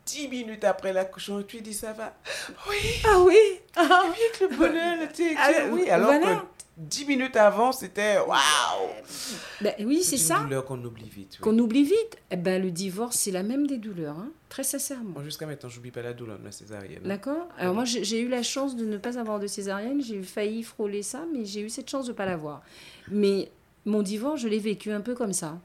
Dix 0.05 0.27
minutes 0.27 0.63
après 0.63 0.93
l'accouchement, 0.93 1.41
tu 1.41 1.61
dis 1.61 1.73
ça 1.73 1.93
va? 1.93 2.15
Oui. 2.69 2.77
Ah 3.05 3.19
oui. 3.19 3.37
Ah. 3.75 4.03
oui, 4.07 4.47
le 4.47 4.55
bonheur, 4.55 4.97
ah, 5.37 5.49
oui, 5.71 5.89
alors 5.89 6.11
que 6.11 6.54
dix 6.77 7.05
minutes 7.05 7.35
avant, 7.35 7.71
c'était 7.71 8.17
waouh 8.19 8.89
ben, 9.61 9.73
Oui, 9.79 10.03
c'est 10.03 10.17
ça. 10.17 10.39
Douleur 10.39 10.65
qu'on 10.65 10.83
oublie 10.83 11.09
vite. 11.09 11.39
Qu'on 11.39 11.57
oublie 11.57 11.83
vite. 11.83 12.17
Eh 12.31 12.35
ben, 12.35 12.61
le 12.61 12.71
divorce, 12.71 13.17
c'est 13.17 13.31
la 13.31 13.43
même 13.43 13.67
des 13.67 13.77
douleurs, 13.77 14.17
hein, 14.17 14.29
très 14.49 14.63
sincèrement. 14.63 15.23
Jusqu'à 15.23 15.45
maintenant, 15.45 15.69
j'oublie 15.69 15.91
pas 15.91 16.01
la 16.01 16.13
douleur 16.13 16.39
de 16.39 16.45
la 16.45 16.51
césarienne. 16.51 17.03
D'accord. 17.03 17.47
Alors 17.57 17.73
moi, 17.73 17.85
j'ai 17.85 18.19
eu 18.19 18.27
la 18.27 18.43
chance 18.43 18.75
de 18.75 18.85
ne 18.85 18.97
pas 18.97 19.17
avoir 19.17 19.39
de 19.39 19.47
césarienne. 19.47 20.01
J'ai 20.01 20.21
failli 20.21 20.63
frôler 20.63 21.03
ça, 21.03 21.25
mais 21.33 21.45
j'ai 21.45 21.61
eu 21.61 21.69
cette 21.69 21.89
chance 21.89 22.05
de 22.05 22.11
ne 22.11 22.17
pas 22.17 22.25
l'avoir. 22.25 22.61
Mais 23.09 23.49
mon 23.85 24.01
divorce, 24.01 24.41
je 24.41 24.47
l'ai 24.47 24.59
vécu 24.59 24.91
un 24.91 25.01
peu 25.01 25.15
comme 25.15 25.33
ça. 25.33 25.59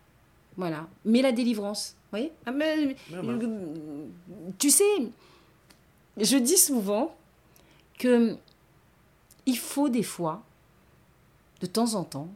Voilà. 0.57 0.89
Mais 1.05 1.23
la 1.23 1.33
délivrance, 1.33 1.97
vous 2.05 2.19
voyez? 2.19 2.33
Ah, 2.47 2.53
mais, 2.53 2.97
Tu 4.59 4.71
sais, 4.71 4.85
je 6.17 6.37
dis 6.37 6.59
souvent 6.59 7.17
que 7.99 8.37
il 9.47 9.57
faut 9.57 9.89
des 9.89 10.03
fois, 10.03 10.43
de 11.61 11.67
temps 11.67 11.95
en 11.95 12.05
temps, 12.05 12.29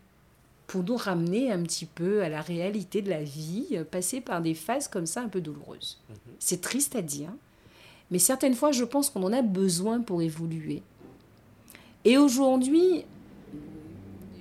pour 0.67 0.83
nous 0.83 0.97
ramener 0.97 1.53
un 1.53 1.63
petit 1.63 1.87
peu 1.87 2.23
à 2.23 2.29
la 2.29 2.41
réalité 2.41 3.03
de 3.03 3.11
la 3.11 3.23
vie, 3.23 3.69
euh, 3.73 3.85
passer 3.85 4.21
par 4.21 4.41
des 4.41 4.55
phases 4.55 4.89
comme 4.89 5.07
ça 5.07 5.21
un 5.21 5.29
peu 5.29 5.41
douloureuses. 5.41 6.01
Mhm. 6.09 6.17
C'est 6.39 6.61
triste 6.61 6.97
à 6.97 7.03
dire, 7.03 7.31
mais 8.11 8.19
certaines 8.19 8.55
fois, 8.55 8.73
je 8.73 8.85
pense 8.85 9.11
qu'on 9.11 9.23
en 9.25 9.33
a 9.33 9.43
besoin 9.43 10.01
pour 10.01 10.23
évoluer. 10.23 10.83
Et 12.05 12.19
aujourd'hui, 12.19 13.05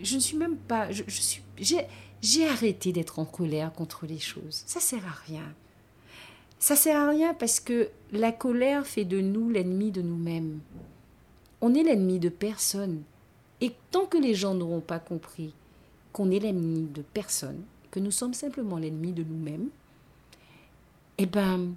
je 0.01 0.15
ne 0.15 0.19
suis 0.19 0.37
même 0.37 0.57
pas. 0.57 0.91
Je, 0.91 1.03
suis, 1.07 1.41
j'ai, 2.21 2.47
arrêté 2.47 2.91
d'être 2.91 3.19
en 3.19 3.25
colère 3.25 3.71
contre 3.73 4.05
les 4.05 4.19
choses. 4.19 4.63
Ça 4.65 4.79
sert 4.79 5.05
à 5.05 5.15
rien. 5.27 5.53
Ça 6.59 6.75
sert 6.75 6.99
à 6.99 7.09
rien 7.09 7.33
parce 7.33 7.59
que 7.59 7.89
la 8.11 8.31
colère 8.31 8.85
fait 8.85 9.05
de 9.05 9.21
nous 9.21 9.49
l'ennemi 9.49 9.91
de 9.91 10.01
nous-mêmes. 10.01 10.59
On 11.61 11.73
est 11.73 11.83
l'ennemi 11.83 12.19
de 12.19 12.29
personne. 12.29 13.03
Et 13.63 13.71
tant 13.91 14.05
que 14.05 14.17
les 14.17 14.35
gens 14.35 14.53
n'auront 14.53 14.81
pas 14.81 14.99
compris 14.99 15.53
qu'on 16.11 16.29
est 16.31 16.39
l'ennemi 16.39 16.89
de 16.93 17.01
personne, 17.01 17.63
que 17.91 18.01
nous 18.01 18.11
sommes 18.11 18.33
simplement 18.33 18.77
l'ennemi 18.77 19.13
de 19.13 19.23
nous-mêmes, 19.23 19.69
eh 21.17 21.25
ben, 21.25 21.73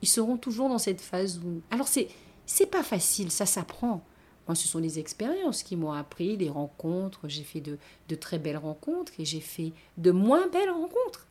ils 0.00 0.08
seront 0.08 0.36
toujours 0.36 0.68
dans 0.68 0.78
cette 0.78 1.00
phase 1.00 1.40
où. 1.44 1.60
Alors, 1.72 1.88
c'est, 1.88 2.06
c'est 2.46 2.70
pas 2.70 2.84
facile, 2.84 3.32
ça 3.32 3.46
s'apprend. 3.46 4.00
Moi, 4.46 4.54
ce 4.54 4.68
sont 4.68 4.78
les 4.78 5.00
expériences 5.00 5.64
qui 5.64 5.74
m'ont 5.74 5.90
appris, 5.90 6.36
les 6.36 6.50
rencontres. 6.50 7.28
J'ai 7.28 7.42
fait 7.42 7.60
de, 7.60 7.78
de 8.08 8.14
très 8.14 8.38
belles 8.38 8.56
rencontres 8.56 9.14
et 9.18 9.24
j'ai 9.24 9.40
fait 9.40 9.72
de 9.98 10.12
moins 10.12 10.46
belles 10.46 10.70
rencontres. 10.70 11.26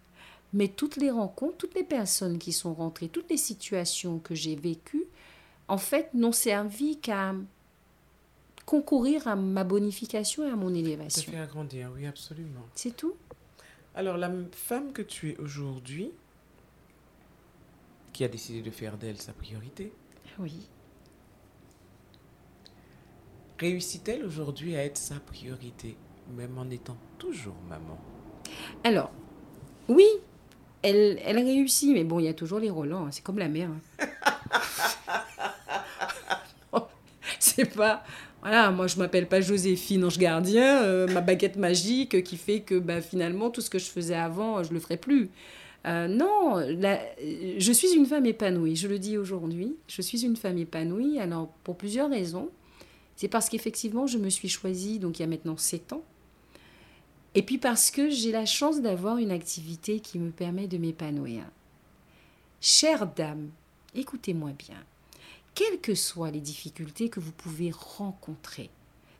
Mais 0.51 0.67
toutes 0.67 0.97
les 0.97 1.11
rencontres, 1.11 1.55
toutes 1.55 1.75
les 1.75 1.85
personnes 1.85 2.39
qui 2.39 2.51
sont 2.51 2.73
rentrées, 2.73 3.07
toutes 3.07 3.29
les 3.29 3.37
situations 3.37 4.19
que 4.19 4.35
j'ai 4.35 4.57
vécues, 4.57 5.05
en 5.69 5.77
fait, 5.77 6.13
n'ont 6.13 6.33
servi 6.33 6.97
qu'à 6.97 7.33
concourir 8.65 9.27
à 9.27 9.35
ma 9.35 9.63
bonification 9.63 10.47
et 10.47 10.51
à 10.51 10.55
mon 10.55 10.73
élévation. 10.73 11.31
Fait 11.31 11.37
agrandir, 11.37 11.91
oui, 11.95 12.05
absolument. 12.05 12.65
C'est 12.75 12.95
tout. 12.95 13.15
Alors, 13.95 14.17
la 14.17 14.31
femme 14.51 14.91
que 14.93 15.01
tu 15.01 15.29
es 15.29 15.37
aujourd'hui, 15.37 16.11
qui 18.13 18.23
a 18.23 18.27
décidé 18.27 18.61
de 18.61 18.69
faire 18.69 18.97
d'elle 18.97 19.19
sa 19.19 19.33
priorité. 19.33 19.91
Oui. 20.39 20.69
Réussit-elle 23.59 24.23
aujourd'hui 24.23 24.75
à 24.75 24.85
être 24.85 24.97
sa 24.97 25.19
priorité, 25.19 25.97
même 26.35 26.57
en 26.57 26.69
étant 26.69 26.97
toujours 27.17 27.55
maman? 27.67 27.99
Alors, 28.83 29.11
oui, 29.87 30.07
elle, 30.81 31.19
elle 31.23 31.37
réussit, 31.37 31.91
mais 31.91 32.03
bon, 32.03 32.19
il 32.19 32.25
y 32.25 32.29
a 32.29 32.33
toujours 32.33 32.59
les 32.59 32.69
Roland, 32.69 33.07
hein, 33.07 33.11
c'est 33.11 33.23
comme 33.23 33.39
la 33.39 33.49
mère. 33.49 33.69
Hein. 33.99 34.07
c'est 37.55 37.73
pas 37.73 38.03
voilà, 38.43 38.71
moi 38.71 38.87
je 38.87 38.97
m'appelle 38.97 39.29
pas 39.29 39.39
Joséphine 39.39 40.03
Ange 40.03 40.17
Gardien, 40.17 40.83
euh, 40.83 41.07
ma 41.07 41.21
baguette 41.21 41.55
magique 41.55 42.23
qui 42.23 42.35
fait 42.35 42.59
que 42.59 42.77
bah, 42.77 42.99
finalement 42.99 43.49
tout 43.49 43.61
ce 43.61 43.69
que 43.69 43.79
je 43.79 43.85
faisais 43.85 44.15
avant, 44.15 44.61
je 44.63 44.73
le 44.73 44.81
ferai 44.81 44.97
plus. 44.97 45.29
Euh, 45.85 46.09
non, 46.09 46.59
je 46.59 47.71
suis 47.71 47.93
une 47.93 48.05
femme 48.05 48.25
épanouie, 48.25 48.75
je 48.75 48.89
le 48.89 48.99
dis 48.99 49.17
aujourd'hui. 49.17 49.77
Je 49.87 50.01
suis 50.01 50.25
une 50.25 50.35
femme 50.35 50.57
épanouie, 50.57 51.19
alors 51.19 51.47
pour 51.63 51.77
plusieurs 51.77 52.09
raisons. 52.09 52.49
C'est 53.15 53.29
parce 53.29 53.47
qu'effectivement, 53.47 54.07
je 54.07 54.17
me 54.17 54.29
suis 54.29 54.49
choisie, 54.49 54.99
donc 54.99 55.19
il 55.19 55.21
y 55.21 55.25
a 55.25 55.27
maintenant 55.27 55.55
7 55.55 55.93
ans. 55.93 56.03
Et 57.35 57.43
puis 57.43 57.57
parce 57.57 57.91
que 57.91 58.09
j'ai 58.09 58.33
la 58.33 58.45
chance 58.45 58.81
d'avoir 58.81 59.19
une 59.19 59.31
activité 59.31 60.01
qui 60.01 60.19
me 60.19 60.31
permet 60.31 60.67
de 60.67 60.77
m'épanouir. 60.77 61.43
Chère 62.59 63.07
dame, 63.07 63.51
écoutez-moi 63.95 64.51
bien 64.57 64.83
quelles 65.55 65.79
que 65.79 65.95
soient 65.95 66.31
les 66.31 66.41
difficultés 66.41 67.09
que 67.09 67.19
vous 67.19 67.31
pouvez 67.31 67.71
rencontrer, 67.71 68.69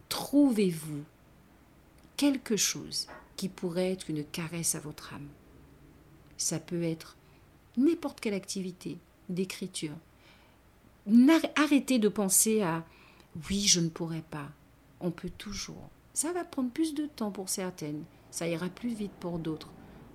trouvez-vous 0.09 1.03
quelque 2.17 2.57
chose 2.57 3.07
qui 3.35 3.49
pourrait 3.49 3.91
être 3.91 4.09
une 4.09 4.23
caresse 4.23 4.75
à 4.75 4.79
votre 4.79 5.13
âme? 5.13 5.27
Ça 6.37 6.59
peut 6.59 6.83
être 6.83 7.15
n'importe 7.77 8.19
quelle 8.19 8.33
activité 8.33 8.97
d'écriture. 9.29 9.95
Arrêtez 11.55 11.99
de 11.99 12.09
penser 12.09 12.61
à 12.61 12.83
oui, 13.49 13.61
je 13.67 13.79
ne 13.79 13.89
pourrais 13.89 14.23
pas. 14.29 14.49
On 14.99 15.11
peut 15.11 15.31
toujours. 15.37 15.89
Ça 16.13 16.31
va 16.31 16.43
prendre 16.43 16.71
plus 16.71 16.93
de 16.93 17.07
temps 17.07 17.31
pour 17.31 17.49
certaines, 17.49 18.03
ça 18.29 18.47
ira 18.47 18.69
plus 18.69 18.93
vite 18.93 19.11
pour 19.19 19.39
d'autres. 19.39 19.71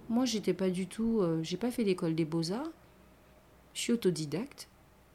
Moi, 0.08 0.24
j'étais 0.24 0.54
pas 0.54 0.70
du 0.70 0.86
tout, 0.86 1.20
euh, 1.20 1.42
j'ai 1.42 1.56
pas 1.56 1.70
fait 1.70 1.84
l'école 1.84 2.14
des 2.14 2.24
beaux-arts. 2.24 2.70
Je 3.74 3.80
suis 3.80 3.92
autodidacte. 3.92 4.68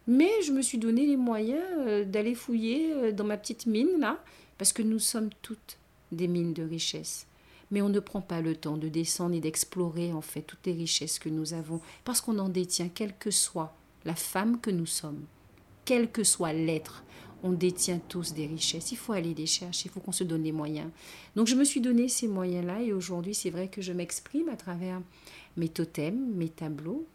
Mais 0.06 0.30
je 0.42 0.52
me 0.52 0.62
suis 0.62 0.78
donné 0.78 1.06
les 1.06 1.16
moyens 1.16 1.64
euh, 1.78 2.04
d'aller 2.04 2.34
fouiller 2.34 2.92
euh, 2.92 3.12
dans 3.12 3.24
ma 3.24 3.36
petite 3.36 3.66
mine, 3.66 3.98
là, 3.98 4.22
parce 4.58 4.72
que 4.72 4.82
nous 4.82 4.98
sommes 4.98 5.30
toutes 5.40 5.78
des 6.12 6.28
mines 6.28 6.52
de 6.52 6.62
richesse. 6.62 7.26
Mais 7.70 7.80
on 7.80 7.88
ne 7.88 8.00
prend 8.00 8.20
pas 8.20 8.40
le 8.40 8.54
temps 8.54 8.76
de 8.76 8.88
descendre 8.88 9.34
et 9.34 9.40
d'explorer, 9.40 10.12
en 10.12 10.20
fait, 10.20 10.42
toutes 10.42 10.66
les 10.66 10.74
richesses 10.74 11.18
que 11.18 11.30
nous 11.30 11.54
avons, 11.54 11.80
parce 12.04 12.20
qu'on 12.20 12.38
en 12.38 12.50
détient, 12.50 12.88
quelle 12.88 13.16
que 13.16 13.30
soit 13.30 13.74
la 14.04 14.14
femme 14.14 14.60
que 14.60 14.70
nous 14.70 14.86
sommes, 14.86 15.24
quel 15.84 16.10
que 16.10 16.24
soit 16.24 16.52
l'être. 16.52 17.04
On 17.42 17.52
détient 17.52 17.98
tous 17.98 18.32
des 18.32 18.46
richesses. 18.46 18.92
Il 18.92 18.96
faut 18.96 19.12
aller 19.12 19.34
les 19.34 19.46
chercher, 19.46 19.88
il 19.88 19.90
faut 19.90 20.00
qu'on 20.00 20.12
se 20.12 20.24
donne 20.24 20.44
les 20.44 20.52
moyens. 20.52 20.90
Donc 21.36 21.46
je 21.46 21.54
me 21.54 21.64
suis 21.64 21.80
donné 21.80 22.08
ces 22.08 22.26
moyens-là 22.26 22.80
et 22.80 22.92
aujourd'hui 22.92 23.34
c'est 23.34 23.50
vrai 23.50 23.68
que 23.68 23.82
je 23.82 23.92
m'exprime 23.92 24.48
à 24.48 24.56
travers 24.56 25.02
mes 25.56 25.68
totems, 25.68 26.32
mes 26.34 26.48
tableaux, 26.48 27.06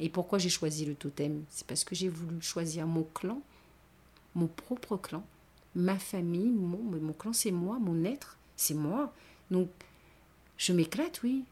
et 0.00 0.08
pourquoi 0.08 0.38
j'ai 0.38 0.48
choisi 0.48 0.86
le 0.86 0.94
totem? 0.94 1.44
C'est 1.50 1.66
parce 1.66 1.84
que 1.84 1.94
j'ai 1.94 2.08
voulu 2.08 2.40
choisir 2.40 2.86
mon 2.86 3.06
clan, 3.14 3.40
mon 4.34 4.46
propre 4.46 4.96
clan, 4.96 5.22
ma 5.74 5.98
famille, 5.98 6.50
mon, 6.50 7.12
clan 7.12 7.34
c'est 7.34 7.50
moi, 7.50 7.78
mon 7.78 8.04
être, 8.04 8.38
c'est 8.56 8.74
moi. 8.74 9.12
Donc 9.50 9.68
je 10.56 10.72
m'éclate, 10.72 11.22
oui. 11.22 11.44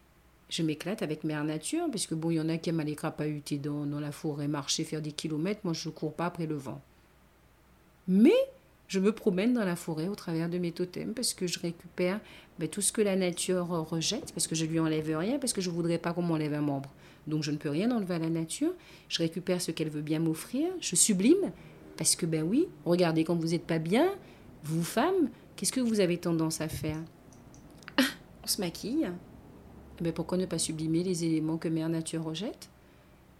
Je 0.49 0.63
m'éclate 0.63 1.03
avec 1.03 1.23
Mère 1.23 1.43
Nature, 1.43 1.85
parce 1.91 2.07
que 2.07 2.15
bon, 2.15 2.31
il 2.31 2.37
y 2.37 2.41
en 2.41 2.49
a 2.49 2.57
qui 2.57 2.71
aiment 2.71 2.79
aller 2.79 2.95
crapahuter 2.95 3.59
dans, 3.59 3.85
dans 3.85 3.99
la 3.99 4.11
forêt, 4.11 4.47
marcher, 4.47 4.83
faire 4.83 5.01
des 5.01 5.11
kilomètres. 5.11 5.61
Moi, 5.63 5.73
je 5.73 5.89
ne 5.89 5.93
cours 5.93 6.15
pas 6.15 6.25
après 6.25 6.47
le 6.47 6.55
vent. 6.55 6.81
Mais 8.07 8.33
je 8.87 8.99
me 8.99 9.11
promène 9.11 9.53
dans 9.53 9.63
la 9.63 9.75
forêt 9.75 10.07
au 10.07 10.15
travers 10.15 10.49
de 10.49 10.57
mes 10.57 10.71
totems 10.71 11.13
parce 11.13 11.35
que 11.35 11.45
je 11.45 11.59
récupère 11.59 12.19
ben, 12.57 12.67
tout 12.67 12.81
ce 12.81 12.91
que 12.91 13.03
la 13.03 13.15
nature 13.15 13.67
rejette, 13.67 14.33
parce 14.33 14.47
que 14.47 14.55
je 14.55 14.65
lui 14.65 14.79
enlève 14.79 15.15
rien, 15.15 15.37
parce 15.37 15.53
que 15.53 15.61
je 15.61 15.69
ne 15.69 15.75
voudrais 15.75 15.99
pas 15.99 16.13
qu'on 16.13 16.23
m'enlève 16.23 16.55
un 16.55 16.61
membre 16.61 16.89
donc 17.27 17.43
je 17.43 17.51
ne 17.51 17.57
peux 17.57 17.69
rien 17.69 17.91
enlever 17.91 18.15
à 18.15 18.19
la 18.19 18.29
nature. 18.29 18.73
Je 19.07 19.19
récupère 19.19 19.61
ce 19.61 19.71
qu'elle 19.71 19.89
veut 19.89 20.01
bien 20.01 20.19
m'offrir, 20.19 20.69
je 20.79 20.95
sublime, 20.95 21.51
parce 21.97 22.15
que 22.15 22.25
ben 22.25 22.43
oui, 22.43 22.67
regardez, 22.85 23.23
quand 23.23 23.35
vous 23.35 23.49
n'êtes 23.49 23.67
pas 23.67 23.79
bien, 23.79 24.09
vous 24.63 24.83
femmes, 24.83 25.29
qu'est-ce 25.55 25.71
que 25.71 25.81
vous 25.81 25.99
avez 25.99 26.17
tendance 26.17 26.61
à 26.61 26.67
faire? 26.67 26.99
Ah, 27.97 28.03
On 28.43 28.47
se 28.47 28.61
maquille. 28.61 29.09
Eh 29.99 30.03
ben 30.03 30.13
pourquoi 30.13 30.37
ne 30.37 30.45
pas 30.45 30.59
sublimer 30.59 31.03
les 31.03 31.25
éléments 31.25 31.57
que 31.57 31.67
Mère 31.67 31.89
Nature 31.89 32.23
rejette? 32.23 32.69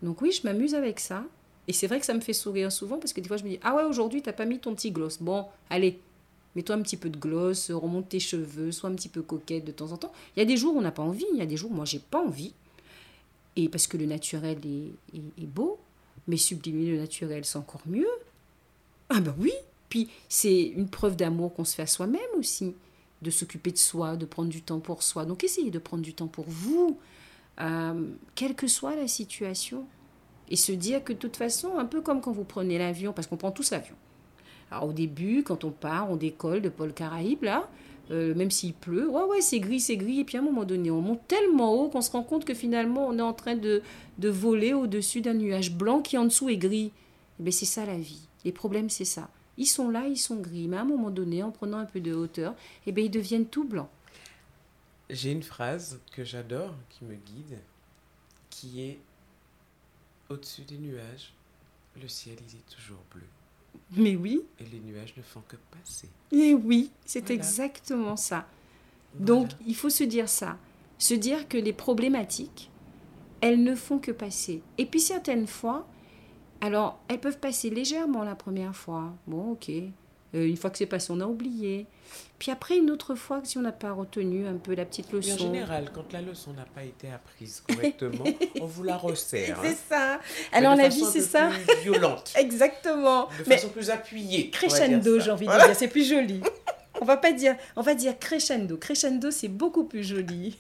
Donc 0.02 0.22
oui, 0.22 0.32
je 0.32 0.46
m'amuse 0.46 0.76
avec 0.76 1.00
ça. 1.00 1.24
Et 1.68 1.74
c'est 1.74 1.88
vrai 1.88 2.00
que 2.00 2.06
ça 2.06 2.14
me 2.14 2.20
fait 2.20 2.34
sourire 2.34 2.72
souvent 2.72 2.98
parce 2.98 3.14
que 3.14 3.22
des 3.22 3.28
fois 3.28 3.38
je 3.38 3.44
me 3.44 3.50
dis 3.50 3.60
Ah 3.62 3.76
ouais, 3.76 3.84
aujourd'hui 3.84 4.22
t'as 4.22 4.34
pas 4.34 4.46
mis 4.46 4.60
ton 4.60 4.74
petit 4.74 4.92
gloss. 4.92 5.22
Bon, 5.22 5.46
allez, 5.70 6.00
mets-toi 6.56 6.76
un 6.76 6.82
petit 6.82 6.98
peu 6.98 7.10
de 7.10 7.18
gloss, 7.18 7.72
remonte 7.72 8.10
tes 8.10 8.20
cheveux, 8.20 8.72
sois 8.72 8.90
un 8.90 8.96
petit 8.96 9.10
peu 9.10 9.22
coquette 9.22 9.66
de 9.66 9.72
temps 9.72 9.92
en 9.92 9.98
temps. 9.98 10.12
Il 10.36 10.40
y 10.40 10.42
a 10.42 10.46
des 10.46 10.58
jours 10.58 10.76
où 10.76 10.80
on 10.80 10.82
n'a 10.82 10.92
pas 10.92 11.04
envie, 11.04 11.26
il 11.32 11.38
y 11.38 11.42
a 11.42 11.46
des 11.46 11.58
jours 11.58 11.72
où 11.72 11.76
moi 11.76 11.86
j'ai 11.86 12.00
pas 12.00 12.22
envie. 12.22 12.54
Et 13.56 13.70
parce 13.70 13.88
que 13.88 13.98
le 13.98 14.06
naturel 14.06 14.60
est, 15.14 15.46
beau, 15.46 15.80
mais 16.28 16.38
sublimer 16.38 16.92
le 16.92 16.98
naturel, 16.98 17.46
c'est 17.46 17.58
encore 17.58 17.82
mieux. 17.86 18.08
Ah 19.10 19.20
ben 19.20 19.36
oui, 19.40 19.52
puis 19.90 20.10
c'est 20.30 20.62
une 20.62 20.88
preuve 20.88 21.16
d'amour 21.16 21.54
qu'on 21.54 21.66
se 21.66 21.76
fait 21.76 21.82
à 21.82 21.88
soi-même 21.88 22.22
aussi, 22.38 22.76
de 23.22 23.32
s'occuper 23.32 23.72
de 23.72 23.78
soi, 23.78 24.16
de 24.16 24.26
prendre 24.26 24.50
du 24.50 24.62
temps 24.62 24.80
pour 24.80 25.04
soi. 25.04 25.26
Donc 25.26 25.44
essayez 25.44 25.72
de 25.72 25.80
prendre 25.80 26.04
du 26.04 26.14
temps 26.14 26.28
pour 26.28 26.46
vous, 26.48 27.00
euh, 27.60 28.08
quelle 28.36 28.56
que 28.56 28.68
soit 28.68 28.96
la 28.96 29.08
situation. 29.08 29.86
Et 30.52 30.56
se 30.56 30.72
dire 30.72 31.04
que 31.04 31.14
de 31.14 31.18
toute 31.18 31.38
façon, 31.38 31.78
un 31.78 31.86
peu 31.86 32.02
comme 32.02 32.22
quand 32.22 32.32
vous 32.32 32.44
prenez 32.44 32.78
l'avion, 32.78 33.14
parce 33.14 33.28
qu'on 33.28 33.38
prend 33.38 33.52
tous 33.52 33.72
l'avion. 33.72 33.96
Alors 34.72 34.90
au 34.90 34.94
début, 34.94 35.44
quand 35.44 35.64
on 35.64 35.72
part, 35.72 36.10
on 36.10 36.16
décolle 36.16 36.62
de 36.62 36.70
Paul 36.70 36.94
Caraïbes, 36.94 37.44
là, 37.44 37.70
euh, 38.12 38.34
même 38.34 38.50
s'il 38.50 38.74
pleut, 38.74 39.08
ouais, 39.08 39.24
ouais, 39.24 39.42
c'est 39.42 39.60
gris, 39.60 39.80
c'est 39.80 39.98
gris. 39.98 40.20
Et 40.20 40.24
puis 40.24 40.38
à 40.38 40.40
un 40.40 40.44
moment 40.44 40.66
donné, 40.66 40.90
on 40.90 41.02
monte 41.02 41.28
tellement 41.28 41.74
haut 41.74 41.90
qu'on 41.90 42.02
se 42.02 42.12
rend 42.12 42.24
compte 42.24 42.46
que 42.46 42.54
finalement, 42.54 43.08
on 43.08 43.18
est 43.18 43.22
en 43.24 43.34
train 43.34 43.56
de, 43.56 43.82
de 44.18 44.30
voler 44.30 44.74
au-dessus 44.74 45.22
d'un 45.22 45.36
nuage 45.36 45.72
blanc 45.72 46.02
qui 46.02 46.18
en 46.18 46.26
dessous 46.26 46.50
est 46.50 46.58
gris. 46.58 46.86
Et 46.88 46.92
eh 47.40 47.44
bien, 47.44 47.52
c'est 47.52 47.66
ça 47.66 47.86
la 47.86 47.98
vie. 47.98 48.28
Les 48.46 48.52
problèmes, 48.52 48.90
c'est 48.90 49.06
ça. 49.06 49.30
Ils 49.58 49.68
sont 49.68 49.90
là, 49.90 50.08
ils 50.08 50.18
sont 50.18 50.38
gris. 50.38 50.68
Mais 50.68 50.78
à 50.78 50.82
un 50.82 50.86
moment 50.86 51.12
donné, 51.12 51.44
en 51.44 51.52
prenant 51.52 51.78
un 51.78 51.86
peu 51.86 52.00
de 52.00 52.14
hauteur, 52.14 52.54
et 52.54 52.90
eh 52.90 52.92
bien, 52.92 53.06
ils 53.06 53.12
deviennent 53.12 53.46
tout 53.46 53.66
blancs. 53.66 53.90
J'ai 55.10 55.32
une 55.32 55.44
phrase 55.44 56.00
que 56.12 56.24
j'adore, 56.24 56.76
qui 56.90 57.04
me 57.06 57.16
guide, 57.16 57.60
qui 58.50 58.82
est 58.82 59.00
Au-dessus 60.30 60.62
des 60.62 60.78
nuages, 60.78 61.34
le 62.00 62.08
ciel, 62.08 62.38
il 62.48 62.56
est 62.56 62.76
toujours 62.76 63.04
bleu. 63.12 63.24
Mais 63.92 64.16
oui. 64.16 64.42
Et 64.60 64.66
les 64.66 64.80
nuages 64.80 65.14
ne 65.18 65.22
font 65.22 65.42
que 65.48 65.56
passer. 65.72 66.10
Et 66.32 66.54
oui, 66.54 66.92
c'est 67.06 67.32
exactement 67.32 68.16
ça. 68.16 68.48
Donc, 69.16 69.50
il 69.66 69.76
faut 69.76 69.90
se 69.90 70.04
dire 70.04 70.30
ça. 70.30 70.58
Se 70.98 71.14
dire 71.14 71.48
que 71.48 71.58
les 71.58 71.74
problématiques, 71.74 72.70
elles 73.42 73.64
ne 73.64 73.76
font 73.76 74.00
que 74.00 74.12
passer. 74.12 74.62
Et 74.78 74.86
puis, 74.86 75.00
certaines 75.00 75.48
fois, 75.48 75.88
alors, 76.62 77.00
elles 77.08 77.22
peuvent 77.22 77.40
passer 77.40 77.70
légèrement 77.70 78.24
la 78.24 78.36
première 78.36 78.76
fois. 78.76 79.14
Bon, 79.28 79.54
ok. 79.54 79.72
Euh, 80.36 80.48
une 80.48 80.58
fois 80.58 80.70
que 80.70 80.78
c'est 80.78 80.86
passé, 80.86 81.12
on 81.12 81.20
a 81.20 81.26
oublié. 81.26 81.88
Puis 82.38 82.52
après, 82.52 82.78
une 82.78 82.90
autre 82.90 83.16
fois, 83.16 83.42
si 83.44 83.58
on 83.58 83.62
n'a 83.62 83.72
pas 83.72 83.92
retenu 83.92 84.48
un 84.48 84.56
peu 84.56 84.74
la 84.74 84.86
petite 84.86 85.12
leçon. 85.12 85.34
en 85.34 85.38
général, 85.38 85.92
quand 85.94 86.14
la 86.14 86.22
leçon 86.22 86.54
n'a 86.54 86.66
pas 86.66 86.84
été 86.84 87.10
apprise 87.12 87.62
correctement, 87.68 88.24
on 88.62 88.66
vous 88.66 88.84
la 88.84 88.98
resserre. 88.98 89.60
C'est 89.62 89.78
ça. 89.90 90.20
Alors 90.52 90.76
la 90.76 90.88
vie, 90.88 91.04
c'est 91.04 91.22
ça. 91.22 91.50
Plus 91.50 91.82
violente. 91.84 92.34
Exactement. 92.38 93.28
De 93.38 93.44
façon 93.44 93.70
plus 93.70 93.90
appuyée. 93.90 94.50
Crescendo, 94.50 95.20
j'ai 95.20 95.32
envie 95.32 95.48
de 95.48 95.52
dire. 95.52 95.76
C'est 95.76 95.88
plus 95.88 96.08
joli. 96.08 96.42
On 97.02 97.06
va 97.06 97.18
pas 97.18 97.32
dire, 97.32 97.56
on 97.76 97.82
va 97.82 97.94
dire 97.94 98.18
crescendo. 98.20 98.76
Crescendo, 98.78 99.32
c'est 99.32 99.48
beaucoup 99.48 99.86
plus 99.86 100.04
joli. 100.04 100.58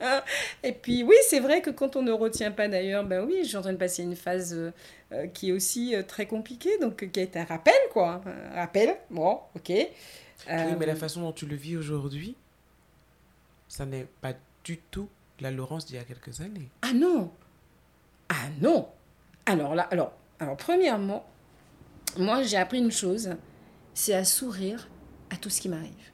et 0.62 0.72
puis 0.72 1.02
oui, 1.02 1.16
c'est 1.28 1.40
vrai 1.40 1.60
que 1.60 1.70
quand 1.70 1.96
on 1.96 2.02
ne 2.02 2.12
retient 2.12 2.50
pas 2.50 2.68
d'ailleurs, 2.68 3.04
ben 3.04 3.24
oui, 3.26 3.40
je 3.42 3.48
suis 3.48 3.56
en 3.56 3.62
train 3.62 3.72
de 3.72 3.78
passer 3.78 4.02
une 4.02 4.16
phase 4.16 4.72
euh, 5.12 5.16
euh, 5.16 5.26
qui 5.28 5.50
est 5.50 5.52
aussi 5.52 5.94
euh, 5.94 6.02
très 6.02 6.26
compliquée, 6.26 6.78
donc 6.78 7.10
qui 7.10 7.20
est 7.20 7.36
un 7.36 7.44
rappel, 7.44 7.74
quoi. 7.92 8.20
Un 8.26 8.54
rappel, 8.54 8.96
bon, 9.10 9.38
ok. 9.54 9.68
Oui, 9.68 10.74
mais 10.78 10.86
la 10.86 10.96
façon 10.96 11.22
dont 11.22 11.32
tu 11.32 11.46
le 11.46 11.56
vis 11.56 11.76
aujourd'hui, 11.76 12.36
ça 13.68 13.86
n'est 13.86 14.06
pas 14.20 14.34
du 14.64 14.78
tout 14.78 15.08
la 15.40 15.50
Laurence 15.50 15.86
d'il 15.86 15.96
y 15.96 15.98
a 15.98 16.04
quelques 16.04 16.40
années. 16.40 16.68
Ah 16.82 16.92
non 16.92 17.30
Ah 18.28 18.48
non 18.60 18.88
Alors 19.46 19.74
là, 19.74 19.84
alors, 19.90 20.12
alors 20.38 20.56
premièrement, 20.56 21.26
moi 22.18 22.42
j'ai 22.42 22.56
appris 22.56 22.78
une 22.78 22.92
chose, 22.92 23.30
c'est 23.94 24.14
à 24.14 24.24
sourire 24.24 24.88
à 25.30 25.36
tout 25.36 25.50
ce 25.50 25.60
qui 25.60 25.68
m'arrive, 25.68 26.10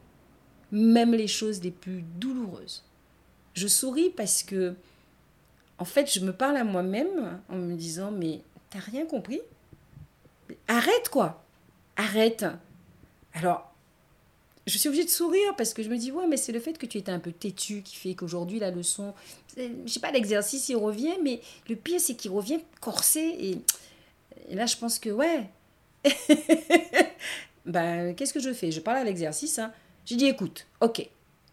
même 0.71 1.13
les 1.13 1.29
choses 1.29 1.63
les 1.63 1.71
plus 1.71 2.03
douloureuses. 2.03 2.85
Je 3.55 3.67
souris 3.67 4.11
parce 4.11 4.43
que, 4.43 4.75
en 5.79 5.85
fait, 5.85 6.11
je 6.13 6.21
me 6.21 6.33
parle 6.33 6.57
à 6.57 6.65
moi-même 6.65 7.41
en 7.49 7.57
me 7.57 7.75
disant, 7.75 8.11
mais 8.11 8.41
t'as 8.73 8.81
rien 8.81 9.07
compris? 9.07 9.41
Arrête 10.67 11.09
quoi 11.11 11.45
Arrête 11.97 12.47
Alors, 13.35 13.73
je 14.67 14.79
suis 14.79 14.89
obligée 14.89 15.05
de 15.05 15.11
sourire 15.11 15.55
parce 15.57 15.75
que 15.75 15.83
je 15.83 15.91
me 15.91 15.97
dis, 15.97 16.11
ouais, 16.11 16.27
mais 16.27 16.37
c'est 16.37 16.53
le 16.53 16.61
fait 16.61 16.79
que 16.79 16.87
tu 16.87 16.99
étais 16.99 17.13
un 17.13 17.19
peu 17.19 17.33
têtu 17.33 17.83
qui 17.83 17.97
fait 17.97 18.15
qu'aujourd'hui, 18.15 18.59
la 18.59 18.71
leçon, 18.71 19.13
je 19.57 19.69
sais 19.87 20.01
pas, 20.01 20.11
l'exercice, 20.11 20.69
il 20.69 20.77
revient, 20.77 21.15
mais 21.23 21.41
le 21.69 21.77
pire, 21.77 22.01
c'est 22.01 22.15
qu'il 22.15 22.31
revient 22.31 22.61
corsé. 22.81 23.21
Et, 24.49 24.55
là, 24.55 24.67
je 24.67 24.77
pense 24.77 24.99
que, 24.99 25.11
ouais, 25.11 25.51
ben, 27.67 28.15
qu'est-ce 28.15 28.33
que 28.33 28.41
je 28.41 28.53
fais? 28.53 28.71
Je 28.71 28.81
parle 28.81 28.99
à 28.99 29.05
l'exercice. 29.05 29.59
Hein. 29.59 29.73
J'ai 30.07 30.17
dit, 30.17 30.27
écoute, 30.27 30.67
ok, 30.81 31.07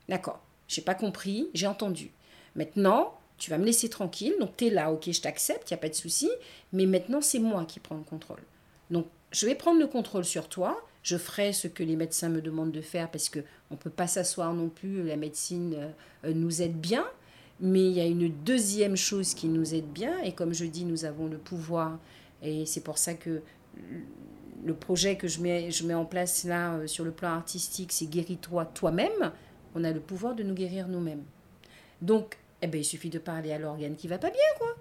d'accord, 0.08 0.42
j'ai 0.68 0.82
pas 0.82 0.96
compris, 0.96 1.50
j'ai 1.54 1.68
entendu. 1.68 2.12
Maintenant, 2.56 3.19
tu 3.40 3.50
vas 3.50 3.58
me 3.58 3.66
laisser 3.66 3.90
tranquille, 3.90 4.34
donc 4.40 4.56
tu 4.58 4.68
es 4.68 4.70
là, 4.70 4.92
ok, 4.92 5.12
je 5.12 5.22
t'accepte, 5.22 5.70
il 5.70 5.74
n'y 5.74 5.80
a 5.80 5.82
pas 5.82 5.90
de 5.90 5.96
souci, 5.96 6.30
mais 6.74 6.86
maintenant, 6.86 7.22
c'est 7.22 7.40
moi 7.40 7.66
qui 7.66 7.80
prends 7.80 7.98
le 7.98 8.04
contrôle. 8.04 8.42
Donc, 8.92 9.08
je 9.32 9.46
vais 9.46 9.56
prendre 9.56 9.80
le 9.80 9.88
contrôle 9.88 10.26
sur 10.26 10.50
toi, 10.50 10.80
je 11.04 11.18
ferai 11.18 11.54
ce 11.54 11.68
que 11.68 11.84
les 11.84 11.96
médecins 11.96 12.30
me 12.30 12.42
demandent 12.42 12.72
de 12.72 12.82
faire 12.82 13.10
parce 13.10 13.30
qu'on 13.30 13.42
ne 13.72 13.78
peut 13.78 13.90
pas 13.90 14.08
s'asseoir 14.08 14.54
non 14.54 14.70
plus, 14.70 15.04
la 15.04 15.16
médecine 15.16 15.94
euh, 16.26 16.34
nous 16.34 16.62
aide 16.62 16.78
bien, 16.78 17.06
mais 17.60 17.86
il 17.86 17.94
y 17.94 18.02
a 18.02 18.06
une 18.06 18.30
deuxième 18.30 18.96
chose 18.96 19.34
qui 19.34 19.48
nous 19.48 19.74
aide 19.74 19.88
bien, 19.88 20.20
et 20.24 20.34
comme 20.34 20.54
je 20.54 20.66
dis, 20.66 20.86
nous 20.86 21.06
avons 21.06 21.28
le 21.28 21.38
pouvoir, 21.38 22.00
et 22.42 22.66
c'est 22.66 22.84
pour 22.84 22.98
ça 22.98 23.14
que 23.14 23.42
le 24.64 24.74
projet 24.74 25.16
que 25.16 25.28
je 25.28 25.42
mets, 25.42 25.72
je 25.72 25.86
mets 25.86 25.94
en 25.94 26.06
place 26.06 26.44
là 26.44 26.74
euh, 26.74 26.88
sur 26.88 27.06
le 27.06 27.12
plan 27.12 27.30
artistique, 27.30 27.92
c'est 27.92 28.08
guéris-toi 28.08 28.66
toi-même. 28.66 29.32
On 29.76 29.84
a 29.84 29.92
le 29.92 30.00
pouvoir 30.00 30.36
de 30.36 30.44
nous 30.44 30.54
guérir 30.54 30.88
nous-mêmes. 30.88 31.24
Donc, 32.02 32.38
eh 32.62 32.68
ben, 32.68 32.80
il 32.80 32.86
suffit 32.86 33.10
de 33.10 33.20
parler 33.20 33.52
à 33.52 33.60
l'organe 33.60 33.96
qui 33.96 34.08
va 34.08 34.18
pas 34.18 34.30
bien, 34.30 34.40
quoi. 34.58 34.76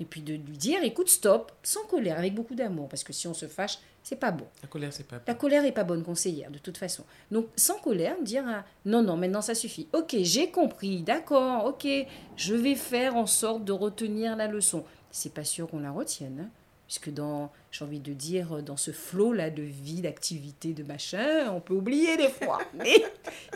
Et 0.00 0.04
puis 0.04 0.20
de 0.20 0.34
lui 0.34 0.56
dire, 0.56 0.82
écoute, 0.84 1.08
stop, 1.08 1.52
sans 1.62 1.84
colère, 1.84 2.18
avec 2.18 2.34
beaucoup 2.34 2.54
d'amour, 2.54 2.88
parce 2.88 3.02
que 3.02 3.12
si 3.12 3.26
on 3.26 3.34
se 3.34 3.46
fâche, 3.46 3.78
c'est 4.04 4.16
pas 4.16 4.30
bon. 4.30 4.46
La 4.62 4.68
colère, 4.68 4.92
c'est 4.92 5.06
pas 5.06 5.16
bon. 5.16 5.24
La 5.26 5.34
colère 5.34 5.64
est 5.64 5.72
pas 5.72 5.82
bonne 5.82 6.04
conseillère, 6.04 6.50
de 6.50 6.58
toute 6.58 6.78
façon. 6.78 7.04
Donc, 7.32 7.46
sans 7.56 7.78
colère, 7.78 8.14
dire, 8.22 8.44
non, 8.84 9.02
non, 9.02 9.16
maintenant 9.16 9.42
ça 9.42 9.54
suffit. 9.56 9.88
Ok, 9.92 10.14
j'ai 10.20 10.50
compris, 10.50 11.02
d'accord, 11.02 11.64
ok, 11.64 11.88
je 12.36 12.54
vais 12.54 12.76
faire 12.76 13.16
en 13.16 13.26
sorte 13.26 13.64
de 13.64 13.72
retenir 13.72 14.36
la 14.36 14.46
leçon. 14.46 14.84
C'est 15.10 15.34
pas 15.34 15.44
sûr 15.44 15.68
qu'on 15.68 15.80
la 15.80 15.90
retienne. 15.90 16.46
Hein 16.46 16.50
puisque 16.88 17.10
dans, 17.10 17.52
j'ai 17.70 17.84
envie 17.84 18.00
de 18.00 18.14
dire, 18.14 18.62
dans 18.62 18.78
ce 18.78 18.92
flot-là 18.92 19.50
de 19.50 19.62
vie, 19.62 20.00
d'activité, 20.00 20.72
de 20.72 20.82
machin, 20.82 21.52
on 21.52 21.60
peut 21.60 21.74
oublier 21.74 22.16
des 22.16 22.30
fois. 22.30 22.60
Mais 22.74 23.04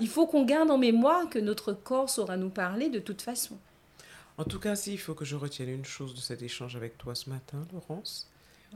il 0.00 0.06
faut 0.08 0.26
qu'on 0.26 0.44
garde 0.44 0.70
en 0.70 0.76
mémoire 0.76 1.30
que 1.30 1.38
notre 1.38 1.72
corps 1.72 2.10
saura 2.10 2.36
nous 2.36 2.50
parler 2.50 2.90
de 2.90 2.98
toute 2.98 3.22
façon. 3.22 3.56
En 4.36 4.44
tout 4.44 4.60
cas, 4.60 4.76
si, 4.76 4.92
il 4.92 4.98
faut 4.98 5.14
que 5.14 5.24
je 5.24 5.34
retienne 5.34 5.70
une 5.70 5.84
chose 5.86 6.14
de 6.14 6.20
cet 6.20 6.42
échange 6.42 6.76
avec 6.76 6.98
toi 6.98 7.14
ce 7.14 7.30
matin, 7.30 7.66
Laurence. 7.72 8.28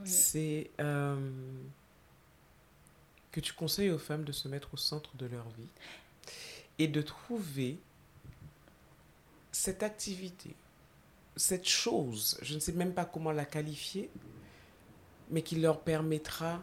C'est 0.03 0.69
euh, 0.79 1.15
que 3.31 3.39
tu 3.39 3.53
conseilles 3.53 3.91
aux 3.91 3.99
femmes 3.99 4.23
de 4.23 4.31
se 4.31 4.47
mettre 4.47 4.73
au 4.73 4.77
centre 4.77 5.15
de 5.17 5.27
leur 5.27 5.47
vie 5.49 5.69
et 6.79 6.87
de 6.87 7.01
trouver 7.01 7.77
cette 9.51 9.83
activité, 9.83 10.55
cette 11.35 11.67
chose, 11.67 12.39
je 12.41 12.55
ne 12.55 12.59
sais 12.59 12.71
même 12.73 12.93
pas 12.93 13.05
comment 13.05 13.31
la 13.31 13.45
qualifier, 13.45 14.09
mais 15.29 15.41
qui 15.41 15.55
leur 15.55 15.81
permettra 15.81 16.61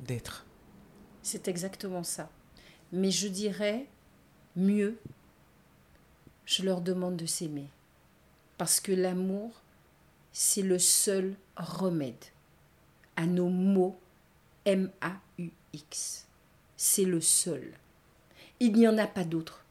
d'être. 0.00 0.46
C'est 1.22 1.48
exactement 1.48 2.02
ça. 2.02 2.30
Mais 2.92 3.10
je 3.10 3.28
dirais 3.28 3.86
mieux, 4.56 4.98
je 6.44 6.62
leur 6.62 6.80
demande 6.80 7.16
de 7.16 7.26
s'aimer. 7.26 7.68
Parce 8.58 8.80
que 8.80 8.92
l'amour, 8.92 9.62
c'est 10.32 10.62
le 10.62 10.78
seul 10.78 11.36
remède 11.56 12.24
à 13.16 13.26
nos 13.26 13.48
mots 13.48 13.96
M-A-U-X. 14.64 16.26
C'est 16.76 17.04
le 17.04 17.20
seul. 17.20 17.72
Il 18.60 18.74
n'y 18.74 18.86
en 18.86 18.98
a 18.98 19.06
pas 19.06 19.24
d'autre. 19.24 19.64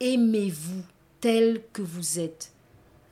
Aimez-vous 0.00 0.82
tel 1.20 1.62
que 1.72 1.82
vous 1.82 2.18
êtes. 2.18 2.52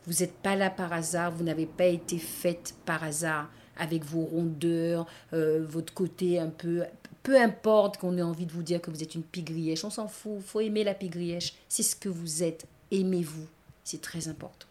Vous 0.06 0.20
n'êtes 0.20 0.34
pas 0.34 0.56
là 0.56 0.70
par 0.70 0.92
hasard, 0.92 1.32
vous 1.32 1.44
n'avez 1.44 1.66
pas 1.66 1.86
été 1.86 2.18
faite 2.18 2.74
par 2.84 3.02
hasard 3.02 3.50
avec 3.76 4.04
vos 4.04 4.24
rondeurs, 4.24 5.06
euh, 5.32 5.64
votre 5.66 5.92
côté 5.92 6.38
un 6.38 6.50
peu... 6.50 6.84
Peu 7.22 7.40
importe 7.40 7.96
qu'on 7.96 8.18
ait 8.18 8.22
envie 8.22 8.44
de 8.44 8.52
vous 8.52 8.62
dire 8.62 8.82
que 8.82 8.90
vous 8.90 9.02
êtes 9.02 9.14
une 9.14 9.22
pigrièche, 9.22 9.82
on 9.84 9.90
s'en 9.90 10.08
fout, 10.08 10.42
faut 10.44 10.60
aimer 10.60 10.84
la 10.84 10.92
pigrièche, 10.92 11.54
c'est 11.70 11.82
ce 11.82 11.96
que 11.96 12.10
vous 12.10 12.42
êtes, 12.42 12.66
aimez-vous, 12.90 13.46
c'est 13.82 14.02
très 14.02 14.28
important. 14.28 14.66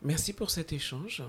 Merci 0.00 0.32
pour 0.32 0.50
cet 0.50 0.72
échange. 0.72 1.22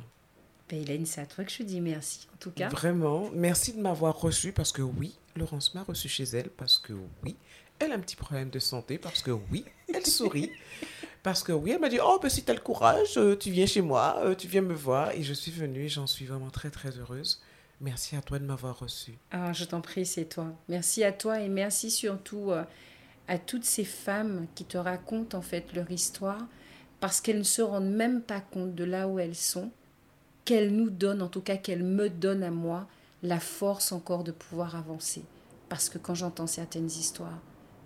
Ben, 0.69 0.81
Hélène, 0.81 1.05
c'est 1.05 1.21
à 1.21 1.25
toi 1.25 1.43
que 1.43 1.51
je 1.51 1.63
dis 1.63 1.81
merci, 1.81 2.27
en 2.33 2.37
tout 2.37 2.51
cas. 2.51 2.69
Vraiment, 2.69 3.29
merci 3.33 3.73
de 3.73 3.81
m'avoir 3.81 4.19
reçu 4.19 4.51
parce 4.51 4.71
que 4.71 4.81
oui, 4.81 5.15
Laurence 5.35 5.75
m'a 5.75 5.83
reçu 5.83 6.09
chez 6.09 6.23
elle 6.23 6.49
parce 6.49 6.79
que 6.79 6.93
oui, 7.23 7.35
elle 7.79 7.91
a 7.91 7.95
un 7.95 7.99
petit 7.99 8.15
problème 8.15 8.49
de 8.49 8.59
santé 8.59 8.97
parce 8.97 9.21
que 9.21 9.31
oui, 9.31 9.65
elle 9.93 10.05
sourit. 10.05 10.51
Parce 11.25 11.41
que 11.41 11.51
oui, 11.51 11.71
elle 11.71 11.79
m'a 11.79 11.89
dit, 11.89 11.97
oh, 11.99 12.19
ben, 12.21 12.29
si 12.29 12.43
tu 12.43 12.51
as 12.51 12.53
le 12.53 12.59
courage, 12.59 13.17
euh, 13.17 13.35
tu 13.35 13.49
viens 13.49 13.65
chez 13.65 13.81
moi, 13.81 14.17
euh, 14.19 14.35
tu 14.35 14.47
viens 14.47 14.61
me 14.61 14.75
voir. 14.75 15.09
Et 15.09 15.23
je 15.23 15.33
suis 15.33 15.49
venue 15.49 15.89
j'en 15.89 16.05
suis 16.05 16.27
vraiment 16.27 16.51
très, 16.51 16.69
très 16.69 16.99
heureuse. 16.99 17.41
Merci 17.81 18.15
à 18.15 18.21
toi 18.21 18.37
de 18.37 18.45
m'avoir 18.45 18.77
reçue. 18.77 19.17
Ah, 19.31 19.51
je 19.51 19.65
t'en 19.65 19.81
prie, 19.81 20.05
c'est 20.05 20.25
toi. 20.25 20.53
Merci 20.69 21.03
à 21.03 21.11
toi 21.11 21.41
et 21.41 21.49
merci 21.49 21.89
surtout 21.89 22.51
euh, 22.51 22.63
à 23.27 23.39
toutes 23.39 23.65
ces 23.65 23.85
femmes 23.85 24.45
qui 24.53 24.65
te 24.65 24.77
racontent 24.77 25.35
en 25.35 25.41
fait 25.41 25.73
leur 25.73 25.89
histoire 25.89 26.45
parce 26.99 27.21
qu'elles 27.21 27.39
ne 27.39 27.43
se 27.43 27.63
rendent 27.63 27.89
même 27.89 28.21
pas 28.21 28.39
compte 28.39 28.75
de 28.75 28.83
là 28.83 29.07
où 29.07 29.17
elles 29.17 29.33
sont, 29.33 29.71
qu'elles 30.45 30.75
nous 30.75 30.91
donnent, 30.91 31.23
en 31.23 31.27
tout 31.27 31.41
cas 31.41 31.57
qu'elles 31.57 31.83
me 31.83 32.07
donnent 32.07 32.43
à 32.43 32.51
moi, 32.51 32.87
la 33.23 33.39
force 33.39 33.91
encore 33.91 34.23
de 34.23 34.31
pouvoir 34.31 34.75
avancer. 34.75 35.23
Parce 35.69 35.89
que 35.89 35.97
quand 35.97 36.13
j'entends 36.13 36.45
certaines 36.45 36.85
histoires, 36.85 37.41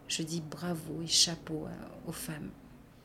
je 0.09 0.23
dis 0.23 0.41
bravo 0.41 1.01
et 1.01 1.07
chapeau 1.07 1.67
aux 2.05 2.11
femmes. 2.11 2.49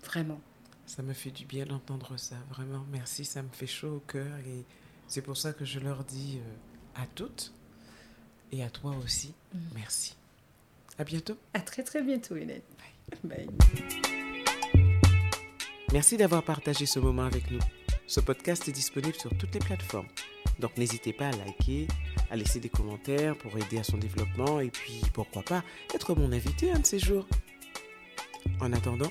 Vraiment. 0.04 0.40
Ça 0.86 1.02
me 1.02 1.12
fait 1.12 1.30
du 1.30 1.44
bien 1.46 1.64
d'entendre 1.64 2.16
ça. 2.18 2.36
Vraiment, 2.50 2.84
merci. 2.92 3.24
Ça 3.24 3.42
me 3.42 3.48
fait 3.50 3.66
chaud 3.66 3.96
au 3.96 4.00
cœur. 4.00 4.36
Et 4.46 4.64
c'est 5.08 5.22
pour 5.22 5.36
ça 5.36 5.52
que 5.52 5.64
je 5.64 5.80
leur 5.80 6.04
dis 6.04 6.38
euh, 6.38 7.02
à 7.02 7.06
toutes 7.06 7.52
et 8.52 8.62
à 8.62 8.70
toi 8.70 8.94
aussi, 9.02 9.34
mm. 9.52 9.58
merci. 9.74 10.16
À 10.98 11.04
bientôt. 11.04 11.36
À 11.52 11.60
très 11.60 11.82
très 11.82 12.02
bientôt, 12.02 12.36
Hélène. 12.36 12.62
Bye. 13.24 13.48
Merci 15.92 16.16
d'avoir 16.16 16.44
partagé 16.44 16.86
ce 16.86 16.98
moment 16.98 17.24
avec 17.24 17.50
nous. 17.50 17.60
Ce 18.06 18.20
podcast 18.20 18.68
est 18.68 18.72
disponible 18.72 19.14
sur 19.14 19.36
toutes 19.36 19.54
les 19.54 19.60
plateformes. 19.60 20.08
Donc 20.60 20.76
n'hésitez 20.76 21.12
pas 21.12 21.28
à 21.28 21.32
liker, 21.32 21.88
à 22.30 22.36
laisser 22.36 22.60
des 22.60 22.68
commentaires 22.68 23.36
pour 23.38 23.56
aider 23.58 23.78
à 23.78 23.82
son 23.82 23.96
développement 23.96 24.60
et 24.60 24.70
puis 24.70 25.00
pourquoi 25.12 25.42
pas 25.42 25.64
être 25.94 26.14
mon 26.14 26.30
invité 26.32 26.70
un 26.70 26.78
de 26.78 26.86
ces 26.86 26.98
jours. 26.98 27.26
En 28.60 28.72
attendant, 28.72 29.10